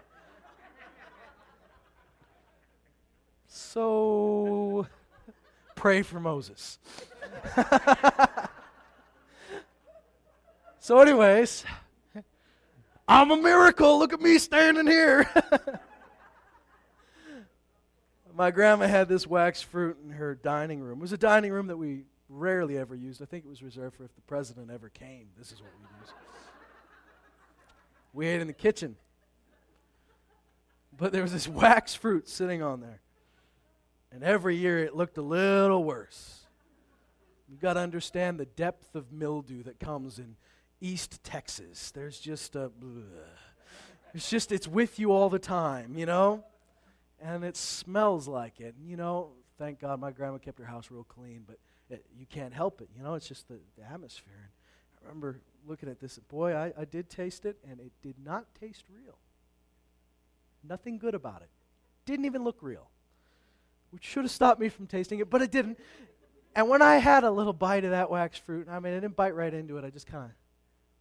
So 3.48 4.86
pray 5.76 6.04
for 6.04 6.20
Moses. 6.20 6.78
So, 10.86 11.00
anyways, 11.00 11.66
I'm 13.08 13.32
a 13.32 13.38
miracle. 13.38 13.98
Look 13.98 14.14
at 14.14 14.22
me 14.22 14.38
standing 14.38 14.86
here. 14.86 15.28
My 18.36 18.52
grandma 18.52 18.86
had 18.86 19.10
this 19.10 19.26
wax 19.26 19.64
fruit 19.64 19.98
in 20.06 20.12
her 20.12 20.36
dining 20.36 20.82
room. 20.82 21.00
It 21.00 21.02
was 21.02 21.12
a 21.12 21.18
dining 21.18 21.52
room 21.52 21.66
that 21.68 21.78
we 21.78 22.04
rarely 22.30 22.78
ever 22.78 22.94
used. 22.94 23.20
I 23.20 23.26
think 23.26 23.46
it 23.46 23.50
was 23.50 23.64
reserved 23.64 23.96
for 23.96 24.04
if 24.04 24.14
the 24.14 24.22
president 24.22 24.70
ever 24.70 24.90
came. 24.90 25.30
This 25.40 25.52
is 25.52 25.60
what 25.60 25.72
we 25.80 25.88
used. 26.02 26.14
We 28.14 28.28
ate 28.28 28.42
in 28.42 28.46
the 28.46 28.54
kitchen. 28.54 28.96
But 30.96 31.12
there 31.12 31.24
was 31.24 31.34
this 31.34 31.48
wax 31.48 31.96
fruit 31.96 32.30
sitting 32.30 32.62
on 32.62 32.82
there. 32.82 33.02
And 34.12 34.24
every 34.24 34.56
year 34.56 34.84
it 34.84 34.96
looked 34.96 35.18
a 35.18 35.24
little 35.24 35.84
worse. 35.84 36.42
You've 37.50 37.60
got 37.60 37.74
to 37.74 37.80
understand 37.80 38.40
the 38.40 38.46
depth 38.46 38.94
of 38.94 39.12
mildew 39.12 39.64
that 39.64 39.80
comes 39.80 40.20
in 40.20 40.36
East 40.86 41.24
Texas. 41.24 41.92
There's 41.92 42.20
just 42.20 42.56
a. 42.56 42.72
It's 44.14 44.30
just, 44.30 44.52
it's 44.52 44.68
with 44.68 44.98
you 44.98 45.12
all 45.12 45.30
the 45.30 45.40
time, 45.40 45.98
you 45.98 46.06
know? 46.06 46.44
And 47.22 47.44
it 47.44 47.58
smells 47.58 48.30
like 48.30 48.62
it. 48.62 48.76
You 48.82 48.96
know, 48.96 49.32
thank 49.58 49.82
God 49.82 50.00
my 50.00 50.12
grandma 50.12 50.38
kept 50.38 50.58
her 50.60 50.66
house 50.66 50.90
real 50.90 51.04
clean, 51.04 51.44
but 51.46 51.58
it, 51.90 52.06
you 52.18 52.26
can't 52.26 52.54
help 52.54 52.80
it. 52.80 52.88
You 52.96 53.04
know, 53.04 53.16
it's 53.16 53.28
just 53.28 53.50
the, 53.50 53.60
the 53.78 53.84
atmosphere. 53.84 54.34
And 54.40 55.00
I 55.02 55.08
remember 55.10 55.42
looking 55.68 55.90
at 55.90 56.00
this. 56.00 56.18
Boy, 56.30 56.56
I, 56.56 56.72
I 56.80 56.86
did 56.86 57.10
taste 57.10 57.46
it, 57.46 57.58
and 57.70 57.82
it 57.82 57.92
did 58.02 58.16
not 58.24 58.46
taste 58.58 58.86
real. 58.90 59.18
Nothing 60.68 60.98
good 60.98 61.16
about 61.16 61.42
it. 61.42 61.50
Didn't 62.06 62.26
even 62.26 62.44
look 62.44 62.58
real. 62.62 62.88
Which 63.92 64.04
should 64.04 64.24
have 64.24 64.32
stopped 64.32 64.62
me 64.62 64.70
from 64.70 64.88
tasting 64.88 65.20
it, 65.20 65.30
but 65.30 65.42
it 65.42 65.52
didn't. 65.52 65.78
And 66.56 66.70
when 66.70 66.82
I 66.82 66.98
had 66.98 67.26
a 67.26 67.32
little 67.32 67.54
bite 67.54 67.84
of 67.84 67.92
that 67.92 68.10
wax 68.10 68.38
fruit, 68.38 68.68
I 68.70 68.80
mean, 68.80 68.94
I 68.94 69.00
didn't 69.02 69.18
bite 69.18 69.36
right 69.36 69.54
into 69.54 69.78
it. 69.78 69.84
I 69.84 69.90
just 69.90 70.08
kind 70.08 70.24
of 70.24 70.32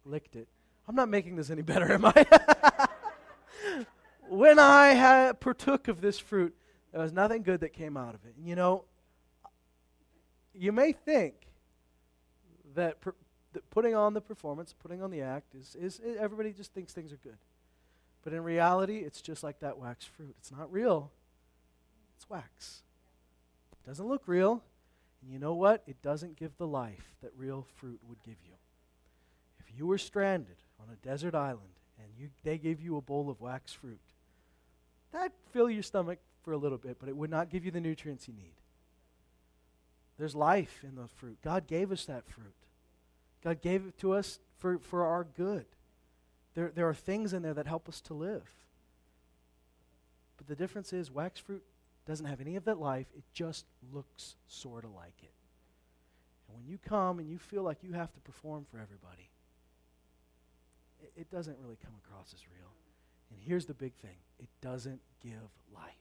licked 0.05 0.35
it. 0.35 0.47
I'm 0.87 0.95
not 0.95 1.09
making 1.09 1.35
this 1.35 1.49
any 1.49 1.61
better, 1.61 1.91
am 1.91 2.05
I? 2.05 2.25
when 4.29 4.59
I 4.59 5.33
partook 5.39 5.87
of 5.87 6.01
this 6.01 6.19
fruit, 6.19 6.55
there 6.91 7.01
was 7.01 7.11
nothing 7.11 7.43
good 7.43 7.61
that 7.61 7.73
came 7.73 7.97
out 7.97 8.15
of 8.15 8.25
it. 8.25 8.35
And 8.37 8.47
you 8.47 8.55
know, 8.55 8.85
you 10.53 10.71
may 10.71 10.91
think 10.91 11.33
that, 12.75 13.01
per, 13.01 13.13
that 13.53 13.69
putting 13.69 13.95
on 13.95 14.13
the 14.13 14.21
performance, 14.21 14.73
putting 14.77 15.01
on 15.01 15.11
the 15.11 15.21
act, 15.21 15.55
is, 15.55 15.75
is 15.75 15.99
eh, 16.05 16.15
everybody 16.19 16.51
just 16.53 16.73
thinks 16.73 16.93
things 16.93 17.11
are 17.11 17.17
good. 17.17 17.37
But 18.23 18.33
in 18.33 18.43
reality, 18.43 18.97
it's 18.97 19.21
just 19.21 19.43
like 19.43 19.59
that 19.59 19.77
wax 19.77 20.05
fruit. 20.05 20.35
It's 20.39 20.51
not 20.51 20.71
real, 20.71 21.11
it's 22.15 22.29
wax. 22.29 22.83
It 23.71 23.87
doesn't 23.87 24.07
look 24.07 24.23
real. 24.25 24.63
And 25.21 25.31
you 25.31 25.39
know 25.39 25.53
what? 25.53 25.83
It 25.87 26.01
doesn't 26.01 26.37
give 26.37 26.57
the 26.57 26.67
life 26.67 27.15
that 27.21 27.31
real 27.35 27.65
fruit 27.77 27.99
would 28.07 28.21
give 28.23 28.35
you 28.45 28.55
you 29.77 29.87
were 29.87 29.97
stranded 29.97 30.57
on 30.79 30.87
a 30.93 31.05
desert 31.05 31.35
island 31.35 31.61
and 31.99 32.07
you, 32.17 32.29
they 32.43 32.57
gave 32.57 32.81
you 32.81 32.97
a 32.97 33.01
bowl 33.01 33.29
of 33.29 33.41
wax 33.41 33.73
fruit, 33.73 33.99
that'd 35.11 35.31
fill 35.51 35.69
your 35.69 35.83
stomach 35.83 36.19
for 36.43 36.51
a 36.51 36.57
little 36.57 36.77
bit, 36.77 36.97
but 36.99 37.09
it 37.09 37.15
would 37.15 37.29
not 37.29 37.49
give 37.49 37.65
you 37.65 37.71
the 37.71 37.81
nutrients 37.81 38.27
you 38.27 38.33
need. 38.33 38.53
There's 40.17 40.35
life 40.35 40.83
in 40.83 40.95
the 40.95 41.07
fruit. 41.07 41.37
God 41.43 41.67
gave 41.67 41.91
us 41.91 42.05
that 42.05 42.27
fruit. 42.27 42.53
God 43.43 43.61
gave 43.61 43.87
it 43.87 43.97
to 43.99 44.13
us 44.13 44.39
for, 44.57 44.79
for 44.79 45.05
our 45.05 45.25
good. 45.35 45.65
There, 46.53 46.71
there 46.73 46.87
are 46.87 46.93
things 46.93 47.33
in 47.33 47.41
there 47.41 47.53
that 47.53 47.67
help 47.67 47.89
us 47.89 47.99
to 48.01 48.13
live. 48.13 48.49
But 50.37 50.47
the 50.47 50.55
difference 50.55 50.93
is, 50.93 51.11
wax 51.11 51.39
fruit 51.39 51.63
doesn't 52.07 52.25
have 52.25 52.39
any 52.39 52.55
of 52.55 52.65
that 52.65 52.79
life, 52.79 53.07
it 53.15 53.23
just 53.33 53.65
looks 53.91 54.35
sort 54.47 54.83
of 54.83 54.93
like 54.93 55.15
it. 55.21 55.33
And 56.47 56.57
when 56.57 56.65
you 56.65 56.77
come 56.77 57.19
and 57.19 57.29
you 57.29 57.37
feel 57.37 57.63
like 57.63 57.83
you 57.83 57.93
have 57.93 58.13
to 58.13 58.19
perform 58.21 58.65
for 58.69 58.77
everybody, 58.77 59.29
it 61.15 61.29
doesn't 61.29 61.57
really 61.61 61.77
come 61.83 61.93
across 62.05 62.33
as 62.33 62.41
real. 62.47 62.71
And 63.31 63.39
here's 63.41 63.65
the 63.65 63.73
big 63.73 63.93
thing 63.95 64.17
it 64.39 64.49
doesn't 64.61 65.01
give 65.21 65.33
life. 65.73 65.93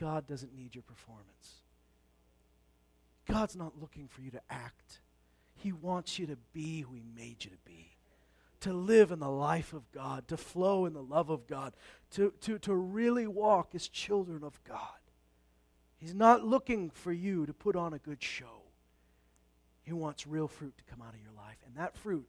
God 0.00 0.26
doesn't 0.26 0.54
need 0.54 0.74
your 0.74 0.82
performance. 0.82 1.62
God's 3.26 3.56
not 3.56 3.80
looking 3.80 4.08
for 4.08 4.20
you 4.20 4.30
to 4.30 4.40
act. 4.50 5.00
He 5.54 5.72
wants 5.72 6.18
you 6.18 6.26
to 6.26 6.36
be 6.52 6.82
who 6.82 6.94
He 6.94 7.02
made 7.16 7.44
you 7.44 7.50
to 7.50 7.56
be, 7.64 7.96
to 8.60 8.72
live 8.72 9.10
in 9.10 9.18
the 9.18 9.30
life 9.30 9.72
of 9.72 9.90
God, 9.90 10.28
to 10.28 10.36
flow 10.36 10.84
in 10.84 10.92
the 10.92 11.02
love 11.02 11.30
of 11.30 11.46
God, 11.46 11.74
to, 12.12 12.32
to, 12.42 12.58
to 12.60 12.74
really 12.74 13.26
walk 13.26 13.74
as 13.74 13.88
children 13.88 14.44
of 14.44 14.62
God. 14.64 14.78
He's 15.96 16.14
not 16.14 16.44
looking 16.44 16.90
for 16.90 17.10
you 17.10 17.46
to 17.46 17.54
put 17.54 17.74
on 17.74 17.94
a 17.94 17.98
good 17.98 18.22
show. 18.22 18.62
He 19.82 19.92
wants 19.92 20.26
real 20.26 20.48
fruit 20.48 20.76
to 20.76 20.84
come 20.84 21.00
out 21.00 21.14
of 21.14 21.20
your 21.20 21.32
life. 21.32 21.56
And 21.66 21.76
that 21.76 21.96
fruit 21.96 22.28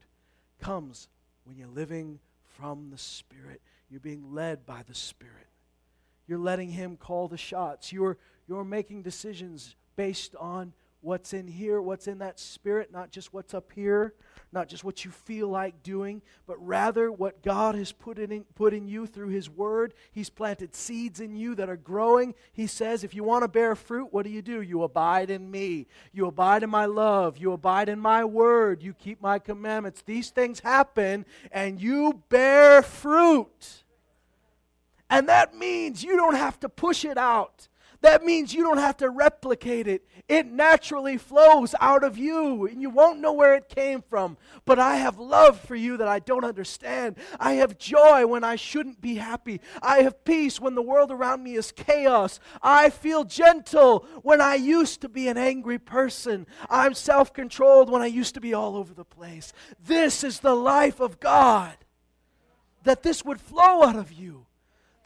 comes 0.60 1.08
when 1.44 1.58
you're 1.58 1.68
living 1.68 2.20
from 2.58 2.90
the 2.90 2.98
Spirit. 2.98 3.62
You're 3.90 4.00
being 4.00 4.34
led 4.34 4.66
by 4.66 4.84
the 4.88 4.96
Spirit. 4.96 5.48
You're 6.28 6.40
letting 6.40 6.72
Him 6.72 6.98
call 6.98 7.28
the 7.28 7.38
shots. 7.38 7.94
You're, 7.94 8.18
you're 8.48 8.66
making 8.66 9.04
decisions 9.04 9.76
based 9.96 10.36
on 10.36 10.74
what's 11.08 11.32
in 11.32 11.48
here, 11.48 11.82
what's 11.82 12.06
in 12.06 12.18
that 12.18 12.38
spirit, 12.38 12.92
not 12.92 13.12
just 13.12 13.34
what's 13.34 13.54
up 13.54 13.72
here, 13.74 14.14
not 14.52 14.68
just 14.68 14.84
what 14.84 15.06
you 15.06 15.12
feel 15.12 15.48
like 15.48 15.82
doing, 15.82 16.22
but 16.46 16.58
rather 16.60 17.10
what 17.10 17.42
God 17.42 17.76
has 17.76 17.94
put 17.94 18.20
in, 18.20 18.44
put 18.56 18.74
in 18.74 18.90
you 18.90 19.08
through 19.08 19.30
His 19.30 19.50
Word. 19.50 19.94
He's 20.12 20.30
planted 20.30 20.76
seeds 20.76 21.22
in 21.22 21.34
you 21.34 21.56
that 21.56 21.70
are 21.70 21.78
growing. 21.78 22.36
He 22.52 22.68
says, 22.68 23.06
if 23.06 23.16
you 23.16 23.24
want 23.24 23.44
to 23.44 23.48
bear 23.48 23.74
fruit, 23.74 24.10
what 24.12 24.26
do 24.26 24.30
you 24.30 24.42
do? 24.42 24.62
You 24.62 24.84
abide 24.84 25.30
in 25.30 25.50
me. 25.50 25.88
You 26.12 26.28
abide 26.28 26.64
in 26.64 26.70
my 26.70 26.86
love. 26.86 27.38
You 27.38 27.54
abide 27.54 27.88
in 27.88 28.00
my 28.00 28.26
Word. 28.26 28.84
You 28.84 28.94
keep 28.94 29.22
my 29.22 29.40
commandments. 29.40 30.04
These 30.06 30.32
things 30.32 30.60
happen, 30.60 31.26
and 31.54 31.82
you 31.82 32.22
bear 32.28 32.82
fruit. 32.82 33.86
And 35.10 35.30
that 35.30 35.56
means 35.56 36.04
you 36.04 36.18
don't 36.18 36.36
have 36.36 36.60
to 36.60 36.68
push 36.68 37.06
it 37.06 37.18
out. 37.18 37.70
That 38.02 38.24
means 38.24 38.54
you 38.54 38.64
don't 38.64 38.78
have 38.78 38.98
to 38.98 39.10
replicate 39.10 39.88
it. 39.88 40.08
It 40.28 40.46
naturally 40.46 41.18
flows 41.18 41.74
out 41.80 42.04
of 42.04 42.18
you, 42.18 42.68
and 42.68 42.82
you 42.82 42.90
won't 42.90 43.20
know 43.20 43.34
where 43.34 43.56
it 43.56 43.70
came 43.70 44.02
from. 44.02 44.38
But 44.66 44.78
I 44.78 44.98
have 44.98 45.18
love 45.20 45.60
for 45.60 45.76
you 45.76 45.98
that 45.98 46.08
I 46.08 46.20
don't 46.20 46.44
understand. 46.44 47.18
I 47.40 47.54
have 47.54 47.78
joy 47.78 48.28
when 48.28 48.44
I 48.44 48.56
shouldn't 48.56 49.02
be 49.02 49.16
happy. 49.16 49.62
I 49.82 50.00
have 50.00 50.26
peace 50.26 50.60
when 50.60 50.76
the 50.76 50.82
world 50.82 51.12
around 51.12 51.44
me 51.44 51.56
is 51.56 51.72
chaos. 51.72 52.40
I 52.62 52.90
feel 52.90 53.24
gentle 53.24 54.06
when 54.22 54.42
I 54.42 54.56
used 54.56 55.02
to 55.02 55.10
be 55.10 55.28
an 55.28 55.38
angry 55.38 55.80
person. 55.80 56.46
I'm 56.70 56.94
self 56.94 57.34
controlled 57.34 57.90
when 57.90 58.02
I 58.02 58.08
used 58.08 58.34
to 58.34 58.42
be 58.42 58.54
all 58.54 58.76
over 58.76 58.94
the 58.94 59.06
place. 59.06 59.54
This 59.84 60.24
is 60.24 60.40
the 60.40 60.56
life 60.56 61.00
of 61.00 61.20
God. 61.20 61.76
That 62.84 63.04
this 63.04 63.26
would 63.26 63.42
flow 63.42 63.84
out 63.84 63.96
of 63.96 64.12
you 64.12 64.47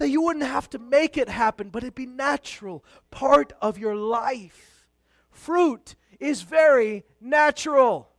that 0.02 0.10
you 0.10 0.20
wouldn't 0.20 0.45
have 0.45 0.68
to 0.68 0.80
make 0.80 1.16
it 1.16 1.30
happen, 1.30 1.70
but 1.70 1.84
it'd 1.84 1.93
be 1.93 2.08
natural, 2.08 2.84
part 3.12 3.54
of 3.62 3.78
your 3.78 3.95
life. 3.95 4.88
Fruit 5.30 5.93
is 6.20 6.41
very 6.41 7.04
natural. 7.22 8.10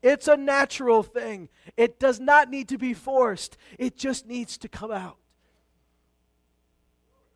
It's 0.00 0.28
a 0.28 0.36
natural 0.36 1.02
thing. 1.02 1.48
It 1.76 1.98
does 1.98 2.20
not 2.20 2.50
need 2.50 2.68
to 2.68 2.78
be 2.78 2.94
forced, 2.94 3.56
it 3.80 3.96
just 3.96 4.28
needs 4.28 4.56
to 4.58 4.68
come 4.68 4.92
out. 4.92 5.16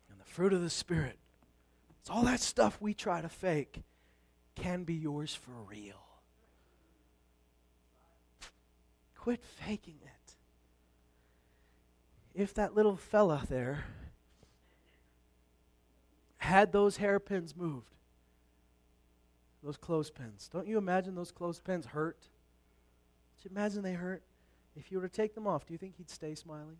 And 0.09 0.17
the 0.17 0.25
fruit 0.25 0.53
of 0.53 0.61
the 0.61 0.69
Spirit, 0.69 1.19
it's 1.99 2.09
all 2.09 2.23
that 2.23 2.39
stuff 2.39 2.77
we 2.79 2.93
try 2.93 3.19
to 3.19 3.27
fake, 3.27 3.83
can 4.55 4.85
be 4.85 4.93
yours 4.93 5.35
for 5.35 5.51
real. 5.69 6.05
Quit 9.13 9.43
faking 9.43 9.99
it 10.05 10.16
if 12.37 12.53
that 12.53 12.75
little 12.75 12.95
fella 12.95 13.43
there 13.49 13.83
had 16.37 16.71
those 16.71 16.97
hairpins 16.97 17.55
moved, 17.55 17.95
those 19.63 19.75
clothespins, 19.75 20.47
don't 20.53 20.67
you 20.67 20.77
imagine 20.77 21.15
those 21.15 21.31
clothespins 21.31 21.87
hurt? 21.87 22.21
Do 22.21 23.49
you 23.49 23.55
imagine 23.55 23.81
they 23.81 23.93
hurt? 23.93 24.21
If 24.75 24.91
you 24.91 24.99
were 24.99 25.07
to 25.07 25.13
take 25.13 25.33
them 25.33 25.47
off, 25.47 25.65
do 25.65 25.73
you 25.73 25.79
think 25.79 25.95
he'd 25.97 26.11
stay 26.11 26.35
smiling? 26.35 26.77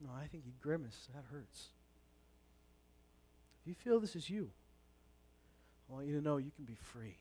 No, 0.00 0.10
I 0.12 0.26
think 0.26 0.44
he'd 0.44 0.60
grimace. 0.60 1.08
That 1.14 1.24
hurts. 1.30 1.68
If 3.62 3.68
you 3.68 3.74
feel 3.74 4.00
this 4.00 4.16
is 4.16 4.28
you, 4.28 4.50
I 5.88 5.94
want 5.94 6.06
you 6.06 6.16
to 6.16 6.20
know 6.20 6.38
you 6.38 6.50
can 6.50 6.64
be 6.64 6.76
free. 6.82 7.18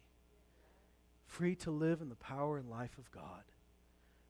Free 1.27 1.53
to 1.57 1.69
live 1.69 2.01
in 2.01 2.09
the 2.09 2.15
power 2.15 2.57
and 2.57 2.67
life 2.67 2.97
of 2.97 3.11
God 3.11 3.43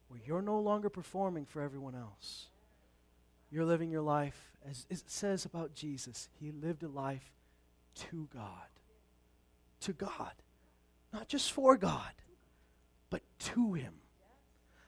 where 0.07 0.19
you're 0.25 0.41
no 0.41 0.59
longer 0.59 0.89
performing 0.89 1.45
for 1.45 1.61
everyone 1.61 1.95
else. 1.95 2.47
You're 3.49 3.65
living 3.65 3.89
your 3.89 4.01
life, 4.01 4.51
as 4.69 4.85
it 4.89 5.03
says 5.09 5.45
about 5.45 5.73
Jesus, 5.73 6.29
he 6.39 6.51
lived 6.51 6.83
a 6.83 6.87
life 6.87 7.31
to 7.95 8.27
God. 8.33 8.67
To 9.81 9.93
God. 9.93 10.33
Not 11.13 11.27
just 11.27 11.51
for 11.51 11.77
God, 11.77 12.11
but 13.09 13.21
to 13.39 13.73
Him. 13.73 13.93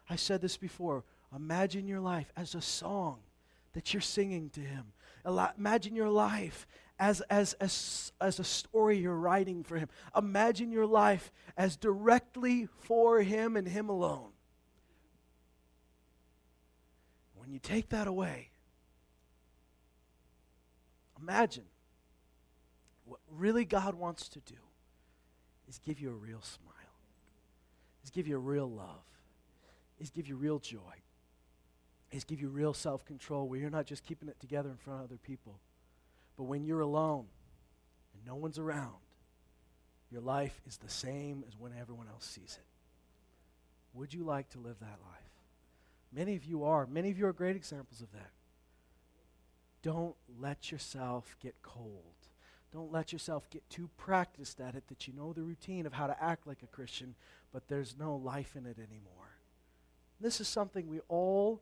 I 0.09 0.15
said 0.15 0.41
this 0.41 0.57
before. 0.57 1.03
Imagine 1.35 1.87
your 1.87 2.01
life 2.01 2.31
as 2.35 2.55
a 2.55 2.61
song 2.61 3.19
that 3.73 3.93
you're 3.93 4.01
singing 4.01 4.49
to 4.51 4.61
Him. 4.61 4.85
Imagine 5.25 5.95
your 5.95 6.09
life 6.09 6.67
as, 6.99 7.21
as, 7.21 7.53
as, 7.53 8.11
as 8.19 8.39
a 8.39 8.43
story 8.43 8.97
you're 8.97 9.15
writing 9.15 9.63
for 9.63 9.77
Him. 9.77 9.87
Imagine 10.15 10.71
your 10.71 10.87
life 10.87 11.31
as 11.55 11.77
directly 11.77 12.67
for 12.79 13.21
Him 13.21 13.55
and 13.55 13.67
Him 13.67 13.89
alone. 13.89 14.31
When 17.49 17.55
you 17.55 17.59
take 17.59 17.89
that 17.89 18.05
away, 18.05 18.51
imagine 21.19 21.63
what 23.05 23.19
really 23.27 23.65
God 23.65 23.95
wants 23.95 24.29
to 24.29 24.39
do 24.41 24.53
is 25.67 25.79
give 25.79 25.99
you 25.99 26.11
a 26.11 26.13
real 26.13 26.43
smile, 26.43 26.93
is 28.03 28.11
give 28.11 28.27
you 28.27 28.35
a 28.35 28.39
real 28.39 28.69
love, 28.69 29.01
is 29.99 30.11
give 30.11 30.27
you 30.27 30.35
real 30.35 30.59
joy, 30.59 31.01
is 32.11 32.23
give 32.23 32.39
you 32.39 32.49
real 32.49 32.75
self 32.75 33.03
control 33.03 33.49
where 33.49 33.59
you're 33.59 33.71
not 33.71 33.87
just 33.87 34.03
keeping 34.03 34.29
it 34.29 34.39
together 34.39 34.69
in 34.69 34.77
front 34.77 34.99
of 34.99 35.05
other 35.05 35.17
people, 35.17 35.59
but 36.37 36.43
when 36.43 36.63
you're 36.63 36.81
alone 36.81 37.25
and 38.13 38.23
no 38.27 38.35
one's 38.35 38.59
around, 38.59 39.01
your 40.11 40.21
life 40.21 40.61
is 40.67 40.77
the 40.77 40.87
same 40.87 41.43
as 41.47 41.57
when 41.57 41.71
everyone 41.81 42.09
else 42.09 42.27
sees 42.27 42.59
it. 42.59 43.97
Would 43.97 44.13
you 44.13 44.23
like 44.23 44.49
to 44.51 44.59
live 44.59 44.79
that 44.81 44.99
life? 45.03 45.28
Many 46.11 46.35
of 46.35 46.43
you 46.45 46.63
are. 46.63 46.87
Many 46.87 47.11
of 47.11 47.17
you 47.17 47.27
are 47.27 47.33
great 47.33 47.55
examples 47.55 48.01
of 48.01 48.11
that. 48.13 48.31
Don't 49.81 50.15
let 50.39 50.71
yourself 50.71 51.35
get 51.39 51.55
cold. 51.61 52.03
Don't 52.73 52.91
let 52.91 53.11
yourself 53.13 53.49
get 53.49 53.67
too 53.69 53.89
practiced 53.97 54.59
at 54.59 54.75
it 54.75 54.87
that 54.89 55.07
you 55.07 55.13
know 55.13 55.33
the 55.33 55.41
routine 55.41 55.85
of 55.85 55.93
how 55.93 56.07
to 56.07 56.23
act 56.23 56.45
like 56.45 56.61
a 56.63 56.67
Christian, 56.67 57.15
but 57.51 57.67
there's 57.67 57.95
no 57.97 58.15
life 58.15 58.55
in 58.55 58.65
it 58.65 58.77
anymore. 58.77 59.37
This 60.19 60.41
is 60.41 60.47
something 60.47 60.87
we 60.87 60.99
all 61.07 61.61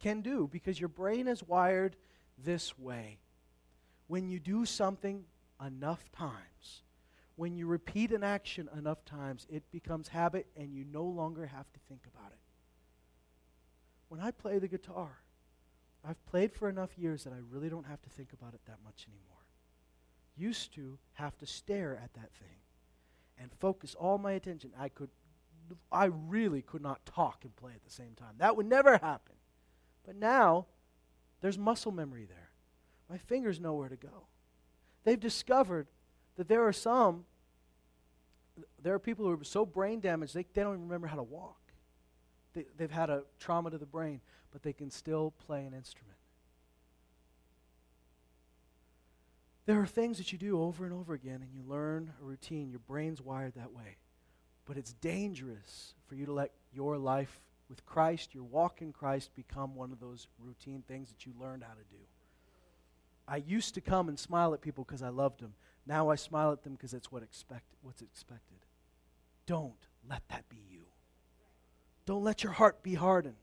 can 0.00 0.20
do 0.20 0.48
because 0.50 0.80
your 0.80 0.88
brain 0.88 1.28
is 1.28 1.42
wired 1.42 1.96
this 2.42 2.78
way. 2.78 3.18
When 4.06 4.28
you 4.28 4.40
do 4.40 4.64
something 4.64 5.24
enough 5.64 6.10
times, 6.12 6.82
when 7.36 7.56
you 7.56 7.66
repeat 7.66 8.10
an 8.10 8.24
action 8.24 8.68
enough 8.76 9.04
times, 9.04 9.46
it 9.50 9.62
becomes 9.70 10.08
habit 10.08 10.46
and 10.56 10.72
you 10.72 10.84
no 10.90 11.04
longer 11.04 11.46
have 11.46 11.70
to 11.72 11.80
think 11.88 12.02
about 12.12 12.32
it 12.32 12.47
when 14.08 14.20
I 14.20 14.30
play 14.30 14.58
the 14.58 14.68
guitar, 14.68 15.22
I've 16.04 16.24
played 16.26 16.52
for 16.52 16.68
enough 16.68 16.96
years 16.96 17.24
that 17.24 17.32
I 17.32 17.38
really 17.50 17.68
don't 17.68 17.86
have 17.86 18.00
to 18.02 18.10
think 18.10 18.32
about 18.32 18.54
it 18.54 18.60
that 18.66 18.78
much 18.84 19.06
anymore. 19.08 19.24
Used 20.36 20.74
to 20.74 20.98
have 21.14 21.36
to 21.38 21.46
stare 21.46 22.00
at 22.02 22.14
that 22.14 22.32
thing 22.32 22.58
and 23.38 23.50
focus 23.58 23.94
all 23.98 24.18
my 24.18 24.32
attention. 24.32 24.72
I 24.78 24.88
could 24.88 25.10
I 25.92 26.06
really 26.06 26.62
could 26.62 26.80
not 26.80 27.04
talk 27.04 27.44
and 27.44 27.54
play 27.54 27.72
at 27.74 27.84
the 27.84 27.90
same 27.90 28.14
time. 28.14 28.36
That 28.38 28.56
would 28.56 28.64
never 28.64 28.96
happen. 28.96 29.34
But 30.06 30.16
now 30.16 30.66
there's 31.42 31.58
muscle 31.58 31.92
memory 31.92 32.24
there. 32.24 32.50
My 33.10 33.18
fingers 33.18 33.60
know 33.60 33.74
where 33.74 33.88
to 33.88 33.96
go. 33.96 34.28
They've 35.04 35.20
discovered 35.20 35.88
that 36.36 36.48
there 36.48 36.66
are 36.66 36.72
some 36.72 37.24
there 38.82 38.94
are 38.94 38.98
people 38.98 39.24
who 39.24 39.32
are 39.32 39.44
so 39.44 39.64
brain 39.64 40.00
damaged 40.00 40.34
they, 40.34 40.44
they 40.52 40.62
don't 40.62 40.74
even 40.74 40.84
remember 40.84 41.06
how 41.06 41.16
to 41.16 41.22
walk 41.22 41.60
they, 42.54 42.64
they've 42.76 42.90
had 42.90 43.10
a 43.10 43.22
trauma 43.38 43.70
to 43.70 43.78
the 43.78 43.86
brain, 43.86 44.20
but 44.50 44.62
they 44.62 44.72
can 44.72 44.90
still 44.90 45.32
play 45.46 45.64
an 45.64 45.74
instrument. 45.74 46.16
There 49.66 49.80
are 49.82 49.86
things 49.86 50.16
that 50.16 50.32
you 50.32 50.38
do 50.38 50.62
over 50.62 50.86
and 50.86 50.94
over 50.94 51.12
again, 51.12 51.42
and 51.42 51.52
you 51.52 51.62
learn 51.68 52.12
a 52.22 52.24
routine. 52.24 52.70
Your 52.70 52.80
brain's 52.80 53.20
wired 53.20 53.54
that 53.56 53.72
way. 53.72 53.98
But 54.64 54.78
it's 54.78 54.94
dangerous 54.94 55.92
for 56.06 56.14
you 56.14 56.24
to 56.24 56.32
let 56.32 56.52
your 56.72 56.96
life 56.96 57.40
with 57.68 57.84
Christ, 57.84 58.34
your 58.34 58.44
walk 58.44 58.80
in 58.80 58.92
Christ, 58.92 59.34
become 59.34 59.74
one 59.74 59.92
of 59.92 60.00
those 60.00 60.26
routine 60.42 60.82
things 60.88 61.10
that 61.10 61.26
you 61.26 61.32
learned 61.38 61.64
how 61.64 61.74
to 61.74 61.84
do. 61.90 62.02
I 63.26 63.36
used 63.36 63.74
to 63.74 63.82
come 63.82 64.08
and 64.08 64.18
smile 64.18 64.54
at 64.54 64.62
people 64.62 64.84
because 64.84 65.02
I 65.02 65.10
loved 65.10 65.40
them. 65.40 65.52
Now 65.86 66.08
I 66.08 66.16
smile 66.16 66.52
at 66.52 66.62
them 66.62 66.72
because 66.72 66.94
it's 66.94 67.12
what 67.12 67.22
expect, 67.22 67.74
what's 67.82 68.00
expected. 68.00 68.58
Don't 69.44 69.86
let 70.08 70.26
that 70.30 70.48
be 70.48 70.62
you. 70.70 70.84
Don't 72.08 72.24
let 72.24 72.42
your 72.42 72.54
heart 72.54 72.82
be 72.82 72.94
hardened. 72.94 73.36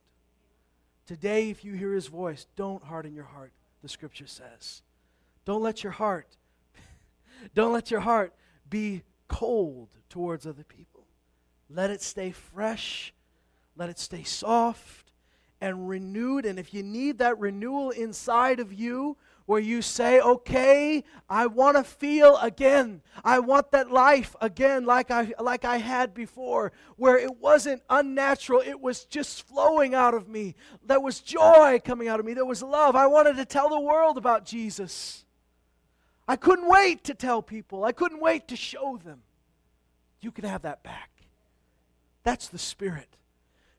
Today, 1.05 1.51
if 1.51 1.63
you 1.63 1.73
hear 1.73 1.93
his 1.93 2.07
voice, 2.07 2.47
don't 2.55 2.83
harden 2.83 3.13
your 3.13 3.25
heart, 3.25 3.51
the 3.83 3.87
scripture 3.87 4.25
says. 4.25 4.81
Don't 5.45 5.61
let 5.61 5.83
your 5.83 5.91
heart, 5.91 6.35
don't 7.53 7.73
let 7.73 7.91
your 7.91 7.99
heart 7.99 8.33
be 8.67 9.03
cold 9.27 9.89
towards 10.09 10.47
other 10.47 10.63
people. 10.63 11.05
Let 11.69 11.91
it 11.91 12.01
stay 12.01 12.31
fresh 12.31 13.13
let 13.75 13.89
it 13.89 13.99
stay 13.99 14.23
soft 14.23 15.11
and 15.59 15.87
renewed. 15.87 16.45
And 16.45 16.57
if 16.57 16.73
you 16.73 16.83
need 16.83 17.17
that 17.19 17.39
renewal 17.39 17.91
inside 17.91 18.59
of 18.59 18.73
you, 18.73 19.17
where 19.45 19.59
you 19.59 19.81
say, 19.81 20.19
okay, 20.19 21.03
I 21.29 21.47
want 21.47 21.77
to 21.77 21.83
feel 21.83 22.37
again. 22.37 23.01
I 23.23 23.39
want 23.39 23.71
that 23.71 23.91
life 23.91 24.35
again 24.41 24.85
like 24.85 25.11
I, 25.11 25.33
like 25.39 25.65
I 25.65 25.77
had 25.77 26.13
before, 26.13 26.71
where 26.95 27.17
it 27.17 27.37
wasn't 27.37 27.83
unnatural. 27.89 28.61
It 28.65 28.79
was 28.81 29.05
just 29.05 29.47
flowing 29.47 29.93
out 29.93 30.13
of 30.13 30.27
me. 30.27 30.55
There 30.83 30.99
was 30.99 31.19
joy 31.19 31.79
coming 31.83 32.07
out 32.07 32.19
of 32.19 32.25
me. 32.25 32.33
There 32.33 32.45
was 32.45 32.63
love. 32.63 32.95
I 32.95 33.07
wanted 33.07 33.37
to 33.37 33.45
tell 33.45 33.69
the 33.69 33.79
world 33.79 34.17
about 34.17 34.45
Jesus. 34.45 35.25
I 36.27 36.35
couldn't 36.35 36.67
wait 36.67 37.03
to 37.03 37.13
tell 37.13 37.43
people. 37.43 37.83
I 37.83 37.91
couldn't 37.91 38.21
wait 38.21 38.47
to 38.47 38.55
show 38.55 38.99
them. 39.03 39.21
You 40.21 40.31
can 40.31 40.45
have 40.45 40.63
that 40.63 40.81
back. 40.81 41.11
That's 42.23 42.47
the 42.47 42.57
Spirit. 42.57 43.15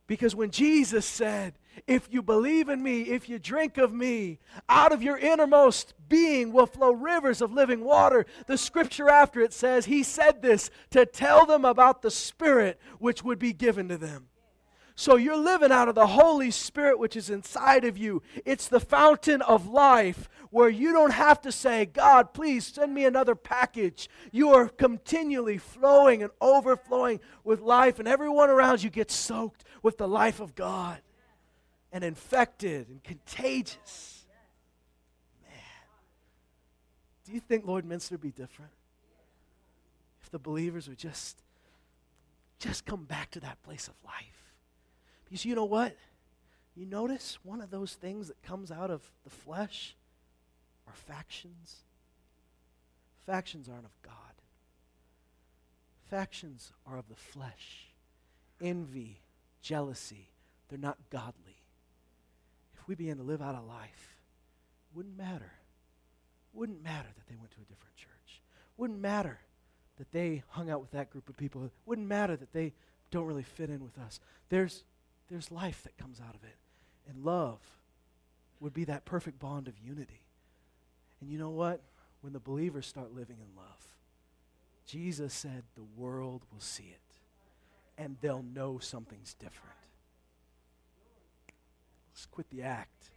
Because 0.07 0.37
when 0.37 0.53
Jesus 0.53 1.05
said, 1.05 1.55
If 1.87 2.09
you 2.11 2.23
believe 2.23 2.69
in 2.69 2.83
me, 2.83 3.03
if 3.03 3.29
you 3.29 3.39
drink 3.39 3.79
of 3.79 3.93
me, 3.93 4.39
out 4.69 4.93
of 4.93 5.03
your 5.03 5.19
innermost 5.19 5.95
being 6.09 6.53
will 6.53 6.67
flow 6.67 6.93
rivers 6.93 7.41
of 7.41 7.53
living 7.53 7.85
water, 7.85 8.27
the 8.47 8.57
scripture 8.59 9.09
after 9.09 9.41
it 9.41 9.53
says, 9.53 9.87
He 9.87 10.03
said 10.03 10.43
this 10.43 10.71
to 10.91 11.05
tell 11.05 11.47
them 11.47 11.65
about 11.65 12.03
the 12.03 12.11
Spirit 12.11 12.81
which 12.99 13.23
would 13.23 13.39
be 13.39 13.53
given 13.53 13.89
to 13.89 13.99
them. 13.99 14.29
So 14.99 15.17
you're 15.17 15.37
living 15.37 15.71
out 15.71 15.89
of 15.89 15.95
the 15.95 16.07
Holy 16.07 16.51
Spirit 16.51 16.99
which 16.99 17.17
is 17.17 17.29
inside 17.29 17.85
of 17.85 17.99
you. 17.99 18.23
It's 18.47 18.67
the 18.67 18.81
fountain 18.81 19.43
of 19.43 19.69
life 19.69 20.31
where 20.51 20.71
you 20.71 20.91
don't 20.95 21.13
have 21.13 21.43
to 21.43 21.53
say, 21.53 21.85
God, 21.85 22.33
please 22.33 22.67
send 22.67 22.95
me 22.95 23.05
another 23.05 23.35
package. 23.35 24.09
You 24.33 24.55
are 24.55 24.71
continually 24.71 25.59
flowing 25.59 26.23
and 26.23 26.33
overflowing 26.41 27.21
with 27.45 27.61
life, 27.61 27.99
and 27.99 28.09
everyone 28.09 28.49
around 28.49 28.83
you 28.83 28.89
gets 28.89 29.15
soaked 29.15 29.65
with 29.83 29.99
the 29.99 30.09
life 30.09 30.41
of 30.41 30.55
God 30.55 31.03
and 31.97 32.05
infected 32.05 32.91
and 32.91 33.03
contagious. 33.03 34.27
Man, 35.43 35.55
do 37.25 37.33
you 37.33 37.41
think 37.41 37.65
Lloydminster 37.65 38.11
would 38.11 38.21
be 38.21 38.33
different 38.33 38.73
if 40.21 40.29
the 40.29 40.39
believers 40.39 40.91
would 40.91 40.99
just 40.99 41.39
just 42.59 42.85
come 42.85 43.05
back 43.05 43.31
to 43.31 43.41
that 43.41 43.63
place 43.63 43.89
of 43.89 43.95
life? 44.05 44.53
Because 45.25 45.47
you 45.47 45.55
know 45.55 45.65
what? 45.65 45.97
You 46.75 46.85
notice 46.85 47.39
one 47.43 47.63
of 47.63 47.71
those 47.71 47.95
things 47.95 48.29
that 48.29 48.43
comes 48.43 48.71
out 48.71 48.91
of 48.91 49.01
the 49.25 49.31
flesh 49.31 49.97
are 50.87 50.93
factions. 50.93 51.77
Factions 53.25 53.71
aren't 53.71 53.87
of 53.87 54.03
God. 54.03 54.13
Factions 56.11 56.73
are 56.87 56.99
of 56.99 57.09
the 57.09 57.17
flesh. 57.17 57.87
Envy, 58.61 59.23
jealousy, 59.63 60.29
they're 60.69 60.79
not 60.79 60.99
godly. 61.09 61.56
We 62.87 62.95
begin 62.95 63.17
to 63.17 63.23
live 63.23 63.43
out 63.43 63.55
a 63.55 63.61
life, 63.61 64.17
wouldn't 64.95 65.17
matter. 65.17 65.53
Wouldn't 66.53 66.83
matter 66.83 67.09
that 67.15 67.27
they 67.29 67.37
went 67.37 67.51
to 67.53 67.59
a 67.61 67.65
different 67.65 67.97
church. 67.97 68.41
Wouldn't 68.77 68.99
matter 68.99 69.39
that 69.99 70.11
they 70.13 70.43
hung 70.49 70.71
out 70.71 70.81
with 70.81 70.91
that 70.93 71.11
group 71.11 71.29
of 71.29 71.37
people. 71.37 71.71
Wouldn't 71.85 72.07
matter 72.07 72.37
that 72.37 72.53
they 72.53 72.73
don't 73.11 73.27
really 73.27 73.43
fit 73.43 73.71
in 73.71 73.83
with 73.83 73.99
us. 73.99 74.21
There's, 74.49 74.85
there's 75.29 75.51
life 75.51 75.83
that 75.83 75.99
comes 75.99 76.21
out 76.21 76.35
of 76.35 76.45
it. 76.45 76.57
And 77.09 77.25
love 77.25 77.61
would 78.61 78.73
be 78.73 78.85
that 78.85 79.05
perfect 79.05 79.39
bond 79.39 79.69
of 79.69 79.75
unity. 79.79 80.23
And 81.21 81.31
you 81.31 81.39
know 81.39 81.51
what? 81.51 81.83
When 82.23 82.33
the 82.33 82.41
believers 82.41 82.87
start 82.87 83.15
living 83.15 83.37
in 83.39 83.57
love, 83.57 83.95
Jesus 84.87 85.35
said 85.35 85.65
the 85.75 85.85
world 85.97 86.43
will 86.53 86.61
see 86.61 86.95
it 86.95 87.01
and 87.99 88.17
they'll 88.21 88.43
know 88.43 88.79
something's 88.79 89.35
different. 89.35 89.76
Let's 92.17 92.25
quit 92.25 92.49
the 92.49 92.63
act, 92.63 93.11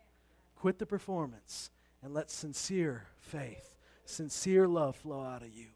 quit 0.58 0.78
the 0.78 0.86
performance, 0.86 1.70
and 2.04 2.14
let 2.14 2.30
sincere 2.30 3.06
faith, 3.22 3.74
sincere 4.04 4.68
love 4.68 4.98
flow 4.98 5.22
out 5.22 5.42
of 5.42 5.54
you. 5.54 5.68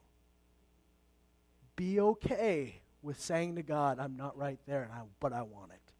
Be 1.77 2.01
okay 2.01 2.81
with 3.01 3.21
saying 3.21 3.55
to 3.55 3.63
God, 3.63 3.97
I'm 3.97 4.17
not 4.17 4.37
right 4.37 4.59
there, 4.67 4.89
I, 4.93 5.03
but 5.21 5.31
I 5.31 5.41
want 5.41 5.71
it. 5.71 5.93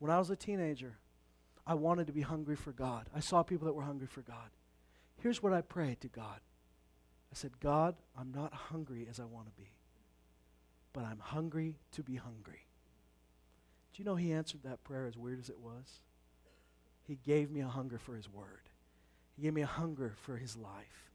When 0.00 0.10
I 0.10 0.18
was 0.18 0.28
a 0.30 0.34
teenager, 0.34 0.98
I 1.64 1.74
wanted 1.74 2.08
to 2.08 2.12
be 2.12 2.22
hungry 2.22 2.56
for 2.56 2.72
God. 2.72 3.08
I 3.14 3.20
saw 3.20 3.44
people 3.44 3.66
that 3.66 3.74
were 3.74 3.84
hungry 3.84 4.08
for 4.08 4.22
God. 4.22 4.50
Here's 5.22 5.44
what 5.44 5.52
I 5.52 5.60
prayed 5.60 6.00
to 6.00 6.08
God 6.08 6.40
I 7.32 7.34
said, 7.36 7.60
God, 7.60 7.94
I'm 8.18 8.32
not 8.32 8.52
hungry 8.52 9.06
as 9.08 9.20
I 9.20 9.24
want 9.24 9.46
to 9.46 9.52
be, 9.52 9.70
but 10.92 11.04
I'm 11.04 11.20
hungry 11.20 11.76
to 11.92 12.02
be 12.02 12.16
hungry. 12.16 12.66
Do 13.94 14.02
you 14.02 14.04
know 14.04 14.16
He 14.16 14.32
answered 14.32 14.64
that 14.64 14.82
prayer 14.82 15.06
as 15.06 15.16
weird 15.16 15.38
as 15.38 15.48
it 15.48 15.60
was? 15.60 16.00
He 17.10 17.18
gave 17.26 17.50
me 17.50 17.60
a 17.60 17.68
hunger 17.68 17.98
for 17.98 18.14
His 18.14 18.28
Word, 18.28 18.68
He 19.36 19.42
gave 19.42 19.54
me 19.54 19.62
a 19.62 19.66
hunger 19.66 20.14
for 20.22 20.36
His 20.36 20.56
life. 20.56 21.10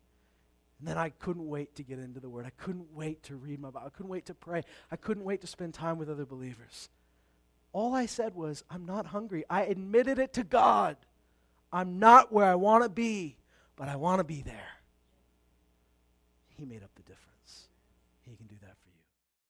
And 0.80 0.90
then 0.90 0.98
I 0.98 1.10
couldn't 1.10 1.48
wait 1.48 1.76
to 1.76 1.84
get 1.84 2.00
into 2.00 2.20
the 2.20 2.30
Word. 2.30 2.46
I 2.46 2.52
couldn't 2.62 2.94
wait 2.94 3.24
to 3.24 3.36
read 3.38 3.62
my 3.62 3.70
Bible. 3.70 3.88
I 3.88 3.96
couldn't 3.96 4.12
wait 4.12 4.26
to 4.26 4.34
pray. 4.34 4.64
I 4.92 4.98
couldn't 4.98 5.24
wait 5.24 5.40
to 5.42 5.48
spend 5.48 5.74
time 5.74 5.98
with 5.98 6.10
other 6.10 6.26
believers. 6.26 6.90
All 7.72 7.96
I 7.96 8.08
said 8.08 8.36
was, 8.36 8.62
I'm 8.70 8.86
not 8.86 9.06
hungry. 9.06 9.46
I 9.50 9.64
admitted 9.64 10.20
it 10.20 10.34
to 10.34 10.44
God. 10.44 10.98
I'm 11.72 11.98
not 11.98 12.34
where 12.34 12.46
I 12.46 12.56
want 12.56 12.84
to 12.84 12.90
be 12.90 13.38
but 13.76 13.90
I 13.90 13.96
want 13.96 14.20
to 14.20 14.24
be 14.24 14.42
there. 14.42 14.80
He 16.58 16.66
made 16.66 16.84
up 16.84 16.92
the 16.96 17.02
difference. 17.02 17.22